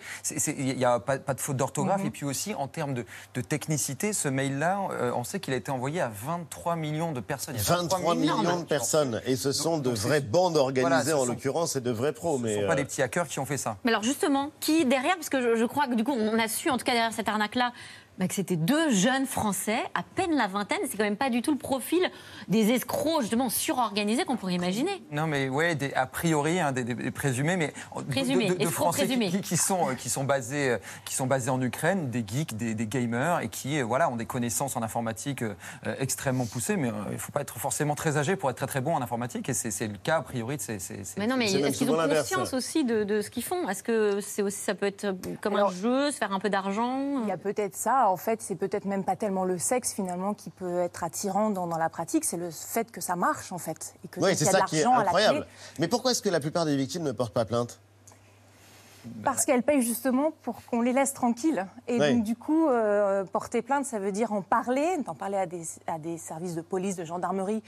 Il 0.56 0.76
n'y 0.76 0.84
a 0.84 0.98
pas, 0.98 1.18
pas 1.18 1.34
de 1.34 1.40
faute 1.40 1.56
d'orthographe. 1.56 2.00
Mhm. 2.00 2.06
Et 2.06 2.10
puis 2.10 2.24
aussi, 2.26 2.54
en 2.54 2.66
termes 2.66 2.94
de, 2.94 3.04
de 3.34 3.40
technicité, 3.40 4.12
ce 4.12 4.28
mail-là, 4.28 4.79
on 4.88 5.24
sait 5.24 5.40
qu'il 5.40 5.52
a 5.52 5.56
été 5.56 5.70
envoyé 5.70 6.00
à 6.00 6.08
23 6.12 6.76
millions 6.76 7.12
de 7.12 7.20
personnes. 7.20 7.54
Il 7.56 7.58
y 7.58 7.70
a 7.70 7.76
23 7.76 8.14
millions 8.14 8.60
de 8.60 8.64
personnes. 8.64 9.20
Et 9.26 9.36
ce 9.36 9.52
sont 9.52 9.78
de 9.78 9.90
vraies 9.90 10.20
bandes 10.20 10.56
organisées, 10.56 10.82
Voilà, 11.12 11.16
en 11.16 11.24
sont- 11.24 11.26
l'occurrence, 11.32 11.76
et 11.76 11.80
de 11.80 11.90
vrais 11.90 12.12
pros. 12.12 12.36
Ce 12.38 12.42
mais 12.42 12.56
ne 12.56 12.60
sont 12.62 12.66
pas 12.66 12.72
euh, 12.72 12.76
des 12.76 12.84
petits 12.84 13.02
hackers 13.02 13.26
qui 13.28 13.38
ont 13.38 13.46
fait 13.46 13.56
ça. 13.58 13.76
Mais 13.84 13.90
alors 13.90 14.02
justement, 14.02 14.50
qui 14.60 14.84
derrière, 14.84 15.16
parce 15.16 15.28
que 15.30 15.40
je, 15.42 15.56
je 15.56 15.64
crois 15.64 15.86
que 15.86 15.94
du 15.94 16.04
coup 16.04 16.12
on 16.12 16.38
a 16.38 16.48
su, 16.48 16.70
en 16.70 16.78
tout 16.78 16.84
cas 16.84 16.92
derrière 16.92 17.12
cette 17.12 17.28
arnaque-là, 17.28 17.72
bah, 18.20 18.28
que 18.28 18.34
c'était 18.34 18.56
deux 18.56 18.90
jeunes 18.90 19.24
Français, 19.26 19.78
à 19.94 20.02
peine 20.14 20.36
la 20.36 20.46
vingtaine, 20.46 20.78
c'est 20.88 20.96
quand 20.98 21.04
même 21.04 21.16
pas 21.16 21.30
du 21.30 21.40
tout 21.42 21.50
le 21.52 21.58
profil 21.58 21.98
des 22.48 22.70
escrocs 22.70 23.22
justement 23.22 23.48
surorganisés 23.48 24.24
qu'on 24.26 24.36
pourrait 24.36 24.54
imaginer. 24.54 25.02
Non, 25.10 25.26
mais 25.26 25.48
ouais, 25.48 25.74
des, 25.74 25.92
a 25.94 26.04
priori, 26.06 26.60
hein, 26.60 26.70
des, 26.72 26.84
des- 26.84 26.94
des 26.94 27.10
présumés, 27.10 27.56
mais 27.56 27.72
de- 27.96 28.02
Présumés, 28.12 28.50
de, 28.50 28.66
Français 28.66 29.02
qui, 29.02 29.06
présumés. 29.16 29.30
qui- 29.30 29.40
qui 29.40 29.56
sont, 29.56 29.88
euh, 29.88 29.94
qui, 29.94 30.10
sont 30.10 30.24
basés, 30.24 30.68
euh, 30.70 30.78
qui 31.06 31.14
sont 31.14 31.26
basés 31.26 31.48
en 31.50 31.60
Ukraine, 31.62 32.10
des 32.10 32.22
geeks, 32.26 32.56
des, 32.56 32.74
des 32.74 32.86
gamers, 32.86 33.40
et 33.40 33.48
qui 33.48 33.80
euh, 33.80 33.84
voilà, 33.84 34.10
ont 34.10 34.16
des 34.16 34.26
connaissances 34.26 34.76
en 34.76 34.82
informatique 34.82 35.42
euh, 35.42 35.54
extrêmement 35.98 36.44
poussées. 36.44 36.76
Mais 36.76 36.88
euh, 36.88 36.92
il 37.08 37.14
ne 37.14 37.18
faut 37.18 37.32
pas 37.32 37.40
être 37.40 37.58
forcément 37.58 37.94
très 37.94 38.18
âgé 38.18 38.36
pour 38.36 38.50
être 38.50 38.56
très 38.58 38.66
très 38.66 38.82
bon 38.82 38.94
en 38.94 39.00
informatique, 39.02 39.48
et 39.48 39.54
c'est 39.54 39.70
c'est 39.70 39.88
le 39.88 39.96
cas 39.96 40.18
a 40.18 40.22
priori 40.22 40.58
de 40.58 40.62
ces. 40.62 40.78
ces- 40.78 41.04
ces- 41.04 41.18
Mais 41.18 41.26
non, 41.26 41.36
mais 41.38 41.50
est-ce 41.50 41.78
qu'ils 41.78 41.90
ont 41.90 41.96
conscience 41.96 42.52
aussi 42.52 42.84
de, 42.84 43.04
de 43.04 43.22
ce 43.22 43.30
qu'ils 43.30 43.44
font? 43.44 43.66
Est-ce 43.68 43.82
que 43.82 44.16
aussi, 44.16 44.58
ça 44.58 44.74
peut 44.74 44.86
être 44.86 45.14
comme 45.40 45.56
un 45.56 45.70
jeu, 45.70 46.10
se 46.10 46.16
faire 46.18 46.32
un 46.32 46.38
peu 46.38 46.50
d'argent? 46.50 47.22
Il 47.22 47.28
y 47.28 47.32
a 47.32 47.38
peut-être 47.38 47.76
ça. 47.76 48.09
En 48.10 48.16
fait, 48.16 48.42
c'est 48.42 48.56
peut-être 48.56 48.84
même 48.86 49.04
pas 49.04 49.16
tellement 49.16 49.44
le 49.44 49.56
sexe 49.58 49.92
finalement 49.92 50.34
qui 50.34 50.50
peut 50.50 50.80
être 50.80 51.04
attirant 51.04 51.50
dans, 51.50 51.66
dans 51.66 51.78
la 51.78 51.88
pratique, 51.88 52.24
c'est 52.24 52.36
le 52.36 52.50
fait 52.50 52.90
que 52.90 53.00
ça 53.00 53.14
marche 53.16 53.52
en 53.52 53.58
fait 53.58 53.94
et 54.04 54.08
que 54.08 54.20
Oui, 54.20 54.34
c'est 54.36 54.46
de 54.46 54.50
ça 54.50 54.62
qui 54.62 54.78
est 54.78 54.82
l'argent 54.82 54.98
à 54.98 55.04
la 55.04 55.10
clé. 55.10 55.22
incroyable. 55.24 55.46
Mais 55.78 55.88
pourquoi 55.88 56.10
est-ce 56.10 56.22
que 56.22 56.28
la 56.28 56.40
plupart 56.40 56.64
des 56.64 56.76
victimes 56.76 57.04
ne 57.04 57.12
portent 57.12 57.32
pas 57.34 57.44
plainte? 57.44 57.80
Parce 59.24 59.46
qu'elles 59.46 59.62
payent 59.62 59.80
justement 59.80 60.30
pour 60.42 60.56
qu'on 60.66 60.82
les 60.82 60.92
laisse 60.92 61.14
tranquilles. 61.14 61.66
Et 61.88 61.98
donc, 61.98 62.22
du 62.22 62.36
coup, 62.36 62.68
euh, 62.68 63.24
porter 63.24 63.62
plainte, 63.62 63.86
ça 63.86 63.98
veut 63.98 64.12
dire 64.12 64.32
en 64.32 64.42
parler, 64.42 64.98
d'en 65.06 65.14
parler 65.14 65.38
à 65.38 65.46
des, 65.46 65.62
à 65.86 65.98
des 65.98 66.18
services 66.18 66.54
de 66.54 66.60
police, 66.60 66.96
de 66.96 67.04
gendarmerie, 67.06 67.62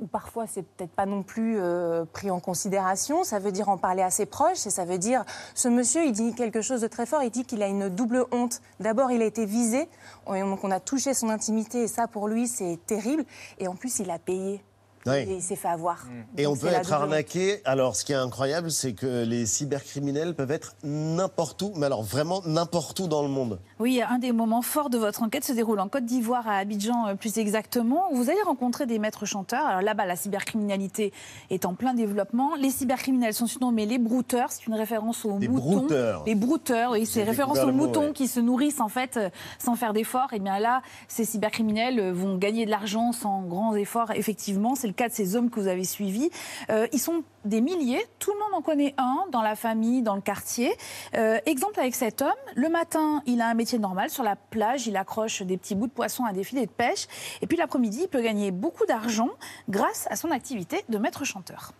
où 0.00 0.06
parfois 0.06 0.46
c'est 0.46 0.62
peut-être 0.62 0.92
pas 0.92 1.06
non 1.06 1.22
plus 1.22 1.56
euh, 1.58 2.04
pris 2.04 2.30
en 2.30 2.40
considération. 2.40 3.24
Ça 3.24 3.38
veut 3.38 3.52
dire 3.52 3.68
en 3.68 3.76
parler 3.76 4.02
à 4.02 4.10
ses 4.10 4.26
proches, 4.26 4.66
et 4.66 4.70
ça 4.70 4.84
veut 4.84 4.98
dire 4.98 5.24
ce 5.54 5.68
monsieur, 5.68 6.04
il 6.04 6.12
dit 6.12 6.34
quelque 6.34 6.62
chose 6.62 6.80
de 6.80 6.88
très 6.88 7.06
fort. 7.06 7.22
Il 7.22 7.30
dit 7.30 7.44
qu'il 7.44 7.62
a 7.62 7.68
une 7.68 7.88
double 7.88 8.26
honte. 8.32 8.60
D'abord, 8.80 9.10
il 9.10 9.22
a 9.22 9.26
été 9.26 9.46
visé, 9.46 9.88
donc 10.26 10.64
on 10.64 10.70
a 10.70 10.80
touché 10.80 11.14
son 11.14 11.28
intimité, 11.28 11.82
et 11.82 11.88
ça 11.88 12.06
pour 12.06 12.28
lui 12.28 12.46
c'est 12.48 12.78
terrible. 12.86 13.24
Et 13.58 13.68
en 13.68 13.74
plus, 13.74 13.98
il 13.98 14.10
a 14.10 14.18
payé. 14.18 14.62
Oui. 15.06 15.16
Et 15.16 15.34
il 15.34 15.42
s'est 15.42 15.56
fait 15.56 15.68
avoir. 15.68 16.06
Et 16.38 16.46
on 16.46 16.56
peut 16.56 16.68
être 16.68 16.92
arnaqué. 16.92 17.60
Alors, 17.64 17.96
ce 17.96 18.04
qui 18.04 18.12
est 18.12 18.16
incroyable, 18.16 18.70
c'est 18.70 18.94
que 18.94 19.24
les 19.24 19.46
cybercriminels 19.46 20.34
peuvent 20.34 20.50
être 20.50 20.74
n'importe 20.82 21.60
où, 21.62 21.72
mais 21.76 21.86
alors 21.86 22.02
vraiment 22.02 22.40
n'importe 22.46 22.98
où 23.00 23.08
dans 23.08 23.22
le 23.22 23.28
monde. 23.28 23.58
Oui, 23.78 24.00
un 24.06 24.18
des 24.18 24.32
moments 24.32 24.62
forts 24.62 24.90
de 24.90 24.98
votre 24.98 25.22
enquête 25.22 25.44
se 25.44 25.52
déroule 25.52 25.80
en 25.80 25.88
Côte 25.88 26.04
d'Ivoire, 26.04 26.48
à 26.48 26.56
Abidjan 26.56 27.08
euh, 27.08 27.14
plus 27.14 27.36
exactement. 27.38 28.12
où 28.12 28.16
Vous 28.16 28.30
allez 28.30 28.42
rencontrer 28.42 28.86
des 28.86 28.98
maîtres 28.98 29.26
chanteurs. 29.26 29.66
Alors 29.66 29.82
là-bas, 29.82 30.06
la 30.06 30.16
cybercriminalité 30.16 31.12
est 31.50 31.66
en 31.66 31.74
plein 31.74 31.94
développement. 31.94 32.54
Les 32.56 32.70
cybercriminels 32.70 33.34
sont 33.34 33.46
surnommés 33.46 33.86
les 33.86 33.98
brouteurs. 33.98 34.50
C'est 34.50 34.66
une 34.66 34.74
référence 34.74 35.24
aux 35.24 35.38
Les 35.38 35.48
moutons. 35.48 35.80
brouteurs. 35.80 36.22
Les 36.26 36.34
brouteurs, 36.34 36.92
oui, 36.92 37.06
c'est 37.06 37.24
référence 37.24 37.58
aux 37.58 37.66
mot, 37.66 37.86
moutons 37.86 38.06
ouais. 38.06 38.12
qui 38.12 38.28
se 38.28 38.40
nourrissent 38.40 38.80
en 38.80 38.88
fait 38.88 39.16
euh, 39.16 39.28
sans 39.58 39.74
faire 39.74 39.92
d'efforts. 39.92 40.32
Et 40.32 40.38
bien 40.38 40.58
là, 40.58 40.82
ces 41.08 41.24
cybercriminels 41.24 42.00
euh, 42.00 42.12
vont 42.12 42.36
gagner 42.38 42.64
de 42.64 42.70
l'argent 42.70 43.12
sans 43.12 43.42
grands 43.42 43.74
efforts. 43.74 44.12
Effectivement, 44.12 44.74
c'est 44.74 44.86
le 44.86 44.93
cas 44.94 45.08
de 45.08 45.14
ces 45.14 45.36
hommes 45.36 45.50
que 45.50 45.60
vous 45.60 45.68
avez 45.68 45.84
suivis. 45.84 46.30
Euh, 46.70 46.86
ils 46.92 46.98
sont 46.98 47.24
des 47.44 47.60
milliers. 47.60 48.04
Tout 48.18 48.32
le 48.32 48.38
monde 48.38 48.54
en 48.54 48.62
connaît 48.62 48.94
un 48.98 49.26
dans 49.30 49.42
la 49.42 49.56
famille, 49.56 50.02
dans 50.02 50.14
le 50.14 50.20
quartier. 50.20 50.74
Euh, 51.16 51.38
exemple 51.46 51.80
avec 51.80 51.94
cet 51.94 52.22
homme. 52.22 52.30
Le 52.54 52.68
matin, 52.68 53.22
il 53.26 53.40
a 53.40 53.48
un 53.48 53.54
métier 53.54 53.78
normal 53.78 54.10
sur 54.10 54.22
la 54.22 54.36
plage. 54.36 54.86
Il 54.86 54.96
accroche 54.96 55.42
des 55.42 55.56
petits 55.56 55.74
bouts 55.74 55.86
de 55.86 55.92
poisson 55.92 56.24
à 56.24 56.32
des 56.32 56.44
filets 56.44 56.66
de 56.66 56.70
pêche. 56.70 57.06
Et 57.42 57.46
puis 57.46 57.56
l'après-midi, 57.56 58.00
il 58.02 58.08
peut 58.08 58.22
gagner 58.22 58.50
beaucoup 58.50 58.86
d'argent 58.86 59.30
grâce 59.68 60.06
à 60.10 60.16
son 60.16 60.30
activité 60.30 60.84
de 60.88 60.98
maître 60.98 61.24
chanteur. 61.24 61.72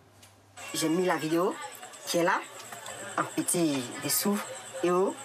J'ai 0.73 0.89
mis 0.89 1.05
la 1.05 1.17
vidéo 1.17 1.55
qui 2.05 2.17
est 2.17 2.23
là, 2.23 2.39
en 3.17 3.23
petit 3.35 3.81
dessous 4.03 4.39
et 4.83 4.91
haut. 4.91 5.15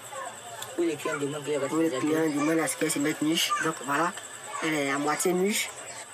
Où 0.79 0.83
les 0.83 0.95
clients 0.95 1.19
demandent 1.19 1.43
où 1.73 1.79
les 1.79 1.91
clients 1.91 2.31
demandent 2.35 2.61
à 2.61 2.67
ce 2.67 2.77
qu'elle 2.77 2.91
se 2.91 2.99
mette 2.99 3.21
nuche. 3.21 3.53
Donc 3.65 3.75
voilà, 3.85 4.13
elle 4.63 4.73
est 4.73 4.91
à 4.91 4.99
moitié 4.99 5.33
nuche 5.33 5.69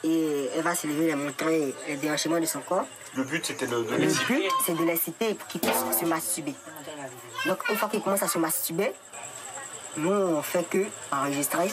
et 0.07 0.51
elle 0.55 0.63
va 0.63 0.75
se 0.75 0.87
lever 0.87 1.09
et 1.09 1.15
montrer 1.15 1.75
les 1.89 1.97
déhanchements 1.97 2.39
de 2.39 2.47
son 2.47 2.61
corps. 2.61 2.87
Le 3.17 3.25
but, 3.25 3.45
c'était 3.45 3.67
de, 3.67 3.77
Le 3.77 4.27
but, 4.27 4.51
c'est 4.65 4.77
de 4.77 4.85
l'exciter 4.85 5.35
pour 5.35 5.49
qu'il 5.49 5.61
puisse 5.61 5.99
se 5.99 6.05
masturber. 6.05 6.55
Donc 7.47 7.59
une 7.69 7.77
fois 7.77 7.89
qu'il 7.89 8.03
commence 8.03 8.23
à 8.23 8.29
se 8.29 8.39
masturber, 8.39 8.93
nous 9.97 10.11
on 10.11 10.43
fait 10.43 10.69
que 10.69 10.85
enregistrer 11.11 11.71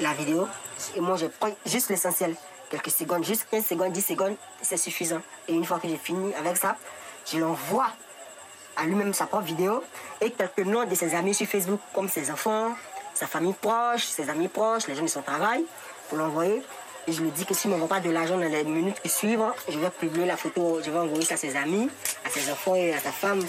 la 0.00 0.12
vidéo 0.14 0.48
et 0.96 1.00
moi 1.00 1.16
je 1.16 1.26
prends 1.26 1.54
juste 1.66 1.90
l'essentiel. 1.90 2.34
Quelques 2.70 2.90
secondes, 2.90 3.24
juste 3.24 3.46
15 3.50 3.66
secondes, 3.66 3.92
10 3.92 4.00
secondes, 4.00 4.36
c'est 4.62 4.76
suffisant. 4.76 5.20
Et 5.48 5.54
une 5.54 5.64
fois 5.64 5.80
que 5.80 5.88
j'ai 5.88 5.96
fini 5.96 6.32
avec 6.34 6.56
ça, 6.56 6.76
je 7.26 7.38
l'envoie 7.38 7.88
à 8.76 8.84
lui-même 8.84 9.12
sa 9.12 9.26
propre 9.26 9.44
vidéo 9.44 9.82
et 10.20 10.30
quelques 10.30 10.60
noms 10.60 10.84
de 10.84 10.94
ses 10.94 11.14
amis 11.14 11.34
sur 11.34 11.48
Facebook, 11.48 11.80
comme 11.92 12.08
ses 12.08 12.30
enfants, 12.30 12.76
sa 13.12 13.26
famille 13.26 13.54
proche, 13.54 14.04
ses 14.04 14.30
amis 14.30 14.46
proches, 14.46 14.86
les 14.86 14.94
gens 14.94 15.02
de 15.02 15.08
son 15.08 15.22
travail, 15.22 15.64
pour 16.08 16.18
l'envoyer. 16.18 16.62
Et 17.06 17.12
je 17.12 17.22
lui 17.22 17.30
dis 17.30 17.44
que 17.44 17.54
s'il 17.54 17.70
ne 17.70 17.76
m'envoie 17.76 17.88
pas 17.96 18.00
de 18.00 18.10
l'argent 18.10 18.36
dans 18.36 18.44
les 18.44 18.64
minutes 18.64 19.00
qui 19.02 19.08
suivent, 19.08 19.44
je 19.68 19.78
vais 19.78 19.90
publier 19.90 20.26
la 20.26 20.36
photo, 20.36 20.80
je 20.84 20.90
vais 20.90 20.98
envoyer 20.98 21.24
ça 21.24 21.34
à 21.34 21.38
ses 21.38 21.56
amis, 21.56 21.88
à 22.24 22.30
ses 22.30 22.50
enfants 22.50 22.74
et 22.74 22.92
à 22.94 22.98
sa 23.00 23.10
femme. 23.12 23.40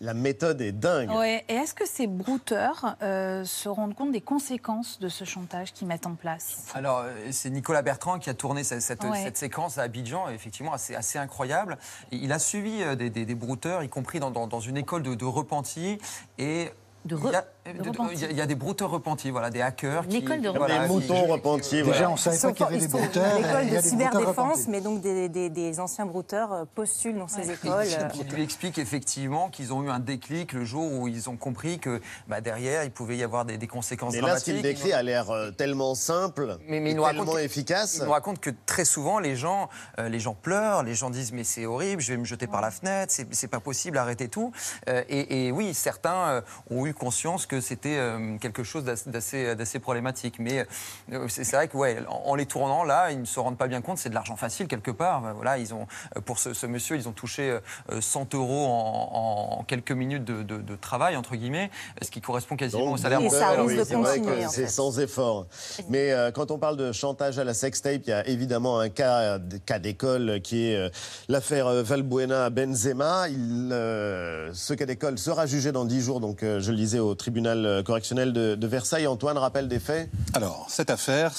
La 0.00 0.14
méthode 0.14 0.60
est 0.60 0.70
dingue. 0.70 1.10
Ouais. 1.10 1.44
Et 1.48 1.54
est-ce 1.54 1.74
que 1.74 1.84
ces 1.84 2.06
brouteurs 2.06 2.94
euh, 3.02 3.44
se 3.44 3.68
rendent 3.68 3.96
compte 3.96 4.12
des 4.12 4.20
conséquences 4.20 5.00
de 5.00 5.08
ce 5.08 5.24
chantage 5.24 5.72
qu'ils 5.72 5.88
mettent 5.88 6.06
en 6.06 6.14
place? 6.14 6.66
Alors, 6.74 7.00
euh, 7.00 7.12
c'est 7.32 7.50
Nicolas 7.50 7.82
Bertrand 7.82 8.20
qui 8.20 8.30
a 8.30 8.34
tourné 8.34 8.62
cette, 8.62 8.82
cette- 8.82 9.02
Ouais. 9.02 9.20
cette 9.24 9.36
séquence 9.36 9.76
à 9.76 9.82
Abidjan, 9.82 10.28
effectivement, 10.28 10.72
assez, 10.72 10.94
assez 10.94 11.18
incroyable. 11.18 11.78
Et 12.12 12.16
il 12.16 12.30
a 12.30 12.38
suivi 12.38 12.80
euh, 12.82 12.94
des, 12.94 13.10
des- 13.10 13.26
des 13.26 13.34
brouteurs, 13.34 13.82
y 13.82 13.88
compris 13.88 14.20
dans, 14.20 14.30
dans- 14.30 14.46
dans 14.46 14.60
une 14.60 14.76
école 14.76 15.02
de, 15.02 15.16
de 15.16 15.24
repentis. 15.24 15.98
Et 16.38 16.70
il 17.04 17.10
y, 17.12 17.14
a, 17.34 17.44
de 17.72 17.82
de- 17.82 17.88
repentis. 17.88 18.14
il 18.14 18.20
y 18.20 18.24
a- 18.24 18.30
il 18.30 18.36
y 18.36 18.40
a 18.40 18.46
des 18.46 18.54
brouteurs 18.54 18.90
repentis, 18.90 19.30
voilà, 19.30 19.50
des 19.50 19.60
hackers. 19.60 20.02
Une 20.04 20.08
qui, 20.10 20.16
école 20.18 20.40
de 20.40 20.48
voilà, 20.50 20.80
Des 20.80 20.86
qui- 20.88 20.92
moutons 20.92 21.26
repentis, 21.26 21.80
voilà. 21.82 21.98
Déjà, 21.98 22.10
on 22.10 22.16
savait 22.16 22.38
pas 22.38 22.52
qu'il 22.52 22.64
y 22.66 22.68
avait 22.68 22.78
des 22.78 22.88
brouteurs. 22.88 23.32
il 23.38 23.42
l'école 23.44 23.64
y 23.64 23.70
de 23.70 23.76
a 23.76 23.82
des 23.82 23.88
brouteurs 23.90 24.10
cyberdéfense, 24.10 24.68
mais 24.68 24.80
donc 24.80 25.00
des, 25.00 25.28
des- 25.28 25.50
des 25.50 25.80
anciens 25.80 26.06
brouteurs 26.06 26.52
euh, 26.52 26.64
postulent 26.74 27.18
dans 27.18 27.28
ces 27.28 27.50
écoles. 27.50 27.86
euh. 27.86 28.08
Qui 28.08 28.24
lui 28.24 28.42
explique 28.42 28.78
effectivement 28.78 29.48
qu'ils 29.48 29.72
ont 29.72 29.82
eu 29.82 29.90
un 29.90 30.00
déclic 30.00 30.52
le 30.52 30.64
jour 30.64 30.90
où 30.92 31.08
ils 31.08 31.28
ont 31.30 31.36
compris 31.36 31.78
que 31.78 32.00
bah, 32.26 32.40
derrière, 32.40 32.84
il 32.84 32.90
pouvait 32.90 33.16
y 33.16 33.22
avoir 33.22 33.44
des, 33.44 33.58
des 33.58 33.66
conséquences 33.66 34.14
Mais 34.14 34.20
là, 34.20 34.36
ce 34.38 34.44
dramatiques. 34.44 34.54
qu'il 34.54 34.62
décrit 34.62 34.92
a 34.92 35.02
l'air 35.02 35.30
euh, 35.30 35.50
tellement 35.50 35.94
simple, 35.94 36.58
Mais, 36.68 36.80
mais 36.80 36.90
et 36.90 36.92
il 36.92 36.96
nous 36.96 37.04
tellement 37.04 37.32
que- 37.32 37.38
efficace. 37.38 37.96
Il 38.00 38.04
nous 38.04 38.10
raconte 38.12 38.40
que 38.40 38.50
très 38.66 38.84
souvent, 38.84 39.18
les 39.18 39.36
gens, 39.36 39.68
euh, 39.98 40.08
les 40.08 40.20
gens 40.20 40.34
pleurent, 40.34 40.82
les 40.82 40.94
gens 40.94 41.10
disent 41.10 41.32
mais 41.32 41.44
c'est 41.44 41.66
horrible, 41.66 42.02
je 42.02 42.12
vais 42.12 42.18
me 42.18 42.24
jeter 42.24 42.46
par 42.46 42.60
la 42.60 42.70
fenêtre, 42.70 43.12
c'est- 43.12 43.26
c'est 43.32 43.48
pas 43.48 43.60
possible, 43.60 43.98
arrêtez 43.98 44.28
tout. 44.28 44.52
Euh, 44.88 45.02
et, 45.08 45.46
et 45.46 45.52
oui, 45.52 45.74
certains 45.74 46.28
euh, 46.28 46.40
ont 46.70 46.86
eu 46.86 46.87
conscience 46.94 47.46
que 47.46 47.60
c'était 47.60 47.96
euh, 47.98 48.36
quelque 48.38 48.62
chose 48.62 48.84
d'ass- 48.84 49.08
d'assez 49.08 49.78
problématique. 49.78 50.36
Mais 50.38 50.66
euh, 51.12 51.26
c'est 51.28 51.50
vrai 51.52 51.68
que 51.68 51.76
ouais, 51.76 51.98
en, 52.08 52.30
en 52.30 52.34
les 52.34 52.46
tournant 52.46 52.84
là, 52.84 53.10
ils 53.10 53.20
ne 53.20 53.24
se 53.24 53.38
rendent 53.40 53.56
pas 53.58 53.68
bien 53.68 53.80
compte, 53.80 53.98
c'est 53.98 54.08
de 54.08 54.14
l'argent 54.14 54.36
facile 54.36 54.66
quelque 54.68 54.90
part. 54.90 55.24
Euh, 55.26 55.32
Voilà, 55.34 55.58
ils 55.58 55.74
ont 55.74 55.86
euh, 56.16 56.20
pour 56.20 56.38
ce, 56.38 56.54
ce 56.54 56.66
monsieur, 56.66 56.96
ils 56.96 57.08
ont 57.08 57.12
touché 57.12 57.58
euh, 57.90 58.00
100 58.00 58.34
euros 58.34 58.66
en, 58.66 59.58
en 59.60 59.64
quelques 59.64 59.92
minutes 59.92 60.24
de, 60.24 60.42
de- 60.42 60.58
de 60.60 60.76
travail 60.76 61.16
entre 61.16 61.36
guillemets, 61.36 61.70
ce 62.02 62.10
qui 62.10 62.20
correspond 62.20 62.56
quasiment 62.56 62.84
Donc, 62.86 62.94
au 62.94 62.96
salaire. 62.98 63.20
mensuel. 63.20 63.60
oui, 63.64 63.80
c'est 63.84 63.94
vrai 63.94 64.20
que 64.20 64.48
C'est 64.48 64.62
fait. 64.62 64.68
sans 64.68 64.98
effort. 65.00 65.46
Mais 65.88 66.12
euh, 66.12 66.30
quand 66.30 66.50
on 66.50 66.58
parle 66.58 66.76
de 66.76 66.92
chantage 66.92 67.38
à 67.38 67.44
la 67.44 67.54
sextape, 67.54 68.02
il 68.06 68.10
y 68.10 68.12
a 68.12 68.26
évidemment 68.26 68.78
un 68.80 68.88
cas, 68.88 69.38
cas 69.66 69.78
d'école 69.78 70.40
qui 70.42 70.68
est 70.70 70.76
euh, 70.76 70.88
l'affaire 71.28 71.68
Valbuena 71.82 72.50
Benzema. 72.50 73.28
Il, 73.28 73.70
euh, 73.72 74.50
ce 74.54 74.74
cas 74.74 74.86
d'école 74.86 75.18
sera 75.18 75.46
jugé 75.46 75.72
dans 75.72 75.84
dix 75.84 76.00
jours, 76.00 76.20
donc 76.20 76.42
euh, 76.42 76.60
je 76.60 76.70
le 76.70 76.77
disais 76.78 76.98
au 76.98 77.14
tribunal 77.14 77.66
euh, 77.66 77.82
correctionnel 77.82 78.32
de, 78.32 78.66
Versailles. 78.66 79.06
Antoine, 79.06 79.36
rappelle 79.36 79.68
des 79.68 79.78
faits 79.78 80.10
Alors, 80.34 80.66
cette 80.68 80.90
affaire 80.90 81.32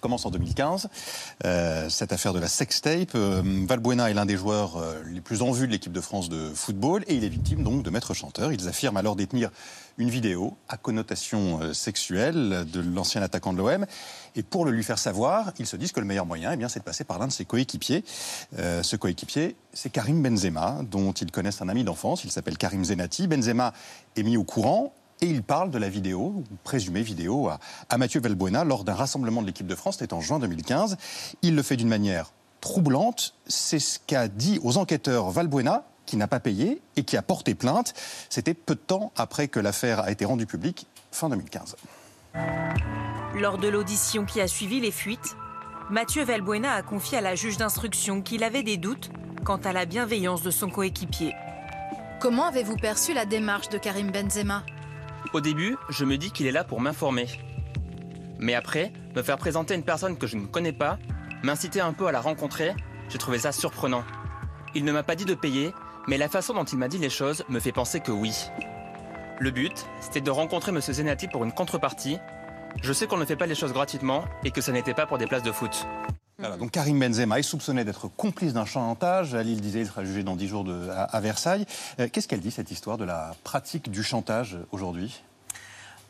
commence 0.00 0.26
en 0.26 0.30
2015. 0.30 0.88
Euh, 1.44 1.88
cette 1.88 2.12
affaire 2.12 2.32
de 2.32 2.40
la 2.40 2.48
sextape. 2.48 3.14
Euh, 3.14 3.42
Valbuena 3.68 4.10
est 4.10 4.14
l'un 4.14 4.26
des 4.26 4.36
joueurs 4.36 4.82
les 5.06 5.20
plus 5.20 5.42
en 5.42 5.52
vue 5.52 5.66
de 5.66 5.72
l'équipe 5.72 5.92
de 5.92 6.00
France 6.00 6.28
de 6.28 6.50
football 6.54 7.04
et 7.06 7.14
il 7.14 7.24
est 7.24 7.28
victime 7.28 7.62
donc 7.62 7.82
de 7.82 7.90
maîtres 7.90 8.14
chanteurs. 8.14 8.52
Ils 8.52 8.68
affirment 8.68 8.96
alors 8.96 9.16
détenir 9.16 9.50
une 9.98 10.10
vidéo 10.10 10.56
à 10.68 10.76
connotation 10.76 11.60
euh, 11.60 11.72
sexuelle 11.72 12.64
de 12.70 12.80
l'ancien 12.80 13.22
attaquant 13.22 13.52
de 13.52 13.58
l'OM. 13.58 13.86
Et 14.36 14.42
pour 14.42 14.64
le 14.64 14.70
lui 14.70 14.82
faire 14.82 14.98
savoir, 14.98 15.52
ils 15.58 15.66
se 15.66 15.76
disent 15.76 15.92
que 15.92 16.00
le 16.00 16.06
meilleur 16.06 16.26
moyen, 16.26 16.52
eh 16.52 16.56
bien, 16.56 16.68
c'est 16.68 16.80
de 16.80 16.84
passer 16.84 17.04
par 17.04 17.18
l'un 17.18 17.26
de 17.26 17.32
ses 17.32 17.44
coéquipiers. 17.44 18.04
Euh, 18.58 18.82
ce 18.82 18.96
coéquipier, 18.96 19.56
c'est 19.72 19.90
Karim 19.90 20.22
Benzema, 20.22 20.80
dont 20.90 21.12
ils 21.12 21.30
connaissent 21.30 21.62
un 21.62 21.68
ami 21.68 21.84
d'enfance. 21.84 22.24
Il 22.24 22.30
s'appelle 22.30 22.56
Karim 22.56 22.84
Zenati. 22.84 23.26
Benzema 23.26 23.72
est 24.16 24.22
mis 24.22 24.36
au 24.36 24.44
courant 24.44 24.92
et 25.20 25.26
il 25.26 25.42
parle 25.42 25.70
de 25.70 25.78
la 25.78 25.88
vidéo, 25.88 26.34
ou 26.36 26.44
présumée 26.64 27.02
vidéo, 27.02 27.48
à, 27.48 27.60
à 27.88 27.98
Mathieu 27.98 28.20
Valbuena 28.20 28.64
lors 28.64 28.84
d'un 28.84 28.94
rassemblement 28.94 29.42
de 29.42 29.46
l'équipe 29.46 29.66
de 29.66 29.74
France, 29.74 29.98
c'était 29.98 30.14
en 30.14 30.20
juin 30.20 30.38
2015. 30.38 30.96
Il 31.42 31.54
le 31.54 31.62
fait 31.62 31.76
d'une 31.76 31.88
manière 31.88 32.32
troublante. 32.60 33.34
C'est 33.46 33.78
ce 33.78 33.98
qu'a 34.06 34.28
dit 34.28 34.58
aux 34.62 34.76
enquêteurs 34.78 35.30
Valbuena, 35.30 35.84
qui 36.10 36.16
n'a 36.16 36.26
pas 36.26 36.40
payé 36.40 36.82
et 36.96 37.04
qui 37.04 37.16
a 37.16 37.22
porté 37.22 37.54
plainte. 37.54 37.94
C'était 38.30 38.52
peu 38.52 38.74
de 38.74 38.80
temps 38.80 39.12
après 39.14 39.46
que 39.46 39.60
l'affaire 39.60 40.00
a 40.00 40.10
été 40.10 40.24
rendue 40.24 40.44
publique, 40.44 40.88
fin 41.12 41.28
2015. 41.28 41.76
Lors 43.36 43.58
de 43.58 43.68
l'audition 43.68 44.24
qui 44.24 44.40
a 44.40 44.48
suivi 44.48 44.80
les 44.80 44.90
fuites, 44.90 45.36
Mathieu 45.88 46.24
Valbuena 46.24 46.72
a 46.72 46.82
confié 46.82 47.18
à 47.18 47.20
la 47.20 47.36
juge 47.36 47.58
d'instruction 47.58 48.22
qu'il 48.22 48.42
avait 48.42 48.64
des 48.64 48.76
doutes 48.76 49.10
quant 49.44 49.58
à 49.58 49.72
la 49.72 49.84
bienveillance 49.84 50.42
de 50.42 50.50
son 50.50 50.68
coéquipier. 50.68 51.32
Comment 52.20 52.46
avez-vous 52.46 52.76
perçu 52.76 53.14
la 53.14 53.24
démarche 53.24 53.68
de 53.68 53.78
Karim 53.78 54.10
Benzema? 54.10 54.64
Au 55.32 55.40
début, 55.40 55.76
je 55.90 56.04
me 56.04 56.18
dis 56.18 56.32
qu'il 56.32 56.48
est 56.48 56.52
là 56.52 56.64
pour 56.64 56.80
m'informer. 56.80 57.28
Mais 58.40 58.54
après, 58.56 58.92
me 59.14 59.22
faire 59.22 59.38
présenter 59.38 59.76
une 59.76 59.84
personne 59.84 60.18
que 60.18 60.26
je 60.26 60.36
ne 60.36 60.46
connais 60.46 60.72
pas, 60.72 60.98
m'inciter 61.44 61.80
un 61.80 61.92
peu 61.92 62.08
à 62.08 62.12
la 62.12 62.20
rencontrer, 62.20 62.74
j'ai 63.08 63.18
trouvé 63.18 63.38
ça 63.38 63.52
surprenant. 63.52 64.02
Il 64.74 64.84
ne 64.84 64.92
m'a 64.92 65.04
pas 65.04 65.14
dit 65.14 65.24
de 65.24 65.34
payer, 65.34 65.72
mais 66.08 66.18
la 66.18 66.28
façon 66.28 66.54
dont 66.54 66.64
il 66.64 66.78
m'a 66.78 66.88
dit 66.88 66.98
les 66.98 67.10
choses 67.10 67.44
me 67.48 67.60
fait 67.60 67.72
penser 67.72 68.00
que 68.00 68.12
oui. 68.12 68.34
Le 69.38 69.50
but, 69.50 69.86
c'était 70.00 70.20
de 70.20 70.30
rencontrer 70.30 70.70
M. 70.70 70.80
Zenati 70.80 71.28
pour 71.28 71.44
une 71.44 71.52
contrepartie. 71.52 72.18
Je 72.82 72.92
sais 72.92 73.06
qu'on 73.06 73.16
ne 73.16 73.24
fait 73.24 73.36
pas 73.36 73.46
les 73.46 73.54
choses 73.54 73.72
gratuitement 73.72 74.24
et 74.44 74.50
que 74.50 74.60
ce 74.60 74.70
n'était 74.70 74.94
pas 74.94 75.06
pour 75.06 75.18
des 75.18 75.26
places 75.26 75.42
de 75.42 75.52
foot. 75.52 75.86
Donc 76.58 76.70
Karim 76.70 76.98
Benzema 76.98 77.38
est 77.38 77.42
soupçonné 77.42 77.84
d'être 77.84 78.08
complice 78.08 78.54
d'un 78.54 78.64
chantage. 78.64 79.34
Ali 79.34 79.54
le 79.54 79.60
disait, 79.60 79.80
il 79.80 79.86
sera 79.86 80.04
jugé 80.04 80.22
dans 80.22 80.36
10 80.36 80.48
jours 80.48 80.66
à 80.96 81.20
Versailles. 81.20 81.66
Euh, 81.98 82.08
Qu'est-ce 82.10 82.28
qu'elle 82.28 82.40
dit, 82.40 82.50
cette 82.50 82.70
histoire 82.70 82.96
de 82.96 83.04
la 83.04 83.34
pratique 83.44 83.90
du 83.90 84.02
chantage 84.02 84.56
aujourd'hui? 84.72 85.22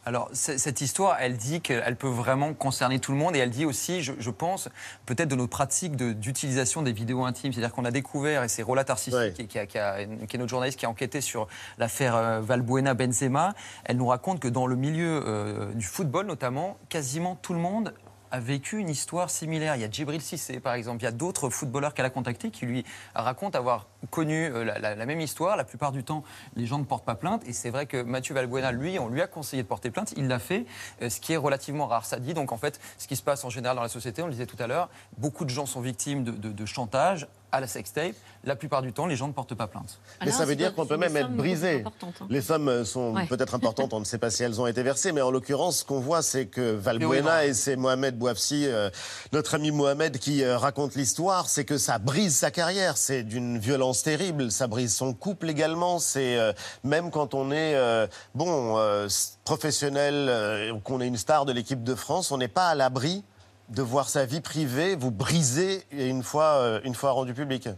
Alors, 0.07 0.31
cette 0.33 0.81
histoire, 0.81 1.19
elle 1.21 1.37
dit 1.37 1.61
qu'elle 1.61 1.95
peut 1.95 2.09
vraiment 2.09 2.55
concerner 2.55 3.01
tout 3.01 3.13
le 3.13 3.19
monde 3.19 3.37
et 3.37 3.39
elle 3.39 3.51
dit 3.51 3.67
aussi, 3.67 4.03
je, 4.03 4.13
je 4.19 4.31
pense, 4.31 4.71
peut-être 5.05 5.29
de 5.29 5.35
notre 5.37 5.51
pratique 5.51 5.95
de- 5.95 6.13
d'utilisation 6.15 6.81
des 6.81 6.93
vidéos 6.93 7.25
intimes. 7.27 7.53
C'est-à-dire 7.53 7.73
qu'on 7.75 7.85
a 7.85 7.91
découvert, 7.91 8.43
et 8.43 8.49
c'est 8.49 8.63
Rola 8.63 8.83
Tarsissi, 8.85 9.15
qui, 9.35 9.47
qui 9.47 9.59
a- 9.59 9.67
qui 9.67 9.79
a- 9.79 10.05
qui 10.07 10.37
est 10.37 10.39
notre 10.39 10.49
journaliste 10.49 10.79
qui 10.79 10.87
a 10.87 10.91
enquêté 10.91 11.21
sur 11.21 11.49
l'affaire 11.77 12.17
euh, 12.17 12.41
Valbuena-Benzema, 12.41 13.55
elle 13.85 13.99
nous 13.99 14.07
raconte 14.07 14.41
que 14.41 14.49
dans 14.49 14.67
le 14.67 14.75
milieu 14.75 15.23
euh, 15.27 15.73
du 15.75 15.85
football 15.85 16.27
notamment, 16.27 16.79
quasiment 16.89 17.37
tout 17.37 17.53
le 17.53 17.61
monde 17.61 17.93
a 18.31 18.41
vécu 18.41 18.79
une 18.79 18.89
histoire 18.89 19.31
similaire. 19.31 19.77
Il 19.77 19.83
y 19.83 19.85
a 19.85 19.91
Djibril 19.91 20.21
Cissé, 20.21 20.61
par 20.61 20.75
exemple. 20.75 21.03
Il 21.03 21.05
y 21.05 21.09
a 21.09 21.13
d'autres 21.13 21.51
footballeurs 21.51 21.95
qu'elle 21.95 22.07
a 22.07 22.11
contactés 22.11 22.51
qui 22.51 22.67
lui 22.67 22.85
racontent 23.15 23.59
avoir 23.59 23.87
connu 24.11 24.47
euh, 24.47 24.65
la, 24.65 25.07
même 25.07 25.21
histoire. 25.21 25.57
La 25.57 25.65
plupart 25.65 25.93
du 25.93 26.05
temps, 26.05 26.25
les 26.57 26.67
gens 26.67 26.79
ne 26.79 26.85
portent 26.85 27.05
pas 27.05 27.15
plainte. 27.15 27.43
Et 27.47 27.53
c'est 27.53 27.71
vrai 27.71 27.87
que 27.87 28.03
Mathieu 28.03 28.35
Valbuena, 28.35 28.73
lui, 28.73 28.99
on 28.99 29.09
lui 29.09 29.23
a 29.23 29.27
conseillé 29.27 29.63
de 29.63 29.69
porter 29.69 29.91
plainte. 29.91 30.15
Il 30.17 30.29
l'a 30.29 30.39
fait, 30.39 30.67
euh, 31.03 31.11
ce 31.11 31.21
qui 31.21 31.33
est 31.33 31.37
relativement 31.37 31.87
rare. 31.87 32.05
Ça 32.05 32.19
dit 32.19 32.35
donc 32.35 32.53
en 32.53 32.57
fait 32.57 32.81
ce 32.99 33.09
qui 33.09 33.17
se 33.17 33.23
passe 33.23 33.45
en 33.45 33.51
général 33.51 33.77
dans 33.77 33.83
la 33.83 33.89
société. 33.89 34.23
On 34.23 34.27
le 34.27 34.33
disait 34.33 34.47
tout 34.47 34.61
à 34.61 34.67
l'heure, 34.67 34.89
beaucoup 35.19 35.45
de 35.45 35.51
gens 35.51 35.67
sont 35.67 35.81
victimes 35.81 36.25
de 36.25 36.67
chantage 36.67 37.27
à 37.53 37.61
la 37.61 37.67
sextape. 37.67 38.15
La 38.45 38.57
plupart 38.57 38.81
du 38.81 38.93
temps, 38.93 39.07
les 39.07 39.17
gens 39.17 39.29
ne 39.29 39.33
portent 39.35 39.55
pas 39.55 39.67
plainte. 39.67 39.99
Mais 40.25 40.31
ça 40.31 40.47
veut 40.47 40.57
dire 40.57 40.75
qu'on 40.75 40.87
peut 40.87 40.97
même 40.97 41.15
être 41.17 41.31
brisé. 41.31 41.85
Les 42.31 42.41
sommes 42.41 42.85
sont 42.87 43.13
Ouais. 43.15 43.27
peut-être 43.27 43.55
importantes, 43.55 43.93
on 43.93 44.01
ne 44.01 44.05
sait 44.05 44.17
pas 44.19 44.31
si 44.31 44.43
elles 44.43 44.61
ont 44.61 44.67
été 44.67 44.83
versées, 44.83 45.13
mais 45.13 45.21
en 45.21 45.31
l'occurrence, 45.31 45.81
ce 45.81 45.85
qu'on 45.85 46.01
voit, 46.01 46.23
c'est 46.23 46.47
que 46.47 46.73
Valbuena 46.75 47.45
et 47.45 47.53
c'est 47.55 47.77
Mohamed 47.77 48.17
Bouafsi, 48.19 48.67
euh, 48.67 48.89
notre 49.33 49.55
ami 49.57 49.71
Mohamed, 49.73 50.19
qui 50.19 50.43
euh, 50.43 50.57
raconte 50.57 50.95
l'histoire, 50.95 51.49
c'est 51.49 51.65
que 51.67 51.77
ça 51.77 51.99
brise 51.99 52.35
sa 52.37 52.51
carrière. 52.51 52.97
C'est 52.97 53.23
d'une 53.25 53.59
violence 53.59 54.03
terrible. 54.03 54.51
Ça 54.51 54.67
brise 54.67 54.95
son 54.95 55.13
couple 55.13 55.51
également. 55.51 55.99
C'est 55.99 56.39
euh, 56.39 56.53
même 56.83 57.11
quand 57.11 57.35
on 57.35 57.51
est 57.51 57.75
euh, 57.75 58.07
bon 58.35 58.79
euh, 58.79 59.07
professionnel, 59.45 60.15
euh, 60.29 60.71
ou 60.73 60.79
qu'on 60.81 61.01
est 61.01 61.07
une 61.09 61.17
star 61.17 61.45
de 61.45 61.53
l'équipe 61.53 61.83
de 61.83 61.95
France, 61.95 62.31
on 62.33 62.39
n'est 62.39 62.49
pas 62.49 62.69
à 62.69 62.75
l'abri 62.75 63.23
de 63.71 63.83
voir 63.83 64.09
sa 64.09 64.27
vie 64.27 64.41
privée 64.41 64.97
vous 64.97 65.11
briser 65.11 65.85
une 65.93 66.23
fois, 66.23 66.57
euh, 66.59 66.81
une 66.85 66.95
fois 66.95 67.13
rendu 67.13 67.35
public. 67.35 67.69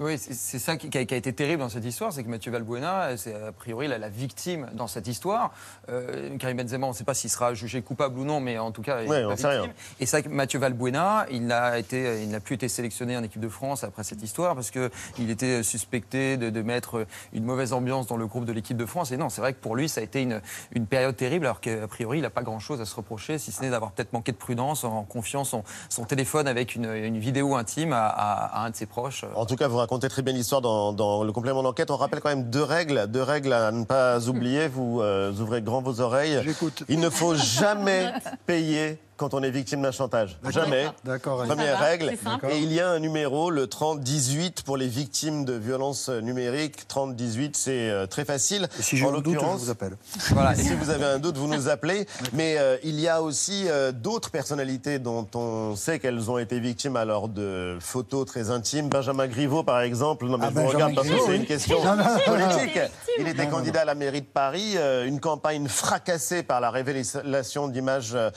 Oui, 0.00 0.16
c'est- 0.18 0.58
ça 0.58 0.76
qui 0.76 0.86
a, 0.96 1.04
qui 1.04 1.14
a 1.14 1.16
été 1.16 1.32
terrible 1.32 1.60
dans 1.60 1.68
cette 1.68 1.84
histoire, 1.84 2.12
c'est 2.12 2.22
que 2.22 2.28
Mathieu 2.28 2.52
Valbuena, 2.52 3.16
c'est 3.16 3.34
a 3.34 3.52
priori 3.52 3.88
la, 3.88 3.98
la 3.98 4.08
victime 4.08 4.68
dans 4.74 4.86
cette 4.86 5.06
histoire. 5.08 5.52
Euh, 5.88 6.36
Karim 6.38 6.56
Benzema, 6.58 6.86
on 6.86 6.90
ne 6.90 6.94
sait 6.94 7.04
pas 7.04 7.14
s'il 7.14 7.30
sera 7.30 7.54
jugé 7.54 7.82
coupable 7.82 8.18
ou 8.18 8.24
non, 8.24 8.40
mais 8.40 8.58
en 8.58 8.70
tout 8.70 8.82
cas, 8.82 9.02
il 9.02 9.08
Ouais, 9.08 9.20
est 9.20 9.24
on 9.24 9.36
sait 9.36 9.46
rien. 9.48 9.72
Et 10.00 10.06
c'est 10.06 10.22
que 10.22 10.28
Mathieu 10.28 10.58
Valbuena, 10.58 11.26
il 11.30 11.46
n'a 11.46 11.78
été, 11.78 12.22
il 12.22 12.28
n'a 12.30 12.40
plus 12.40 12.54
été 12.54 12.68
sélectionné 12.68 13.16
en 13.16 13.22
équipe 13.22 13.40
de 13.40 13.48
France 13.48 13.82
après 13.84 14.04
cette 14.04 14.22
histoire 14.22 14.54
parce 14.54 14.70
que 14.70 14.90
il 15.18 15.30
était 15.30 15.62
suspecté 15.62 16.36
de, 16.36 16.50
de 16.50 16.62
mettre 16.62 17.06
une 17.32 17.44
mauvaise 17.44 17.72
ambiance 17.72 18.06
dans 18.06 18.16
le 18.16 18.26
groupe 18.26 18.44
de 18.44 18.52
l'équipe 18.52 18.76
de 18.76 18.86
France. 18.86 19.10
Et 19.12 19.16
non, 19.16 19.28
c'est 19.30 19.40
vrai 19.40 19.52
que 19.52 19.60
pour 19.60 19.74
lui, 19.76 19.88
ça 19.88 20.00
a 20.00 20.04
été 20.04 20.22
une, 20.22 20.40
une 20.72 20.86
période 20.86 21.16
terrible, 21.16 21.46
alors 21.46 21.60
qu'a 21.60 21.88
priori, 21.88 22.18
il 22.18 22.22
n'a 22.22 22.30
pas 22.30 22.42
grand-chose 22.42 22.80
à 22.80 22.84
se 22.84 22.94
reprocher, 22.94 23.38
si 23.38 23.50
ce 23.52 23.62
n'est 23.62 23.70
d'avoir 23.70 23.92
peut-être 23.92 24.12
manqué 24.12 24.32
de 24.32 24.36
prudence 24.36 24.84
en 24.84 25.02
confiant 25.02 25.44
son, 25.44 25.64
son 25.88 26.04
téléphone 26.04 26.46
avec 26.46 26.74
une, 26.74 26.92
une 26.94 27.18
vidéo 27.18 27.56
intime 27.56 27.92
à, 27.92 28.06
à- 28.06 28.60
à 28.60 28.66
un 28.66 28.70
de 28.70 28.76
ses 28.76 28.86
proches. 28.86 29.24
En 29.34 29.46
tout 29.46 29.56
cas, 29.56 29.66
vous 29.68 29.78
racontez 29.88 30.10
très 30.10 30.20
bien 30.20 30.34
l'histoire 30.34 30.60
dans, 30.60 30.92
dans 30.92 31.24
le 31.24 31.32
complément 31.32 31.62
d'enquête. 31.62 31.90
On 31.90 31.96
rappelle 31.96 32.20
quand 32.20 32.28
même 32.28 32.50
deux 32.50 32.62
règles, 32.62 33.06
deux 33.06 33.22
règles 33.22 33.54
à 33.54 33.72
ne 33.72 33.86
pas 33.86 34.28
oublier. 34.28 34.68
Vous 34.68 35.00
euh, 35.00 35.32
ouvrez 35.40 35.62
grand 35.62 35.80
vos 35.80 36.02
oreilles. 36.02 36.42
Il 36.90 37.00
ne 37.00 37.08
faut 37.08 37.34
jamais 37.34 38.12
payer 38.46 38.98
quand 39.18 39.34
on 39.34 39.42
est 39.42 39.50
victime 39.50 39.82
d'un 39.82 39.90
chantage. 39.90 40.38
Jamais. 40.48 40.86
D'accord. 41.04 41.44
Première 41.44 41.78
règle. 41.78 42.14
Et 42.50 42.58
il 42.58 42.72
y 42.72 42.80
a 42.80 42.88
un 42.88 42.98
numéro, 43.00 43.50
le 43.50 43.66
3018, 43.66 44.62
pour 44.62 44.76
les 44.78 44.86
victimes 44.88 45.44
de 45.44 45.52
violences 45.52 46.08
numériques. 46.08 46.88
3018, 46.88 47.56
c'est 47.56 47.90
euh, 47.90 48.06
très 48.06 48.24
facile. 48.24 48.68
Et 48.78 48.82
si 48.82 48.96
j'ai 48.96 49.06
un 49.06 49.12
doute, 49.20 49.38
je 49.38 49.44
vous 49.44 49.70
appelle. 49.70 49.96
voilà, 50.30 50.52
et 50.52 50.56
si 50.56 50.74
vous 50.74 50.88
avez 50.90 51.04
un 51.04 51.18
doute, 51.18 51.36
vous 51.36 51.48
nous 51.48 51.68
appelez. 51.68 52.06
Mais 52.32 52.56
euh, 52.58 52.76
il 52.84 52.98
y 52.98 53.08
a 53.08 53.20
aussi 53.20 53.66
euh, 53.68 53.92
d'autres 53.92 54.30
personnalités 54.30 54.98
dont 54.98 55.26
on 55.34 55.76
sait 55.76 55.98
qu'elles 55.98 56.30
ont 56.30 56.38
été 56.38 56.60
victimes 56.60 56.96
alors 56.96 57.28
de 57.28 57.76
photos 57.80 58.24
très 58.24 58.50
intimes. 58.50 58.88
Benjamin 58.88 59.26
Griveaux, 59.26 59.64
par 59.64 59.80
exemple. 59.80 60.26
Non, 60.26 60.38
mais 60.38 60.46
Ah, 60.46 60.50
je 60.50 60.54
vous 60.54 60.60
Benjamin 60.66 60.74
regarde 60.86 60.94
parce 60.94 61.08
que 61.08 61.12
Griveaux, 61.12 61.26
c'est 61.28 61.36
une 61.36 61.46
question 61.46 61.84
Non, 61.84 61.96
non, 61.96 62.04
politique. 62.24 62.80
Il 63.18 63.26
était 63.26 63.48
candidat 63.48 63.80
à 63.80 63.84
la 63.84 63.94
mairie 63.94 64.20
de 64.22 64.26
Paris. 64.26 64.76
euh, 64.76 65.06
une 65.06 65.20
campagne 65.20 65.66
fracassée 65.68 66.42
par 66.42 66.60
la 66.60 66.70
révélation 66.70 67.68
d'images 67.68 68.12
euh, 68.14 68.30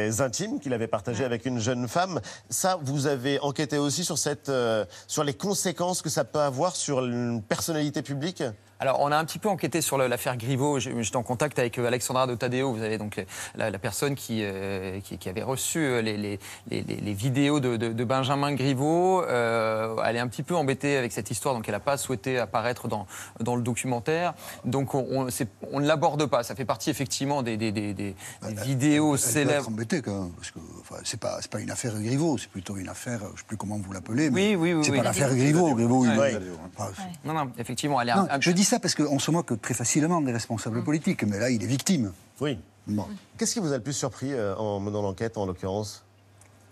très 0.00 0.20
intimes 0.20 0.60
qu'il 0.60 0.72
avait 0.72 0.86
partagées 0.86 1.24
avec 1.24 1.44
une 1.44 1.58
jeune 1.58 1.86
femme. 1.86 2.20
Ça, 2.48 2.78
vous 2.82 3.06
avez 3.06 3.38
enquêté 3.40 3.78
aussi 3.78 4.04
sur, 4.04 4.18
cette, 4.18 4.48
euh, 4.48 4.84
sur 5.06 5.24
les 5.24 5.34
conséquences 5.34 6.02
que 6.02 6.08
ça 6.08 6.24
peut 6.24 6.40
avoir 6.40 6.74
sur 6.74 7.04
une 7.04 7.42
personnalité 7.42 8.02
publique? 8.02 8.42
Alors, 8.82 8.98
on 9.00 9.12
a 9.12 9.16
un 9.18 9.24
petit 9.26 9.38
peu 9.38 9.50
enquêté 9.50 9.82
sur 9.82 9.98
l'affaire 9.98 10.38
Griveaux. 10.38 10.78
J'ai- 10.78 10.94
J'étais 11.02 11.16
en 11.18 11.22
contact 11.22 11.58
avec 11.58 11.78
euh, 11.78 11.86
Alexandra 11.86 12.26
de 12.26 12.34
Tadeo, 12.34 12.72
vous 12.72 12.82
avez 12.82 12.96
donc 12.96 13.18
euh, 13.18 13.24
la, 13.54 13.68
la 13.68 13.78
personne 13.78 14.14
qui, 14.14 14.40
euh, 14.42 15.00
qui, 15.00 15.18
qui 15.18 15.28
avait 15.28 15.42
reçu 15.42 15.80
les, 16.02 16.16
les, 16.16 16.38
les- 16.70 16.82
les- 16.82 16.96
les 16.96 17.12
vidéos 17.12 17.60
de, 17.60 17.76
de- 17.76 17.92
de 17.92 18.04
Benjamin 18.04 18.54
Griveaux. 18.54 19.22
Euh, 19.22 19.96
elle 20.06 20.16
est 20.16 20.20
un 20.20 20.28
petit 20.28 20.42
peu 20.42 20.56
embêtée 20.56 20.96
avec 20.96 21.12
cette 21.12 21.30
histoire, 21.30 21.54
donc 21.54 21.68
elle 21.68 21.74
n'a 21.74 21.80
pas 21.80 21.98
souhaité 21.98 22.38
apparaître 22.38 22.88
dans, 22.88 23.06
dans 23.38 23.54
le 23.54 23.60
documentaire. 23.62 24.32
Donc, 24.64 24.94
on, 24.94 25.26
on, 25.72 25.80
ne 25.80 25.86
l'aborde 25.86 26.24
pas. 26.24 26.42
Ça 26.42 26.54
fait 26.54 26.64
partie 26.64 26.88
effectivement 26.88 27.42
des, 27.42 27.58
des, 27.58 27.72
des- 27.72 27.92
des- 27.92 28.14
des 28.48 28.54
vidéos 28.62 29.14
Elle 29.14 29.20
être 29.20 29.26
célèbres. 29.26 29.68
embêtée 29.68 30.00
quand 30.00 30.18
même, 30.22 30.30
parce 30.32 30.52
que 30.52 30.58
enfin, 30.80 30.96
c'est 31.04 31.20
pas 31.20 31.60
une 31.60 31.70
affaire 31.70 31.92
Griveaux, 32.00 32.38
c'est 32.38 32.48
plutôt 32.50 32.78
une 32.78 32.88
affaire, 32.88 33.20
je 33.34 33.40
sais 33.40 33.46
plus 33.46 33.58
comment 33.58 33.76
vous 33.76 33.92
l'appelez, 33.92 34.30
mais 34.30 34.54
Oui, 34.54 34.56
oui, 34.56 34.72
oui. 34.72 34.84
c'est 34.84 34.90
oui. 34.92 34.96
pas 34.98 35.04
l'affaire 35.04 35.34
Griveaux. 35.34 35.74
Griveaux, 35.74 36.06
il- 36.06 36.18
Ouais. 36.18 36.34
enfin, 36.78 36.90
Non, 37.26 37.34
non, 37.34 37.50
effectivement, 37.58 38.00
elle 38.00 38.08
est 38.08 38.12
un- 38.12 38.22
non, 38.22 38.28
je 38.40 38.50
dis 38.52 38.64
ça 38.70 38.78
parce 38.80 38.94
qu'on 38.94 39.18
se 39.18 39.30
moque 39.30 39.60
très 39.60 39.74
facilement 39.74 40.20
des 40.20 40.32
responsables 40.32 40.82
politiques, 40.84 41.24
mais 41.24 41.38
là, 41.38 41.50
il 41.50 41.62
est 41.62 41.66
victime. 41.66 42.12
Oui. 42.40 42.58
Bon. 42.86 43.04
Qu'est-ce 43.36 43.54
qui 43.54 43.60
vous 43.60 43.72
a 43.72 43.76
le 43.76 43.82
plus 43.82 43.92
surpris 43.92 44.32
euh, 44.32 44.54
en 44.56 44.80
menant 44.80 45.02
l'enquête, 45.02 45.36
en 45.36 45.44
l'occurrence? 45.46 46.04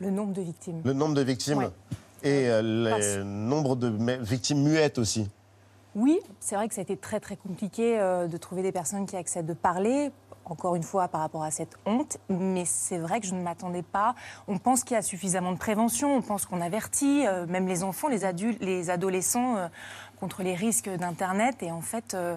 Le 0.00 0.10
nombre 0.10 0.32
de 0.32 0.42
victimes. 0.42 0.80
Le 0.84 0.92
nombre 0.92 1.14
de 1.14 1.22
victimes 1.22 1.58
Ouais. 1.58 1.70
et 2.22 2.48
euh, 2.48 2.62
le 2.62 2.90
Parce- 2.90 3.16
nombre 3.24 3.76
de 3.76 3.90
me- 3.90 4.22
victimes 4.22 4.62
muettes 4.62 4.98
aussi. 4.98 5.28
Oui, 5.96 6.20
c'est 6.38 6.54
vrai 6.54 6.68
que 6.68 6.74
ça 6.74 6.80
a 6.80 6.82
été 6.82 6.96
très 6.96 7.18
très 7.18 7.36
compliqué 7.36 7.98
euh, 7.98 8.28
de 8.28 8.36
trouver 8.36 8.62
des 8.62 8.72
personnes 8.72 9.06
qui 9.06 9.16
acceptent 9.16 9.48
de 9.48 9.54
parler. 9.54 10.10
Encore 10.44 10.76
une 10.76 10.82
fois, 10.82 11.08
par 11.08 11.20
rapport 11.20 11.42
à 11.42 11.50
cette 11.50 11.76
honte, 11.84 12.16
mais 12.30 12.64
c'est 12.64 12.96
vrai 12.96 13.20
que 13.20 13.26
je 13.26 13.34
ne 13.34 13.42
m'attendais 13.42 13.82
pas. 13.82 14.14
On 14.46 14.56
pense 14.56 14.82
qu'il 14.82 14.94
y 14.94 14.98
a 14.98 15.02
suffisamment 15.02 15.52
de 15.52 15.58
prévention, 15.58 16.16
on 16.16 16.22
pense 16.22 16.46
qu'on 16.46 16.62
avertit, 16.62 17.26
euh, 17.26 17.44
même 17.46 17.68
les 17.68 17.82
enfants, 17.84 18.08
les 18.08 18.24
adultes, 18.24 18.62
les 18.62 18.88
adolescents, 18.88 19.58
euh, 19.58 19.68
contre 20.18 20.42
les 20.42 20.54
risques 20.54 20.88
d'Internet. 20.88 21.56
Et 21.62 21.70
en 21.70 21.80
fait, 21.80 22.14
euh, 22.14 22.36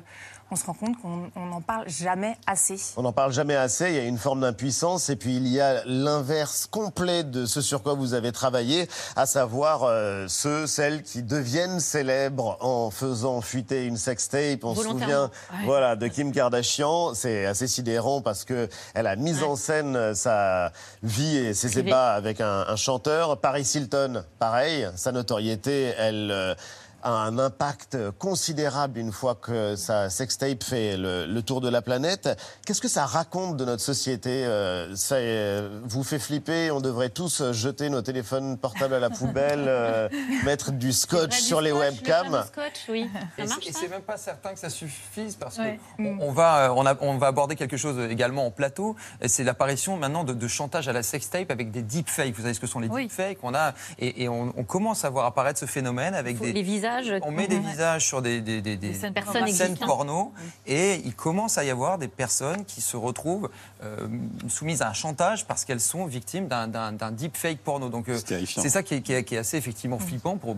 on 0.52 0.56
se 0.58 0.66
rend 0.66 0.74
compte 0.74 1.00
qu'on 1.02 1.32
on 1.36 1.46
n'en 1.46 1.62
parle 1.62 1.88
jamais 1.90 2.36
assez. 2.46 2.76
On 2.98 3.04
n'en 3.04 3.14
parle 3.14 3.32
jamais 3.32 3.56
assez, 3.56 3.90
il 3.90 3.96
y 3.96 4.00
a 4.00 4.04
une 4.04 4.18
forme 4.18 4.42
d'impuissance 4.42 5.10
et 5.10 5.16
puis 5.16 5.38
il 5.38 5.48
y 5.48 5.62
a 5.62 5.82
l'inverse 5.86 6.68
complet 6.70 7.24
de 7.24 7.46
ce 7.46 7.62
sur 7.62 7.82
quoi 7.82 7.94
vous 7.94 8.14
avez 8.14 8.34
travaillé, 8.34 8.90
à 9.16 9.26
savoir 9.26 9.84
euh, 9.84 10.26
ceux, 10.28 10.68
celles 10.68 11.04
qui 11.04 11.24
deviennent 11.24 11.80
célèbres 11.80 12.58
en 12.60 12.92
faisant 12.92 13.40
fuiter 13.40 13.86
une 13.86 13.96
sextape. 13.96 14.64
On 14.64 14.76
se 14.76 14.84
souvient 14.84 15.32
Ouais. 15.54 15.66
voilà, 15.66 15.96
de 15.96 16.08
Kim 16.08 16.32
Kardashian, 16.34 17.14
c'est 17.14 17.46
assez 17.46 17.68
sidérant 17.68 18.22
parce 18.22 18.44
que 18.44 18.68
elle 18.94 19.08
a 19.08 19.16
mis 19.16 19.44
en 19.44 19.56
scène 19.56 20.14
sa 20.16 20.72
vie 21.04 21.38
et 21.38 21.54
ses 21.54 21.70
Privée. 21.70 21.90
ébats 21.90 22.14
avec 22.14 22.42
un, 22.42 22.66
un 22.68 22.76
chanteur. 22.76 23.40
Paris 23.40 23.70
Hilton, 23.74 24.24
pareil, 24.40 24.90
sa 24.96 25.12
notoriété, 25.14 25.94
elle... 25.98 26.30
euh, 26.32 26.56
a 27.04 27.12
un 27.12 27.38
impact 27.40 27.98
considérable 28.18 28.98
une 29.00 29.12
fois 29.12 29.36
que 29.36 29.76
sa 29.76 30.10
sextape 30.10 30.64
fait 30.64 30.98
le, 30.98 31.26
le 31.26 31.42
tour 31.42 31.62
de 31.62 31.70
la 31.70 31.82
planète. 31.82 32.30
Qu'est-ce 32.66 32.82
que 32.82 32.88
ça 32.88 33.06
raconte 33.06 33.58
de 33.58 33.66
notre 33.66 33.82
société 33.84 34.46
Euh, 34.46 34.96
Ça 34.96 35.16
euh, 35.16 35.80
vous 35.84 36.04
fait 36.04 36.20
flipper 36.20 36.72
On 36.72 36.82
devrait 36.82 37.10
tous 37.10 37.52
jeter 37.52 37.90
nos 37.90 38.02
téléphones 38.02 38.58
portables 38.58 38.94
à 38.94 39.00
la 39.00 39.10
poubelle, 39.10 39.66
euh, 39.68 40.10
mettre 40.46 40.72
du 40.72 40.92
scotch 40.94 41.40
sur 41.40 41.62
les 41.62 41.72
webcams. 41.72 42.44
Scotch, 42.48 42.88
oui. 42.90 43.10
Ça 43.38 43.44
Et 43.44 43.48
marche, 43.48 43.60
c'est- 43.64 43.70
et 43.70 43.74
ça 43.74 43.80
c'est 43.82 43.88
même 43.90 44.02
pas 44.02 44.18
certain 44.18 44.54
que 44.54 44.60
ça 44.60 44.70
suffise 44.70 45.36
parce 45.36 45.58
Ouais. 45.58 45.80
que 45.98 46.04
on, 46.04 46.18
on 46.30 46.32
va, 46.32 46.74
on, 46.76 46.86
a- 46.86 46.96
on 47.02 47.18
va 47.18 47.28
aborder 47.28 47.56
quelque 47.56 47.78
chose 47.78 47.98
également 48.10 48.46
en 48.46 48.52
plateau. 48.52 48.96
C'est 49.26 49.44
l'apparition 49.44 49.98
maintenant 49.98 50.24
de, 50.24 50.34
de 50.34 50.48
chantage 50.48 50.88
à 50.88 50.94
la 50.94 51.04
sextape 51.04 51.52
avec 51.52 51.72
des 51.72 51.82
deepfakes. 51.82 52.34
Vous 52.36 52.42
savez 52.44 52.54
ce 52.54 52.60
que 52.60 52.68
sont 52.68 52.80
les 52.80 52.88
Oui. 52.88 53.04
deepfakes? 53.04 53.40
On 53.44 53.54
a 53.54 53.74
et, 54.00 54.24
et 54.24 54.30
on, 54.30 54.54
on 54.58 54.64
commence 54.64 55.06
à 55.06 55.10
voir 55.10 55.26
apparaître 55.26 55.60
ce 55.60 55.66
phénomène 55.66 56.14
avec 56.16 56.40
des 56.40 56.54
Les 56.54 56.64
visages. 57.00 57.22
on 57.24 57.32
met 57.32 57.48
des 57.48 57.60
visages 57.60 58.06
sur 58.06 58.22
des, 58.22 58.42
des, 58.42 58.62
des- 58.62 58.78
des- 58.78 58.90
Des 58.90 58.94
scènes 58.94 59.14
scènes 59.48 59.78
porno 59.78 60.34
et 60.68 60.96
il 61.06 61.16
commence 61.16 61.58
à 61.58 61.64
y 61.64 61.70
avoir 61.70 61.98
des 61.98 62.08
personnes 62.08 62.66
qui 62.66 62.82
se 62.82 62.98
retrouvent 62.98 63.50
euh, 63.84 64.08
soumises 64.48 64.82
à 64.82 64.90
un 64.90 64.94
chantage 64.94 65.46
parce 65.46 65.66
qu'elles 65.66 65.80
sont 65.80 66.06
victimes 66.06 66.48
d'un- 66.48 67.12
deepfake 67.12 67.60
porno. 67.60 67.90
Donc 67.90 68.10
euh, 68.10 68.18
c'est 68.46 68.70
ça 68.70 68.84
qui 68.84 68.96
est, 68.96 69.02
qui 69.02 69.14
est- 69.14 69.24
qui 69.24 69.36
est 69.36 69.40
assez 69.40 69.58
effectivement 69.58 70.00
flippant 70.00 70.38
pour. 70.38 70.56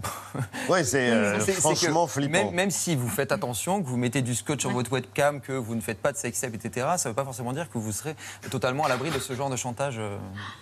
Oui, 0.69 0.79
c'est 0.85 1.09
euh, 1.09 1.39
C'est- 1.39 1.53
franchement 1.53 2.07
flippant. 2.07 2.31
Même, 2.31 2.51
même 2.53 2.71
si 2.71 2.95
vous 2.95 3.09
faites 3.09 3.31
attention, 3.31 3.81
que 3.81 3.87
vous 3.87 3.97
mettez 3.97 4.21
du 4.21 4.35
scotch 4.35 4.61
sur 4.61 4.71
votre 4.71 4.91
webcam, 4.91 5.41
que 5.41 5.53
vous 5.53 5.75
ne 5.75 5.81
faites 5.81 5.99
pas 6.01 6.11
de 6.11 6.17
sextape, 6.17 6.53
etc., 6.55 6.87
ça 6.97 7.09
ne 7.09 7.11
veut 7.11 7.15
pas 7.15 7.23
forcément 7.25 7.53
dire 7.53 7.69
que 7.69 7.77
vous 7.77 7.91
serez 7.91 8.15
totalement 8.49 8.85
à 8.85 8.89
l'abri 8.89 9.09
de 9.11 9.19
ce 9.19 9.33
genre 9.33 9.49
de 9.49 9.55
chantage. 9.55 9.95
euh. 9.99 10.17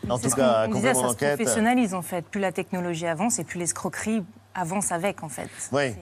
En 0.09 0.17
C'est 0.17 0.23
tout 0.23 0.29
ce 0.31 0.35
cas, 0.35 0.65
qu'on- 0.67 0.71
on 0.73 0.75
disait, 0.75 0.93
ça 0.93 1.09
se 1.09 1.15
professionnalise 1.15 1.93
en 1.93 2.01
fait. 2.01 2.25
Plus 2.25 2.39
la 2.41 2.51
technologie 2.51 3.07
avance 3.07 3.39
et 3.39 3.43
plus 3.43 3.59
l'escroquerie 3.59 4.23
avance 4.53 4.91
avec 4.91 5.23
en 5.23 5.29
fait. 5.29 5.49
Oui. 5.71 5.93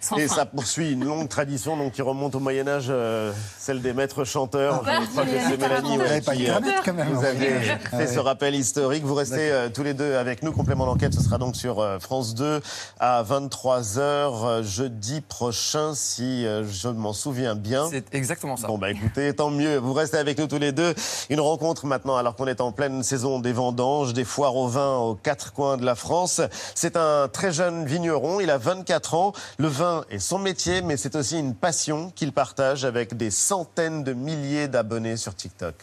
Sans 0.00 0.16
Et 0.16 0.28
fin. 0.28 0.34
ça 0.36 0.46
poursuit 0.46 0.92
une 0.92 1.04
longue 1.04 1.28
tradition 1.28 1.76
donc, 1.76 1.92
qui 1.92 2.02
remonte 2.02 2.34
au 2.34 2.40
Moyen-Âge, 2.40 2.86
euh, 2.88 3.32
celle 3.58 3.82
des 3.82 3.92
maîtres 3.92 4.24
chanteurs. 4.24 4.82
Ah, 4.86 5.00
Je 5.02 5.06
crois 5.10 5.24
que 5.24 5.30
Mélanie 5.30 5.48
c'est 5.50 5.56
Mélanie 5.60 5.96
Vous 5.96 6.02
ouais, 6.02 6.20
qui, 6.36 6.48
euh, 6.48 6.54
avez 6.54 7.50
fait 7.50 7.78
Ah 7.92 7.96
ouais. 7.96 8.06
ce 8.06 8.18
rappel 8.20 8.54
historique. 8.54 9.04
Vous 9.04 9.14
restez 9.14 9.50
euh, 9.50 9.68
tous 9.72 9.82
les 9.82 9.94
deux 9.94 10.14
avec 10.14 10.42
nous. 10.42 10.52
Complément 10.52 10.86
d'enquête, 10.86 11.14
ce 11.14 11.20
sera 11.22 11.38
donc 11.38 11.56
sur 11.56 11.80
euh, 11.80 11.98
France 11.98 12.34
2 12.34 12.60
à 13.00 13.24
23h 13.24 13.98
euh, 13.98 14.62
jeudi 14.62 15.20
prochain, 15.20 15.92
si 15.94 16.46
euh, 16.46 16.64
je 16.70 16.88
m'en 16.88 17.12
souviens 17.12 17.54
bien. 17.56 17.88
C'est 17.90 18.14
exactement 18.14 18.56
ça. 18.56 18.68
Bon, 18.68 18.78
bah 18.78 18.90
écoutez, 18.90 19.34
tant 19.34 19.50
mieux. 19.50 19.78
Vous 19.78 19.92
restez 19.94 20.16
avec 20.18 20.38
nous 20.38 20.46
tous 20.46 20.58
les 20.58 20.72
deux. 20.72 20.94
Une 21.30 21.40
rencontre 21.40 21.86
maintenant, 21.86 22.16
alors 22.16 22.36
qu'on 22.36 22.46
est 22.46 22.60
en 22.60 22.70
pleine 22.72 23.02
saison 23.02 23.40
des 23.40 23.52
vendanges, 23.52 24.12
des 24.12 24.24
foires 24.24 24.54
au 24.56 24.68
vin 24.68 24.96
aux 24.98 25.14
quatre 25.16 25.52
coins 25.52 25.76
de 25.76 25.84
la 25.84 25.94
France. 25.96 26.40
C'est 26.76 26.96
un 26.96 27.28
très 27.28 27.52
jeune 27.52 27.84
vigneron. 27.84 28.38
Il 28.40 28.50
a 28.50 28.58
24 28.58 29.14
ans. 29.14 29.32
Le 29.58 29.66
vin 29.68 29.87
est 30.10 30.18
son 30.18 30.38
métier, 30.38 30.82
mais 30.82 30.96
c'est 30.96 31.16
aussi 31.16 31.38
une 31.38 31.54
passion 31.54 32.10
qu'il 32.14 32.32
partage 32.32 32.84
avec 32.84 33.16
des 33.16 33.30
centaines 33.30 34.04
de 34.04 34.12
milliers 34.12 34.68
d'abonnés 34.68 35.16
sur 35.16 35.34
TikTok. 35.34 35.74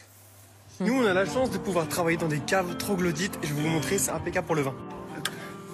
Nous, 0.80 0.94
on 0.94 1.06
a 1.06 1.14
la 1.14 1.26
chance 1.26 1.52
de 1.52 1.58
pouvoir 1.58 1.88
travailler 1.88 2.18
dans 2.18 2.28
des 2.28 2.40
caves 2.40 2.76
troglodytes 2.78 3.38
et 3.42 3.48
je 3.48 3.54
vais 3.54 3.62
vous 3.62 3.68
montrer, 3.70 3.98
c'est 3.98 4.12
impeccable 4.12 4.46
pour 4.46 4.56
le 4.56 4.64
vin. 4.64 4.74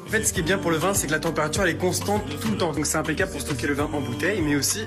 En 0.05 0.09
fait, 0.09 0.23
ce 0.23 0.33
qui 0.33 0.41
est 0.41 0.43
bien 0.43 0.57
pour 0.57 0.71
le 0.71 0.77
vin, 0.77 0.93
c'est 0.93 1.07
que 1.07 1.11
la 1.11 1.19
température 1.19 1.63
elle 1.63 1.69
est 1.69 1.77
constante 1.77 2.23
tout 2.41 2.51
le 2.51 2.57
temps. 2.57 2.73
Donc 2.73 2.85
c'est 2.85 2.97
impeccable 2.97 3.31
pour 3.31 3.41
stocker 3.41 3.67
le 3.67 3.73
vin 3.73 3.89
en 3.91 4.01
bouteille, 4.01 4.41
mais 4.41 4.55
aussi 4.55 4.85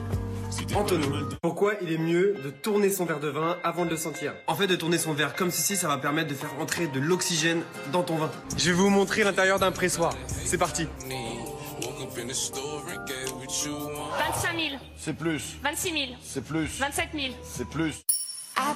en 0.75 0.85
tonneau. 0.85 1.09
Pourquoi 1.43 1.73
il 1.83 1.91
est 1.93 1.99
mieux 1.99 2.37
de 2.45 2.51
tourner 2.51 2.91
son 2.91 3.07
verre 3.07 3.21
de 3.21 3.29
vin 3.29 3.57
avant 3.65 3.85
de 3.87 3.91
le 3.91 3.97
sentir? 3.97 4.35
En 4.47 4.55
fait, 4.55 4.67
de 4.67 4.77
tourner 4.77 4.99
son 4.99 5.15
verre 5.15 5.35
comme 5.35 5.51
ceci, 5.51 5.77
ça 5.77 5.89
va 5.89 5.99
permettre 5.99 6.29
de 6.29 6.35
faire 6.35 6.55
entrer 6.61 6.87
de 6.87 7.01
l'oxygène 7.01 7.63
dans 7.91 8.03
ton 8.03 8.17
vin. 8.17 8.31
Je 8.57 8.71
vais 8.71 8.77
vous 8.77 8.91
montrer 8.91 9.25
l'intérieur 9.25 9.59
d'un 9.59 9.73
pressoir. 9.73 10.15
C'est 10.45 10.59
parti. 10.59 10.87
25 13.63 14.59
000, 14.59 14.75
C'est 14.97 15.13
plus. 15.13 15.57
26 15.63 15.91
000, 15.93 16.05
C'est 16.21 16.43
plus. 16.45 16.79
27 16.81 17.09
000. 17.15 17.27
C'est 17.45 17.69
plus. 17.69 17.95
Faut 18.57 18.75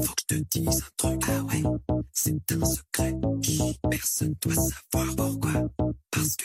que 0.00 0.06
je 0.20 0.24
te 0.36 0.58
dise 0.58 0.82
un 0.82 1.08
truc, 1.08 1.20
ah 1.28 1.42
ouais, 1.42 1.62
c'est 2.12 2.52
un 2.52 2.64
secret. 2.64 3.14
Personne 3.90 4.34
doit 4.40 4.54
savoir 4.54 5.16
pourquoi. 5.16 5.62
Parce 6.12 6.36
que 6.36 6.44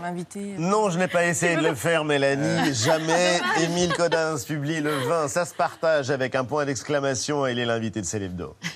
L'invité. 0.00 0.54
Non, 0.58 0.90
je 0.90 0.98
n'ai 0.98 1.08
pas 1.08 1.26
essayé 1.26 1.56
de 1.56 1.62
le 1.62 1.74
faire, 1.74 2.04
Mélanie. 2.04 2.72
Jamais 2.74 3.38
Dommage. 3.40 3.62
Émile 3.64 3.92
Codins 3.94 4.36
publie 4.46 4.80
le 4.80 4.96
vin. 5.08 5.26
Ça 5.26 5.44
se 5.44 5.54
partage 5.54 6.10
avec 6.10 6.36
un 6.36 6.44
point 6.44 6.64
d'exclamation 6.64 7.44
et 7.46 7.52
il 7.52 7.58
est 7.58 7.64
l'invité 7.66 8.00
de 8.00 8.06
Célébdo. 8.06 8.54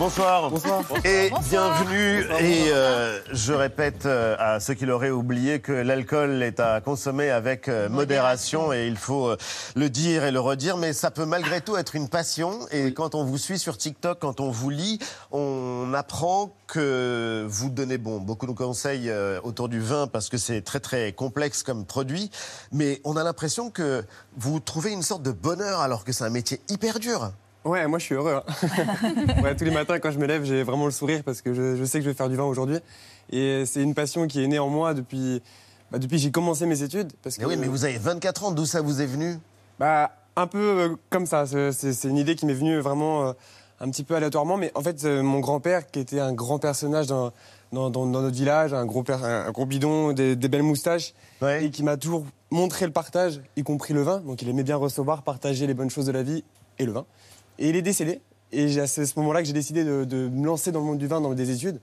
Bonsoir. 0.00 0.50
Et 1.04 1.30
bienvenue. 1.50 2.20
Et 2.40 2.72
euh, 2.72 3.20
je 3.34 3.52
répète 3.52 4.06
euh, 4.06 4.34
à 4.38 4.58
ceux 4.58 4.72
qui 4.72 4.86
l'auraient 4.86 5.10
oublié 5.10 5.60
que 5.60 5.72
l'alcool 5.72 6.42
est 6.42 6.58
à 6.58 6.80
consommer 6.80 7.28
avec 7.28 7.68
euh, 7.68 7.90
modération 7.90 8.72
et 8.72 8.86
il 8.86 8.96
faut 8.96 9.36
le 9.76 9.90
dire 9.90 10.24
et 10.24 10.30
le 10.30 10.40
redire. 10.40 10.78
Mais 10.78 10.94
ça 10.94 11.10
peut 11.10 11.26
malgré 11.26 11.60
tout 11.60 11.76
être 11.76 11.96
une 11.96 12.08
passion. 12.08 12.60
Et 12.70 12.94
quand 12.94 13.14
on 13.14 13.24
vous 13.24 13.36
suit 13.36 13.58
sur 13.58 13.76
TikTok, 13.76 14.20
quand 14.20 14.40
on 14.40 14.50
vous 14.50 14.70
lit, 14.70 14.98
on 15.32 15.92
apprend 15.92 16.50
que 16.66 17.44
vous 17.46 17.68
donnez 17.68 17.98
bon 17.98 18.20
beaucoup 18.20 18.46
de 18.46 18.52
conseils 18.52 19.12
autour 19.42 19.68
du 19.68 19.80
vin 19.80 20.06
parce 20.06 20.30
que 20.30 20.38
c'est 20.38 20.62
très 20.62 20.80
très 20.80 21.12
complexe 21.12 21.62
comme 21.62 21.84
produit. 21.84 22.30
Mais 22.72 23.02
on 23.04 23.18
a 23.18 23.22
l'impression 23.22 23.68
que 23.68 24.02
vous 24.38 24.60
trouvez 24.60 24.92
une 24.92 25.02
sorte 25.02 25.22
de 25.22 25.32
bonheur 25.32 25.80
alors 25.80 26.04
que 26.04 26.12
c'est 26.12 26.24
un 26.24 26.30
métier 26.30 26.58
hyper 26.70 27.00
dur. 27.00 27.32
Ouais, 27.64 27.86
moi 27.86 27.98
je 27.98 28.04
suis 28.04 28.14
heureux. 28.14 28.34
hein. 28.34 29.42
Ouais, 29.42 29.54
tous 29.54 29.64
les 29.64 29.70
matins 29.70 29.98
quand 29.98 30.10
je 30.10 30.18
me 30.18 30.26
lève, 30.26 30.44
j'ai 30.44 30.62
vraiment 30.62 30.86
le 30.86 30.90
sourire 30.90 31.22
parce 31.24 31.42
que 31.42 31.52
je, 31.52 31.76
je 31.76 31.84
sais 31.84 31.98
que 31.98 32.04
je 32.04 32.10
vais 32.10 32.14
faire 32.16 32.28
du 32.28 32.36
vin 32.36 32.44
aujourd'hui. 32.44 32.78
Et 33.30 33.64
c'est 33.66 33.82
une 33.82 33.94
passion 33.94 34.26
qui 34.26 34.42
est 34.42 34.46
née 34.46 34.58
en 34.58 34.68
moi 34.68 34.94
depuis, 34.94 35.42
bah, 35.90 35.98
depuis 35.98 36.16
que 36.16 36.22
j'ai 36.22 36.30
commencé 36.30 36.64
mes 36.66 36.82
études. 36.82 37.12
Parce 37.22 37.36
que, 37.36 37.42
Mais 37.42 37.48
oui, 37.48 37.56
mais 37.58 37.66
vous 37.68 37.84
avez 37.84 37.98
24 37.98 38.44
ans, 38.44 38.50
d'où 38.52 38.64
ça 38.66 38.80
vous 38.80 39.02
est 39.02 39.06
venu? 39.06 39.38
Bah, 39.78 40.10
un 40.36 40.46
peu 40.46 40.58
euh, 40.58 40.88
comme 41.10 41.26
ça. 41.26 41.44
C'est 41.46 42.04
une 42.08 42.16
idée 42.16 42.34
qui 42.34 42.46
m'est 42.46 42.54
venue 42.54 42.78
vraiment 42.78 43.26
euh, 43.28 43.32
un 43.80 43.90
petit 43.90 44.04
peu 44.04 44.14
aléatoirement. 44.14 44.56
Mais 44.56 44.72
en 44.74 44.80
fait, 44.80 45.04
euh, 45.04 45.22
mon 45.22 45.40
grand-père, 45.40 45.86
qui 45.86 45.98
était 46.00 46.20
un 46.20 46.32
grand 46.32 46.58
personnage 46.58 47.08
dans, 47.08 47.30
dans, 47.72 47.90
dans- 47.90 48.06
dans 48.06 48.22
notre 48.22 48.36
village, 48.36 48.72
un 48.72 48.86
gros, 48.86 49.04
un, 49.10 49.52
bidon, 49.66 50.12
des, 50.12 50.34
des 50.34 50.48
belles 50.48 50.62
moustaches, 50.62 51.12
et 51.62 51.70
qui 51.70 51.82
m'a 51.82 51.96
toujours 51.98 52.24
montré 52.50 52.86
le 52.86 52.92
partage, 52.92 53.40
y 53.56 53.62
compris 53.62 53.92
le 53.94 54.02
vin. 54.02 54.20
Donc 54.20 54.40
il 54.42 54.48
aimait 54.48 54.62
bien 54.64 54.76
recevoir, 54.76 55.22
partager 55.22 55.66
les 55.66 55.74
bonnes 55.74 55.90
choses 55.90 56.06
de 56.06 56.12
la 56.12 56.22
vie 56.22 56.42
et 56.78 56.86
le 56.86 56.92
vin. 56.92 57.04
Et 57.60 57.68
il 57.68 57.76
est 57.76 57.82
décédé. 57.82 58.20
Et 58.52 58.68
c'est 58.86 59.02
à 59.02 59.06
ce 59.06 59.18
moment-là 59.20 59.40
que 59.40 59.46
j'ai 59.46 59.52
décidé 59.52 59.84
de, 59.84 60.28
me 60.28 60.46
lancer 60.46 60.72
dans 60.72 60.80
le 60.80 60.86
monde 60.86 60.98
du 60.98 61.06
vin, 61.06 61.20
dans 61.20 61.32
des 61.34 61.50
études. 61.50 61.78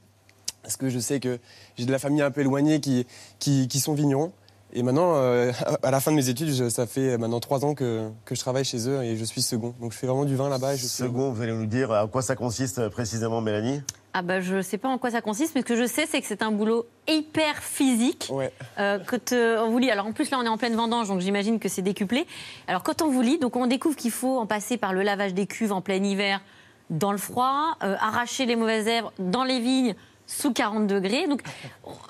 Parce 0.64 0.76
que 0.76 0.90
je 0.90 1.00
sais 1.00 1.22
que 1.22 1.40
j'ai 1.78 1.86
de 1.86 1.92
la 1.92 2.00
famille 2.00 2.22
un 2.22 2.32
peu 2.32 2.42
éloignée 2.42 2.82
qui, 2.82 3.80
sont 3.80 3.94
vignerons. 3.94 4.34
Et 4.74 4.84
maintenant, 4.84 5.14
euh, 5.16 5.54
à 5.84 5.92
la 5.92 6.02
fin 6.02 6.12
de 6.12 6.18
mes 6.18 6.28
études, 6.28 6.70
ça 6.70 6.86
fait 6.88 7.18
maintenant 7.18 7.40
trois 7.40 7.64
ans 7.64 7.74
que, 7.74 8.10
que 8.26 8.36
je 8.36 8.40
travaille 8.42 8.66
chez 8.66 8.90
eux 8.90 9.02
et 9.02 9.16
je 9.16 9.24
suis 9.24 9.42
second. 9.42 9.74
Donc 9.80 9.94
je 9.94 9.98
fais 9.98 10.08
vraiment 10.08 10.26
du 10.26 10.36
vin 10.36 10.50
là-bas. 10.50 10.76
Second, 10.76 11.32
vous 11.32 11.42
allez 11.42 11.54
nous 11.54 11.68
dire 11.68 11.92
à 11.94 12.06
quoi 12.08 12.22
ça 12.22 12.36
consiste 12.36 12.80
euh, 12.80 12.90
précisément, 12.90 13.40
Mélanie? 13.40 13.82
Ah 14.20 14.24
bah 14.24 14.42
je 14.42 14.64
sais 14.64 14.80
pas 14.80 14.90
en 14.90 14.98
quoi 14.98 15.12
ça 15.12 15.22
consiste, 15.22 15.54
mais 15.54 15.62
ce 15.62 15.66
que 15.68 15.76
je 15.76 15.86
sais, 15.86 16.08
c'est 16.08 16.20
que 16.22 16.26
c'est 16.26 16.42
un 16.42 16.50
boulot 16.50 16.88
hyper 17.08 17.62
physique. 17.62 18.32
Euh, 18.80 18.98
quand 19.06 19.32
euh, 19.32 19.64
on 19.64 19.70
vous 19.70 19.78
lit, 19.78 19.92
alors 19.92 20.08
en 20.08 20.12
plus 20.12 20.32
là 20.32 20.40
on 20.40 20.44
est 20.44 20.48
en 20.48 20.58
pleine 20.58 20.76
vendange, 20.76 21.08
donc 21.08 21.20
j'imagine 21.20 21.60
que 21.60 21.70
c'est 21.70 21.84
décuplé. 21.84 22.26
Alors 22.68 22.82
quand 22.82 23.04
on 23.04 23.12
vous 23.12 23.22
lit, 23.22 23.38
donc 23.38 23.56
on 23.56 23.68
découvre 23.68 23.96
qu'il 23.96 24.10
faut 24.10 24.40
en 24.40 24.48
passer 24.48 24.78
par 24.78 24.92
le 24.92 25.04
lavage 25.04 25.36
des 25.36 25.46
cuves 25.46 25.72
en 25.72 25.82
plein 25.82 26.04
hiver, 26.04 26.42
dans 26.90 27.12
le 27.12 27.20
froid, 27.20 27.78
euh, 27.84 27.96
arracher 28.00 28.48
les 28.48 28.56
mauvaises 28.56 28.88
herbes 28.88 29.12
dans 29.20 29.44
les 29.44 29.60
vignes 29.60 29.94
sous 30.26 30.52
40 30.52 30.88
degrés. 30.88 31.28
Donc 31.28 31.44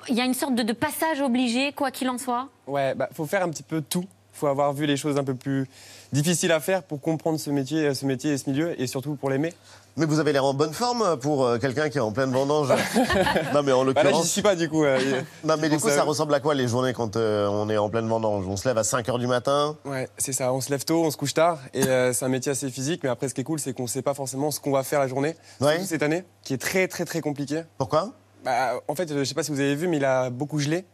il 0.08 0.14
y 0.14 0.22
a 0.22 0.24
une 0.24 0.32
sorte 0.32 0.54
de, 0.54 0.62
de 0.62 0.72
passage 0.72 1.20
obligé, 1.20 1.72
quoi 1.72 1.90
qu'il 1.90 2.08
en 2.08 2.16
soit? 2.16 2.48
Ouais, 2.66 2.94
bah, 2.94 3.10
faut 3.12 3.26
faire 3.26 3.42
un 3.42 3.50
petit 3.50 3.62
peu 3.62 3.82
tout. 3.82 4.06
faut 4.32 4.46
avoir 4.46 4.72
vu 4.72 4.86
les 4.86 4.96
choses 4.96 5.18
un 5.18 5.24
peu 5.24 5.34
plus 5.34 5.66
difficiles 6.10 6.52
à 6.52 6.60
faire 6.60 6.84
pour 6.84 7.02
comprendre 7.02 7.38
ce 7.38 7.50
métier, 7.50 7.92
ce 7.92 8.06
métier 8.06 8.32
et 8.32 8.38
ce 8.38 8.48
milieu, 8.48 8.80
et 8.80 8.86
surtout 8.86 9.14
pour 9.14 9.28
l'aimer. 9.28 9.52
Mais 9.98 10.06
vous 10.06 10.20
avez 10.20 10.32
l'air 10.32 10.44
en 10.44 10.54
bonne 10.54 10.72
forme 10.72 11.18
pour 11.18 11.44
euh, 11.44 11.58
quelqu'un 11.58 11.88
qui 11.88 11.98
est 11.98 12.00
en 12.00 12.12
pleine 12.12 12.30
vendange. 12.30 12.68
non, 13.52 13.64
mais 13.64 13.72
en 13.72 13.84
Bah 13.84 13.92
là, 13.94 14.02
l'occurrence. 14.04 14.24
j'y 14.26 14.30
suis 14.30 14.42
pas 14.42 14.54
du 14.54 14.68
coup. 14.68 14.84
euh, 14.84 14.96
non, 15.44 15.56
mais 15.60 15.68
du 15.68 15.76
coup, 15.78 15.88
ça 15.88 16.04
ressemble 16.04 16.32
à 16.34 16.40
quoi 16.40 16.54
les 16.54 16.68
journées 16.68 16.92
quand 16.92 17.16
euh, 17.16 17.48
on 17.48 17.68
est 17.68 17.76
en 17.76 17.90
pleine 17.90 18.06
vendange? 18.06 18.46
On 18.46 18.56
se 18.56 18.68
lève 18.68 18.78
à 18.78 18.84
5 18.84 19.04
h 19.08 19.18
du 19.18 19.26
matin? 19.26 19.76
Ouais, 19.84 20.08
c'est 20.16 20.32
ça. 20.32 20.52
On 20.52 20.60
se 20.60 20.70
lève 20.70 20.84
tôt, 20.84 21.02
on 21.04 21.10
se 21.10 21.16
couche 21.16 21.34
tard, 21.34 21.58
et 21.74 21.82
euh, 21.84 22.12
c'est 22.12 22.24
un 22.24 22.28
métier 22.28 22.52
assez 22.52 22.70
physique. 22.70 23.00
Mais 23.02 23.08
après, 23.08 23.28
ce 23.28 23.34
qui 23.34 23.40
est 23.40 23.44
cool, 23.44 23.58
c'est 23.58 23.72
qu'on 23.72 23.82
ne 23.84 23.88
sait 23.88 24.02
pas 24.02 24.14
forcément 24.14 24.52
ce 24.52 24.60
qu'on 24.60 24.70
va 24.70 24.84
faire 24.84 25.00
la 25.00 25.08
journée. 25.08 25.34
Surtout 25.60 25.84
cette 25.84 26.02
année, 26.04 26.22
qui 26.44 26.54
est 26.54 26.58
très, 26.58 26.86
très, 26.86 27.04
très 27.04 27.20
compliqué. 27.20 27.62
Pourquoi? 27.76 28.12
Bah, 28.44 28.74
En 28.86 28.94
fait, 28.94 29.12
je 29.12 29.24
sais 29.24 29.34
pas 29.34 29.42
si 29.42 29.50
vous 29.50 29.58
avez 29.58 29.74
vu, 29.74 29.88
mais 29.88 29.96
il 29.96 30.04
a 30.04 30.30
beaucoup 30.30 30.60
gelé 30.60 30.84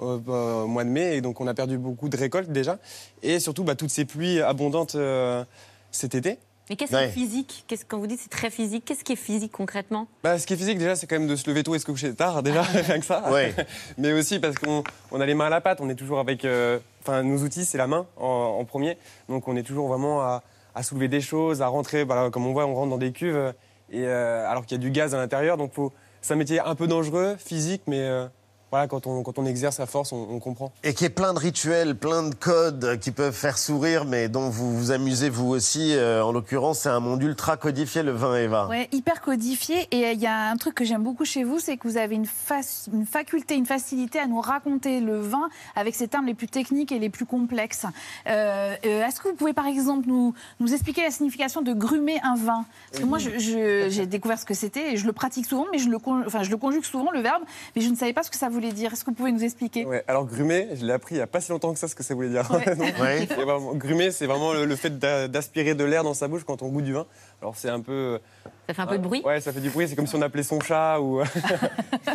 euh, 0.00 0.16
bah, 0.16 0.62
au 0.64 0.68
mois 0.68 0.84
de 0.84 0.88
mai, 0.88 1.16
et 1.16 1.20
donc 1.20 1.38
on 1.42 1.46
a 1.46 1.52
perdu 1.52 1.76
beaucoup 1.76 2.08
de 2.08 2.16
récoltes 2.16 2.50
déjà, 2.50 2.78
et 3.22 3.40
surtout 3.40 3.62
bah, 3.62 3.74
toutes 3.74 3.90
ces 3.90 4.06
pluies 4.06 4.40
abondantes 4.40 4.94
euh, 4.94 5.44
cet 5.90 6.14
été. 6.14 6.38
Mais 6.70 6.76
qu'est-ce 6.76 6.92
qui 6.92 6.96
est 6.96 7.08
physique? 7.08 7.66
Quand 7.88 7.98
vous 7.98 8.06
dites 8.06 8.20
c'est 8.20 8.30
très 8.30 8.50
physique 8.50 8.84
Qu'est-ce 8.86 9.04
qui 9.04 9.12
est 9.12 9.16
physique 9.16 9.52
concrètement? 9.52 10.08
Bah, 10.22 10.38
ce 10.38 10.46
qui 10.46 10.54
est 10.54 10.56
physique 10.56 10.78
déjà, 10.78 10.96
c'est 10.96 11.06
quand 11.06 11.18
même 11.18 11.28
de 11.28 11.36
se 11.36 11.48
lever 11.48 11.62
tôt 11.62 11.74
et 11.74 11.78
se 11.78 11.84
coucher 11.84 12.14
tard 12.14 12.42
déjà, 12.42 12.62
rien 12.62 12.98
que 12.98 13.04
ça. 13.04 13.30
Ouais. 13.30 13.54
Mais 13.98 14.12
aussi 14.12 14.38
parce 14.38 14.56
qu'on 14.56 14.82
on 15.10 15.20
a 15.20 15.26
les 15.26 15.34
mains 15.34 15.46
à 15.46 15.50
la 15.50 15.60
pâte, 15.60 15.80
on 15.80 15.88
est 15.90 15.94
toujours 15.94 16.18
avec, 16.20 16.44
euh, 16.44 16.78
enfin 17.02 17.22
nos 17.22 17.38
outils 17.42 17.64
c'est 17.64 17.78
la 17.78 17.86
main 17.86 18.06
en, 18.16 18.56
en 18.60 18.64
premier, 18.64 18.96
donc 19.28 19.46
on 19.48 19.56
est 19.56 19.62
toujours 19.62 19.88
vraiment 19.88 20.22
à, 20.22 20.42
à 20.74 20.82
soulever 20.82 21.08
des 21.08 21.20
choses, 21.20 21.62
à 21.62 21.68
rentrer, 21.68 22.04
voilà, 22.04 22.30
comme 22.30 22.46
on 22.46 22.52
voit, 22.52 22.66
on 22.66 22.74
rentre 22.74 22.90
dans 22.90 22.98
des 22.98 23.12
cuves 23.12 23.36
euh, 23.36 23.52
et 23.90 24.06
euh, 24.06 24.48
alors 24.48 24.64
qu'il 24.66 24.76
y 24.76 24.80
a 24.80 24.82
du 24.82 24.90
gaz 24.90 25.14
à 25.14 25.18
l'intérieur, 25.18 25.56
donc 25.56 25.72
faut, 25.72 25.92
c'est 26.20 26.34
un 26.34 26.36
métier 26.36 26.60
un 26.60 26.74
peu 26.74 26.86
dangereux, 26.86 27.36
physique, 27.38 27.82
mais 27.86 28.00
euh, 28.00 28.26
voilà, 28.74 28.88
quand 28.88 29.06
on, 29.06 29.22
quand 29.22 29.38
on 29.38 29.46
exerce 29.46 29.78
à 29.78 29.86
force, 29.86 30.10
on, 30.10 30.26
on 30.28 30.40
comprend. 30.40 30.72
Et 30.82 30.94
qui 30.94 31.04
est 31.04 31.08
plein 31.08 31.32
de 31.32 31.38
rituels, 31.38 31.94
plein 31.94 32.24
de 32.28 32.34
codes 32.34 32.98
qui 32.98 33.12
peuvent 33.12 33.32
faire 33.32 33.56
sourire, 33.56 34.04
mais 34.04 34.28
dont 34.28 34.48
vous 34.50 34.76
vous 34.76 34.90
amusez 34.90 35.30
vous 35.30 35.48
aussi. 35.48 35.94
Euh, 35.94 36.24
en 36.24 36.32
l'occurrence, 36.32 36.80
c'est 36.80 36.88
un 36.88 36.98
monde 36.98 37.22
ultra 37.22 37.56
codifié, 37.56 38.02
le 38.02 38.10
vin 38.10 38.34
Eva. 38.34 38.66
Ouais, 38.66 38.88
hyper 38.90 39.20
codifié. 39.20 39.86
Et 39.92 40.06
euh, 40.06 40.12
il 40.12 40.20
y 40.20 40.26
a 40.26 40.50
un 40.50 40.56
truc 40.56 40.74
que 40.74 40.84
j'aime 40.84 41.04
beaucoup 41.04 41.24
chez 41.24 41.44
vous, 41.44 41.60
c'est 41.60 41.76
que 41.76 41.86
vous 41.86 41.96
avez 41.98 42.16
une, 42.16 42.24
fac- 42.26 42.88
une 42.92 43.06
faculté, 43.06 43.54
une 43.54 43.64
facilité 43.64 44.18
à 44.18 44.26
nous 44.26 44.40
raconter 44.40 44.98
le 45.00 45.20
vin 45.20 45.48
avec 45.76 45.94
ses 45.94 46.08
termes 46.08 46.26
les 46.26 46.34
plus 46.34 46.48
techniques 46.48 46.90
et 46.90 46.98
les 46.98 47.10
plus 47.10 47.26
complexes. 47.26 47.86
Euh, 48.26 48.74
euh, 48.84 49.06
Est-ce 49.06 49.20
que 49.20 49.28
vous 49.28 49.36
pouvez 49.36 49.52
par 49.52 49.68
exemple 49.68 50.08
nous, 50.08 50.34
nous 50.58 50.72
expliquer 50.74 51.02
la 51.02 51.12
signification 51.12 51.62
de 51.62 51.72
grumer 51.74 52.18
un 52.24 52.34
vin? 52.34 52.64
Parce 52.90 53.04
que 53.04 53.08
moi, 53.08 53.18
j'ai 53.20 54.06
découvert 54.06 54.40
ce 54.40 54.44
que 54.44 54.54
c'était 54.54 54.94
et 54.94 54.96
je 54.96 55.06
le 55.06 55.12
pratique 55.12 55.46
souvent, 55.46 55.66
mais 55.70 55.78
je 55.78 55.88
le, 55.88 55.98
enfin, 56.26 56.42
je 56.42 56.50
le 56.50 56.56
conjugue 56.56 56.82
souvent, 56.84 57.12
le 57.12 57.20
verbe, 57.20 57.44
mais 57.76 57.82
je 57.82 57.88
ne 57.88 57.94
savais 57.94 58.12
pas 58.12 58.24
ce 58.24 58.32
que 58.32 58.36
ça 58.36 58.48
voulait 58.48 58.63
dire? 58.72 58.92
Est-ce 58.92 59.04
que 59.04 59.10
vous 59.10 59.16
pouvez 59.16 59.32
nous 59.32 59.42
expliquer? 59.44 59.84
Ouais, 59.84 60.04
alors 60.08 60.24
grumer, 60.26 60.68
je 60.74 60.84
l'ai 60.84 60.92
appris 60.92 61.14
il 61.14 61.18
n'y 61.18 61.22
a 61.22 61.26
pas 61.26 61.40
si 61.40 61.50
longtemps 61.50 61.72
que 61.72 61.78
ça 61.78 61.88
ce 61.88 61.94
que 61.94 62.02
ça 62.02 62.14
voulait 62.14 62.28
dire. 62.30 62.48
Donc, 62.48 62.64
Ouais. 63.00 63.26
c'est 63.28 63.34
vraiment- 63.34 63.74
grumer, 63.74 64.10
c'est 64.10 64.26
vraiment 64.26 64.52
le, 64.52 64.64
le 64.64 64.76
fait 64.76 64.98
d'a- 64.98 65.28
d'aspirer 65.28 65.74
de 65.74 65.84
l'air 65.84 66.04
dans 66.04 66.14
sa 66.14 66.28
bouche 66.28 66.44
quand 66.44 66.62
on 66.62 66.68
goûte 66.68 66.84
du 66.84 66.92
vin. 66.92 67.06
Alors 67.42 67.56
c'est 67.56 67.68
un 67.70 67.80
peu. 67.80 68.20
Ça 68.68 68.74
fait 68.74 68.82
un 68.82 68.86
peu 68.86 68.98
de 68.98 69.02
bruit? 69.02 69.22
Ouais, 69.24 69.40
ça 69.40 69.52
fait 69.52 69.60
du 69.60 69.70
bruit. 69.70 69.88
C'est 69.88 69.96
comme 69.96 70.06
si 70.06 70.16
on 70.16 70.22
appelait 70.22 70.42
son 70.42 70.60
chat 70.60 71.00
ou. 71.00 71.20
et 71.22 71.24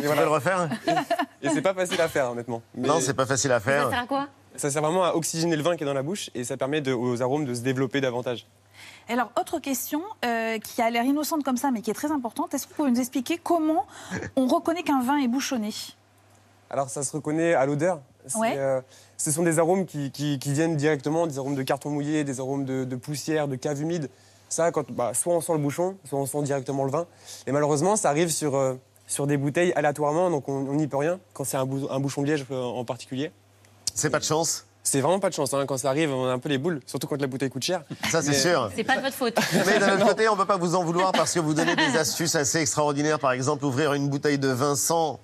Tu 0.00 0.06
veux 0.06 0.14
le 0.14 0.28
refaire? 0.28 0.68
Et 1.42 1.48
c'est 1.48 1.62
pas 1.62 1.74
facile 1.74 2.00
à 2.00 2.08
faire, 2.08 2.30
honnêtement. 2.32 2.62
Mais 2.74 2.88
Non, 2.88 2.98
c'est 3.00 3.14
pas 3.14 3.26
facile 3.26 3.52
à 3.52 3.60
faire. 3.60 3.84
Ça 3.84 3.90
sert 3.90 4.00
à 4.00 4.06
quoi? 4.06 4.28
Ça 4.56 4.70
sert 4.70 4.82
vraiment 4.82 5.04
à 5.04 5.14
oxygéner 5.14 5.56
le 5.56 5.62
vin 5.62 5.76
qui 5.76 5.84
est 5.84 5.86
dans 5.86 5.94
la 5.94 6.02
bouche 6.02 6.28
et 6.34 6.42
ça 6.44 6.56
permet 6.56 6.80
de- 6.80 6.92
aux 6.92 7.22
arômes 7.22 7.44
de 7.44 7.54
se 7.54 7.60
développer 7.60 8.00
davantage. 8.00 8.46
Alors, 9.08 9.30
autre 9.38 9.58
question 9.58 10.02
euh, 10.24 10.58
qui 10.58 10.80
a 10.82 10.90
l'air 10.90 11.04
innocente 11.04 11.42
comme 11.44 11.56
ça, 11.56 11.70
mais 11.70 11.82
qui 11.82 11.90
est 11.90 11.94
très 11.94 12.10
importante. 12.12 12.54
Est-ce 12.54 12.64
que 12.66 12.70
vous 12.70 12.76
pouvez 12.76 12.90
nous 12.90 13.00
expliquer 13.00 13.38
comment 13.42 13.86
on 14.36 14.46
reconnaît 14.46 14.82
qu'un 14.82 15.02
vin 15.02 15.18
est 15.18 15.28
bouchonné? 15.28 15.70
Alors 16.70 16.88
ça 16.88 17.02
se 17.02 17.12
reconnaît 17.12 17.54
à 17.54 17.66
l'odeur. 17.66 18.00
Ouais. 18.36 18.54
euh, 18.56 18.80
ce 19.16 19.30
sont 19.32 19.42
des 19.42 19.58
arômes 19.58 19.86
qui, 19.86 20.10
qui- 20.10 20.38
qui 20.38 20.52
viennent 20.52 20.76
directement, 20.76 21.26
des 21.26 21.38
arômes 21.38 21.54
de 21.54 21.62
carton 21.62 21.90
mouillé, 21.90 22.22
des 22.24 22.38
arômes 22.40 22.64
de, 22.64 22.84
de 22.84 22.96
poussière, 22.96 23.48
de 23.48 23.56
cave 23.56 23.80
humide. 23.80 24.08
Ça, 24.48 24.70
quand, 24.72 24.90
bah, 24.90 25.12
soit 25.14 25.34
on 25.34 25.40
sent 25.40 25.52
le 25.52 25.58
bouchon, 25.58 25.96
soit 26.08 26.18
on 26.18 26.26
sent 26.26 26.42
directement 26.42 26.84
le 26.84 26.90
vin. 26.90 27.06
Et 27.46 27.52
malheureusement, 27.52 27.96
ça 27.96 28.08
arrive 28.10 28.30
sur, 28.30 28.56
euh, 28.56 28.74
sur 29.06 29.26
des 29.26 29.36
bouteilles 29.36 29.72
aléatoirement, 29.74 30.30
donc 30.30 30.48
on 30.48 30.74
n'y 30.74 30.86
peut 30.86 30.96
rien, 30.96 31.18
quand 31.32 31.44
c'est 31.44 31.56
un, 31.56 31.66
bou- 31.66 31.86
un 31.90 31.98
bouchon 32.00 32.22
de 32.22 32.26
liège 32.28 32.44
euh, 32.50 32.62
en 32.62 32.84
particulier. 32.84 33.30
C'est 33.94 34.10
pas 34.10 34.18
de 34.18 34.24
chance 34.24 34.66
C'est 34.82 35.00
vraiment 35.00 35.18
pas 35.20 35.28
de 35.30 35.34
chance. 35.34 35.52
hein. 35.54 35.64
Quand 35.66 35.76
ça 35.78 35.88
arrive, 35.88 36.12
on 36.12 36.26
a 36.26 36.32
un 36.32 36.38
peu 36.38 36.48
les 36.48 36.58
boules, 36.58 36.80
surtout 36.86 37.06
quand 37.06 37.20
la 37.20 37.26
bouteille 37.26 37.50
coûte 37.50 37.62
cher. 37.64 37.82
Ça, 38.10 38.22
c'est 38.22 38.30
Mais- 38.30 38.34
sûr. 38.38 38.70
C'est 38.76 38.84
pas 38.84 38.96
de 38.96 39.02
votre 39.02 39.16
faute. 39.16 39.36
Mais 39.66 39.78
d'un 39.78 39.94
autre 39.96 40.06
côté, 40.08 40.28
on 40.28 40.32
ne 40.34 40.38
peut 40.40 40.46
pas 40.46 40.56
vous 40.58 40.74
en 40.74 40.84
vouloir 40.84 41.12
parce 41.12 41.32
que 41.32 41.40
vous 41.40 41.54
donnez 41.54 41.74
des 41.76 41.96
astuces 41.96 42.34
assez 42.34 42.58
extraordinaires. 42.58 43.18
Par 43.18 43.32
exemple, 43.32 43.64
ouvrir 43.64 43.92
une 43.94 44.08
bouteille 44.08 44.38
de 44.38 44.48
vin 44.48 44.74
sans 44.76 45.20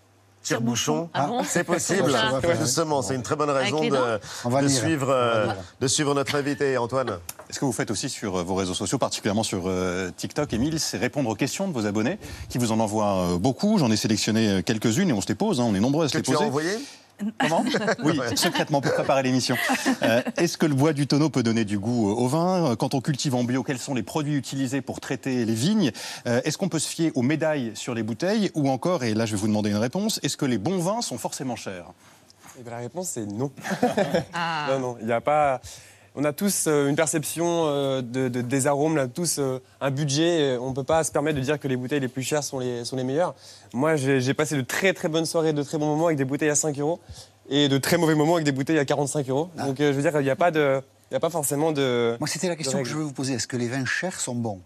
tire-bouchon. 0.46 1.08
Ah 1.14 1.26
bon 1.26 1.42
c'est 1.44 1.64
possible. 1.64 2.10
Ça 2.12 2.30
va 2.30 2.40
faire. 2.40 2.60
Justement, 2.60 3.02
c'est 3.02 3.14
une 3.14 3.22
très 3.22 3.36
bonne 3.36 3.50
raison 3.50 3.84
de, 3.84 3.90
dents 3.90 4.18
On 4.44 4.48
va 4.48 4.62
de 4.62 4.66
lire. 4.68 4.76
suivre, 4.78 5.06
On 5.06 5.10
va 5.10 5.14
euh, 5.14 5.46
de 5.80 5.88
suivre 5.88 6.14
notre 6.14 6.34
invité, 6.34 6.78
Antoine. 6.78 7.18
Est-ce 7.50 7.60
que 7.60 7.64
vous 7.64 7.72
faites 7.72 7.90
aussi 7.90 8.08
sur 8.08 8.36
euh, 8.36 8.42
vos 8.42 8.54
réseaux 8.54 8.74
sociaux, 8.74 8.98
particulièrement 8.98 9.42
sur 9.42 9.64
euh, 9.66 10.10
TikTok, 10.16 10.52
Émile, 10.52 10.80
c'est 10.80 10.98
répondre 10.98 11.30
aux 11.30 11.34
questions 11.34 11.68
de 11.68 11.72
vos 11.72 11.86
abonnés 11.86 12.18
qui 12.48 12.58
vous 12.58 12.72
en 12.72 12.80
envoient 12.80 13.34
euh, 13.34 13.38
beaucoup. 13.38 13.78
J'en 13.78 13.90
ai 13.90 13.96
sélectionné 13.96 14.62
quelques-unes 14.64 15.10
et 15.10 15.12
on 15.12 15.20
se 15.20 15.28
les 15.28 15.34
pose, 15.34 15.60
hein, 15.60 15.64
on 15.66 15.74
est 15.74 15.80
nombreux 15.80 16.06
à 16.06 16.08
se 16.08 16.12
Que 16.14 16.18
les 16.18 16.22
tu 16.24 16.30
as 16.32 16.34
poser. 16.34 16.46
envoyé? 16.48 16.70
Comment 17.38 17.64
Oui, 18.04 18.18
secrètement 18.34 18.80
pour 18.80 18.92
préparer 18.92 19.22
l'émission. 19.22 19.56
Euh, 20.02 20.22
Est-ce 20.36 20.58
que 20.58 20.66
le 20.66 20.74
bois 20.74 20.92
du 20.92 21.06
tonneau 21.06 21.30
peut 21.30 21.42
donner 21.42 21.64
du 21.64 21.78
goût 21.78 22.08
au 22.10 22.28
vin 22.28 22.72
Euh, 22.72 22.76
Quand 22.76 22.94
on 22.94 23.00
cultive 23.00 23.34
en 23.34 23.44
bio, 23.44 23.62
quels 23.62 23.78
sont 23.78 23.94
les 23.94 24.02
produits 24.02 24.34
utilisés 24.36 24.80
pour 24.82 25.00
traiter 25.00 25.44
les 25.44 25.54
vignes 25.54 25.92
Euh, 26.26 26.40
Est-ce 26.44 26.58
qu'on 26.58 26.68
peut 26.68 26.78
se 26.78 26.88
fier 26.88 27.12
aux 27.14 27.22
médailles 27.22 27.72
sur 27.74 27.94
les 27.94 28.02
bouteilles 28.02 28.50
Ou 28.54 28.68
encore, 28.68 29.04
et 29.04 29.14
là 29.14 29.26
je 29.26 29.32
vais 29.32 29.40
vous 29.40 29.48
demander 29.48 29.70
une 29.70 29.76
réponse, 29.76 30.20
est-ce 30.22 30.36
que 30.36 30.46
les 30.46 30.58
bons 30.58 30.78
vins 30.78 31.00
sont 31.02 31.18
forcément 31.18 31.56
chers? 31.56 31.86
Eh 32.58 32.62
bien, 32.62 32.72
la 32.72 32.78
réponse, 32.78 33.08
c'est 33.10 33.26
non. 33.26 33.50
Ah. 34.32 34.66
Non, 34.70 34.78
non, 34.80 34.96
il 35.00 35.06
n'y 35.06 35.12
a 35.12 35.20
pas. 35.20 35.60
On 36.18 36.24
a 36.24 36.32
tous 36.32 36.64
euh, 36.66 36.88
une 36.88 36.96
perception 36.96 37.64
euh, 37.66 38.00
de, 38.00 38.28
de- 38.28 38.40
des 38.40 38.66
arômes, 38.66 38.94
on 38.94 39.00
a 39.02 39.06
tous 39.06 39.36
euh, 39.38 39.58
un 39.82 39.90
budget. 39.90 40.54
et 40.54 40.58
On 40.58 40.70
ne 40.70 40.74
peut 40.74 40.82
pas 40.84 41.04
se 41.04 41.12
permettre 41.12 41.36
de 41.38 41.42
dire 41.44 41.60
que 41.60 41.68
les 41.68 41.76
bouteilles 41.76 42.00
les 42.00 42.08
plus 42.08 42.22
chères 42.22 42.42
sont 42.42 42.58
les, 42.58 42.84
sont 42.86 42.96
les 42.96 43.04
meilleures. 43.04 43.34
Moi, 43.74 43.96
j'ai 43.96 44.32
passé 44.34 44.56
de 44.56 44.62
très 44.62 44.94
très 44.94 45.08
bonnes 45.08 45.26
soirées, 45.26 45.52
de 45.52 45.62
très 45.62 45.76
bons 45.76 45.86
moments 45.86 46.06
avec 46.06 46.16
des 46.16 46.24
bouteilles 46.24 46.48
à 46.48 46.54
5 46.54 46.78
euros 46.78 47.00
et 47.50 47.68
de 47.68 47.76
très 47.78 47.98
mauvais 47.98 48.14
moments 48.14 48.34
avec 48.36 48.46
des 48.46 48.52
bouteilles 48.52 48.78
à 48.78 48.84
45 48.86 49.28
euros. 49.28 49.50
Donc, 49.58 49.78
euh, 49.80 49.92
je 49.92 49.96
veux 49.96 50.02
dire, 50.02 50.18
il 50.20 50.24
n'y 50.24 50.30
a, 50.30 50.36
pas 50.36 50.50
de- 50.50 50.80
il 51.10 51.14
y 51.14 51.16
a 51.16 51.20
pas 51.20 51.30
forcément 51.30 51.70
de. 51.72 52.16
Moi, 52.18 52.28
c'était 52.28 52.48
la 52.48 52.56
question 52.56 52.78
que 52.82 52.88
je 52.88 52.96
veux 52.96 53.04
vous 53.04 53.12
poser. 53.12 53.34
Est-ce 53.34 53.46
que 53.46 53.56
les 53.58 53.68
vins 53.68 53.84
chers 53.84 54.18
sont 54.18 54.34
bons? 54.34 54.60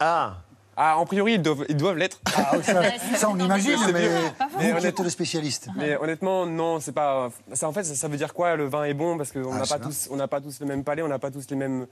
Ah 0.00 0.34
Ah, 0.76 0.96
en 0.98 1.04
priori, 1.04 1.34
ils 1.34 1.42
doivent 1.42 1.64
ils 1.68 1.76
doivent 1.76 1.96
l'être. 1.98 2.20
Ah, 2.34 2.52
ça, 2.62 2.82
ça, 3.16 3.28
on 3.30 3.38
imagine, 3.38 3.76
C'est 3.84 3.92
mais 3.92 4.08
mieux. 4.08 4.08
Mais 4.08 4.24
vous 4.48 4.58
qui 4.58 4.64
êtes 4.66 4.76
honnêtement- 4.78 5.04
le 5.04 5.10
spécialiste. 5.10 5.68
Mais 5.76 5.96
honnêtement, 5.96 6.46
non, 6.46 6.80
c'est 6.80 6.92
pas. 6.92 7.30
Ça, 7.52 7.68
en 7.68 7.72
fait, 7.72 7.84
ça, 7.84 7.94
ça 7.94 8.08
veut 8.08 8.16
dire 8.16 8.32
quoi 8.32 8.56
Le 8.56 8.64
vin 8.68 8.84
est 8.84 8.94
bon? 8.94 9.18
Parce 9.18 9.32
qu'on 9.32 9.52
Ah, 9.52 9.58
n'a 9.58 9.66
pas 9.66 9.78
pas. 9.78 9.84
tous, 9.84 10.08
on 10.10 10.16
n'a 10.16 10.28
pas 10.28 10.40
tous 10.40 10.60
le 10.60 10.66
même 10.66 10.82
palais, 10.82 11.02
on 11.02 11.08
n'a 11.08 11.18
pas 11.18 11.30
tous 11.30 11.46
les 11.50 11.56
mêmes. 11.56 11.86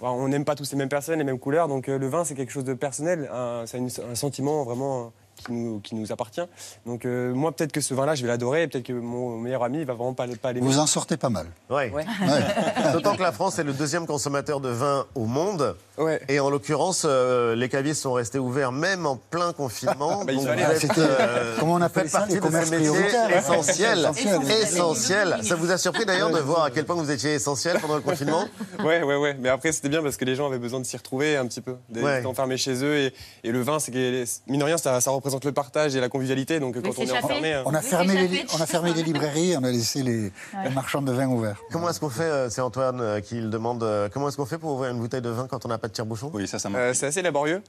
on 0.00 0.28
n'aime 0.28 0.44
pas 0.46 0.54
tous 0.54 0.70
les 0.72 0.78
mêmes 0.78 0.88
personnes, 0.88 1.18
les 1.18 1.24
mêmes 1.24 1.38
couleurs. 1.38 1.68
Donc 1.68 1.88
euh, 1.88 1.98
le 1.98 2.08
vin, 2.08 2.24
c'est 2.24 2.34
quelque 2.34 2.52
chose 2.52 2.64
de 2.64 2.74
personnel. 2.74 3.30
C'est 3.66 3.78
un 3.78 4.14
sentiment 4.14 4.64
vraiment 4.64 5.00
euh, 5.02 5.08
qui 5.42 5.52
nous, 5.52 5.80
qui 5.80 5.94
nous 5.94 6.12
appartient. 6.12 6.40
Donc 6.86 7.04
euh, 7.04 7.32
moi, 7.34 7.52
peut-être 7.52 7.72
que 7.72 7.80
ce 7.80 7.94
vin-là, 7.94 8.14
je 8.14 8.22
vais 8.22 8.28
l'adorer. 8.28 8.62
et 8.62 8.68
Peut-être 8.68 8.84
que 8.86 8.92
mon 8.92 9.38
meilleur 9.38 9.62
ami, 9.64 9.78
il 9.80 9.84
va 9.86 9.94
vraiment 9.94 10.14
pas, 10.14 10.26
pas 10.40 10.52
l'aimer. 10.52 10.66
Vous 10.66 10.78
en 10.78 10.86
sortez 10.86 11.16
pas 11.16 11.28
mal. 11.30 11.46
Ouais. 11.70 11.90
Ouais. 11.90 12.04
D'autant 12.92 13.16
que 13.16 13.22
la 13.22 13.32
France 13.32 13.58
est 13.58 13.64
le 13.64 13.72
deuxième 13.72 14.06
consommateur 14.06 14.60
de 14.60 14.68
vin 14.68 15.06
au 15.14 15.26
monde. 15.26 15.76
Ouais. 15.98 16.20
Et 16.28 16.40
en 16.40 16.48
l'occurrence, 16.50 17.02
euh, 17.04 17.54
les 17.54 17.68
cavistes 17.68 18.02
sont 18.02 18.14
restés 18.14 18.38
ouverts 18.38 18.72
même 18.72 19.06
en 19.06 19.16
plein 19.16 19.52
confinement. 19.52 20.24
Bah, 20.26 20.32
Donc, 20.32 20.46
êtes, 20.46 20.98
euh, 20.98 21.56
comment 21.58 21.74
on 21.74 21.80
appelle 21.80 22.08
ça, 22.08 22.18
partie 22.20 22.34
les 22.34 22.40
de 22.40 22.44
ces 22.44 22.50
commerces 22.50 22.70
métiers 22.70 22.88
prioritaires. 22.90 23.36
essentiels. 23.36 23.98
Essentiels. 23.98 24.62
Essentiels. 24.62 25.36
Ça 25.42 25.54
vous 25.56 25.70
a 25.70 25.78
surpris 25.78 26.04
d'ailleurs 26.06 26.30
de 26.30 26.38
voir 26.38 26.64
à 26.64 26.70
quel 26.70 26.84
point 26.84 26.94
vous 26.96 27.10
étiez 27.10 27.34
essentiel 27.34 27.78
pendant 27.80 27.96
le 27.96 28.00
confinement 28.02 28.46
Ouais, 28.84 29.02
ouais, 29.02 29.16
ouais. 29.16 29.36
Mais 29.38 29.48
après, 29.48 29.72
c'était 29.72 29.88
bien 29.88 30.02
parce 30.02 30.16
que 30.16 30.24
les 30.24 30.34
gens 30.34 30.46
avaient 30.46 30.58
besoin 30.58 30.80
de 30.80 30.84
s'y 30.84 30.96
retrouver 30.96 31.36
un 31.36 31.46
petit 31.46 31.60
peu, 31.60 31.76
d'être 31.88 32.04
Ouais. 32.04 32.24
enfermés 32.26 32.56
chez 32.56 32.82
eux. 32.84 32.96
Et, 32.98 33.14
et 33.44 33.52
le 33.52 33.60
vin, 33.62 33.78
c'est 33.78 33.90
que, 33.92 34.24
mine 34.46 34.60
de 34.60 34.64
rien, 34.64 34.78
ça, 34.78 35.00
ça 35.00 35.10
représente 35.10 35.31
le 35.44 35.52
partage 35.52 35.94
et 35.96 36.00
la 36.00 36.08
convivialité. 36.08 36.60
Donc 36.60 36.74
quand 36.80 36.98
on 36.98 37.04
est 37.04 37.12
enfermé. 37.12 37.54
euh, 37.54 37.62
On 37.66 37.74
a, 37.74 37.80
fermé 37.82 38.26
les, 38.28 38.44
on 38.56 38.60
a 38.60 38.66
fermé 38.66 38.92
les 38.94 39.02
librairies, 39.02 39.54
on 39.58 39.64
a 39.64 39.70
laissé 39.70 40.02
les, 40.02 40.32
les 40.64 40.70
marchands 40.70 41.02
de 41.02 41.12
vin 41.12 41.26
ouverts. 41.28 41.56
Comment 41.70 41.88
est-ce 41.90 42.00
qu'on 42.00 42.10
fait 42.10 42.22
euh, 42.22 42.50
C'est 42.50 42.60
Antoine 42.60 43.00
euh, 43.00 43.20
qui 43.20 43.36
le 43.40 43.48
demande. 43.48 43.82
euh, 43.82 44.08
comment 44.12 44.28
est-ce 44.28 44.36
qu'on 44.36 44.46
fait 44.46 44.58
pour 44.58 44.72
ouvrir 44.72 44.90
une 44.92 44.98
bouteille 44.98 45.22
de 45.22 45.28
vin 45.30 45.46
quand 45.48 45.64
on 45.64 45.68
n'a 45.68 45.78
pas 45.78 45.88
de 45.88 45.92
tire-bouchon? 45.92 46.30
Oui, 46.34 46.46
ça, 46.48 46.58
ça 46.58 46.68
marche. 46.68 46.82
euh, 46.82 46.94
c'est 46.94 47.06
assez 47.06 47.22
laborieux. 47.22 47.62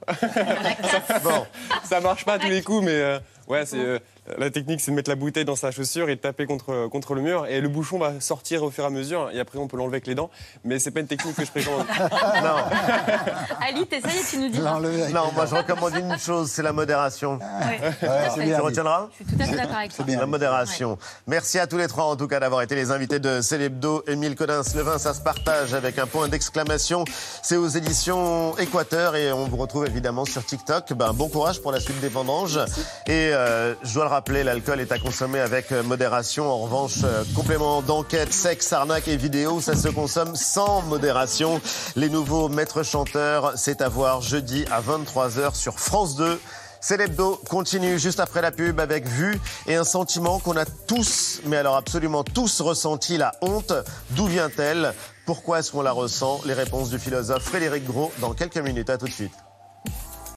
Bon, 1.24 1.46
ça 1.84 2.00
marche 2.02 2.26
pas 2.26 2.34
à 2.34 2.40
tous 2.40 2.50
les 2.50 2.62
coups, 2.62 2.84
mais 2.86 2.92
euh, 2.92 3.20
ouais, 3.48 3.66
c'est 3.66 3.78
euh, 3.80 4.00
la 4.38 4.50
technique, 4.50 4.80
c'est 4.82 4.92
de 4.92 4.96
mettre 4.96 5.10
la 5.10 5.16
bouteille 5.16 5.46
dans 5.46 5.56
sa 5.56 5.72
chaussure 5.72 6.10
et 6.10 6.16
de 6.16 6.22
taper 6.22 6.46
contre 6.46 6.88
contre 6.88 7.14
le 7.14 7.22
mur. 7.22 7.46
Et 7.48 7.60
le 7.62 7.70
bouchon 7.70 8.00
va 8.00 8.20
sortir 8.22 8.64
au 8.64 8.72
fur 8.72 8.84
et 8.84 8.88
à 8.88 8.90
mesure. 8.90 9.30
Et 9.34 9.40
après, 9.40 9.60
on 9.60 9.68
peut 9.68 9.78
l'enlever 9.78 9.96
avec 9.96 10.08
les 10.08 10.16
dents. 10.16 10.30
Mais 10.64 10.80
c'est 10.80 10.92
pas 10.92 11.02
une 11.02 11.08
technique 11.08 11.36
que 11.36 11.46
je 11.46 11.52
précommande. 11.52 11.86
non, 12.44 12.56
Ali, 13.68 13.86
t'essayes 13.88 14.20
et 14.20 14.24
tu 14.30 14.38
nous 14.38 14.50
dis. 14.50 14.60
Non, 14.60 15.32
moi 15.34 15.46
je 15.46 15.56
recommande 15.56 15.94
une 15.96 16.18
chose, 16.18 16.50
c'est 16.50 16.64
la 16.64 16.74
modération. 16.74 17.34
Ouais, 17.40 17.92
c'est 18.02 18.34
Tu 18.40 18.46
bien 18.46 18.58
dit. 18.58 18.62
retiendras? 18.62 19.10
Je 19.20 19.26
suis 19.26 19.36
tout 19.36 19.42
à 19.42 19.46
fait 19.46 19.56
d'accord 19.56 19.76
avec 19.78 19.90
toi. 19.90 19.98
C'est 19.98 20.06
bien. 20.06 20.20
La 20.20 20.26
modération. 20.26 20.98
Merci 21.28 21.60
à 21.60 21.68
tous 21.68 21.78
les 21.78 21.88
trois, 21.88 22.06
en 22.06 22.16
tout 22.16 22.28
cas, 22.28 22.40
d'avoir 22.40 22.62
été 22.62 22.76
les 22.76 22.92
invités 22.92 23.20
de 23.20 23.42
Célébdo. 23.42 24.04
Émile 24.08 24.36
Codins, 24.36 24.62
le 24.76 24.82
vin, 24.82 24.98
ça 24.98 25.14
se 25.14 25.22
partage 25.22 25.74
avec 25.74 26.00
un 26.00 26.08
point 26.08 26.28
d'exclamation. 26.28 27.04
C'est 27.42 27.58
aux 27.58 27.68
éditions 27.68 28.58
Équateur 28.58 29.16
et 29.16 29.32
on 29.32 29.46
vous 29.48 29.58
retrouve 29.58 29.86
évidemment 29.86 30.26
sur 30.26 30.46
TikTok. 30.46 30.94
Ben, 30.94 31.12
bon 31.14 31.28
courage 31.30 31.62
pour 31.62 31.72
la 31.72 31.80
suite 31.80 32.00
des 32.00 32.10
vendanges. 32.10 32.60
Et 33.08 33.32
euh, 33.34 33.74
je 33.84 33.94
dois 33.94 34.06
le 34.06 34.10
rappeler, 34.14 34.44
l'alcool 34.44 34.80
est 34.80 34.92
à 34.92 35.00
consommer 35.00 35.40
avec 35.40 35.72
euh, 35.72 35.82
modération. 35.82 36.48
En 36.48 36.60
revanche, 36.60 36.98
euh, 37.04 37.24
complément 37.36 37.82
d'enquête, 37.82 38.32
sexe, 38.32 38.72
arnaque 38.72 39.08
et 39.08 39.18
vidéo, 39.18 39.60
ça 39.60 39.76
se 39.76 39.88
consomme 39.88 40.36
sans 40.36 40.84
modération. 40.84 41.60
Les 41.96 42.10
nouveaux 42.10 42.48
maîtres 42.48 42.84
chanteurs, 42.84 43.54
c'est 43.56 43.82
à 43.82 43.90
voir 43.90 44.22
jeudi 44.22 44.66
à 44.72 44.82
23h 44.82 45.56
sur 45.56 45.80
France 45.80 46.16
2. 46.16 46.40
C'est 46.80 46.98
l'hebdo 46.98 47.42
continue 47.50 47.98
juste 47.98 48.20
après 48.20 48.44
la 48.44 48.52
pub 48.52 48.80
avec 48.80 49.08
vue 49.08 49.40
et 49.66 49.76
un 49.76 49.84
sentiment 49.84 50.38
qu'on 50.38 50.58
a 50.58 50.66
tous, 50.66 51.42
mais 51.46 51.58
alors 51.58 51.76
absolument 51.76 52.24
tous 52.24 52.62
ressenti, 52.62 53.18
la 53.18 53.32
honte. 53.42 53.74
D'où 54.12 54.28
vient-elle? 54.28 54.94
Pourquoi 55.26 55.60
est-ce 55.60 55.72
qu'on 55.72 55.82
la 55.82 55.92
ressent? 55.92 56.40
Les 56.46 56.54
réponses 56.54 56.92
du 56.92 57.00
philosophe 57.00 57.44
Frédéric 57.44 57.84
Gros 57.86 58.12
dans 58.20 58.34
quelques 58.34 58.58
minutes. 58.58 58.92
À 58.92 58.98
tout 59.00 59.08
de 59.08 59.12
suite. 59.12 59.34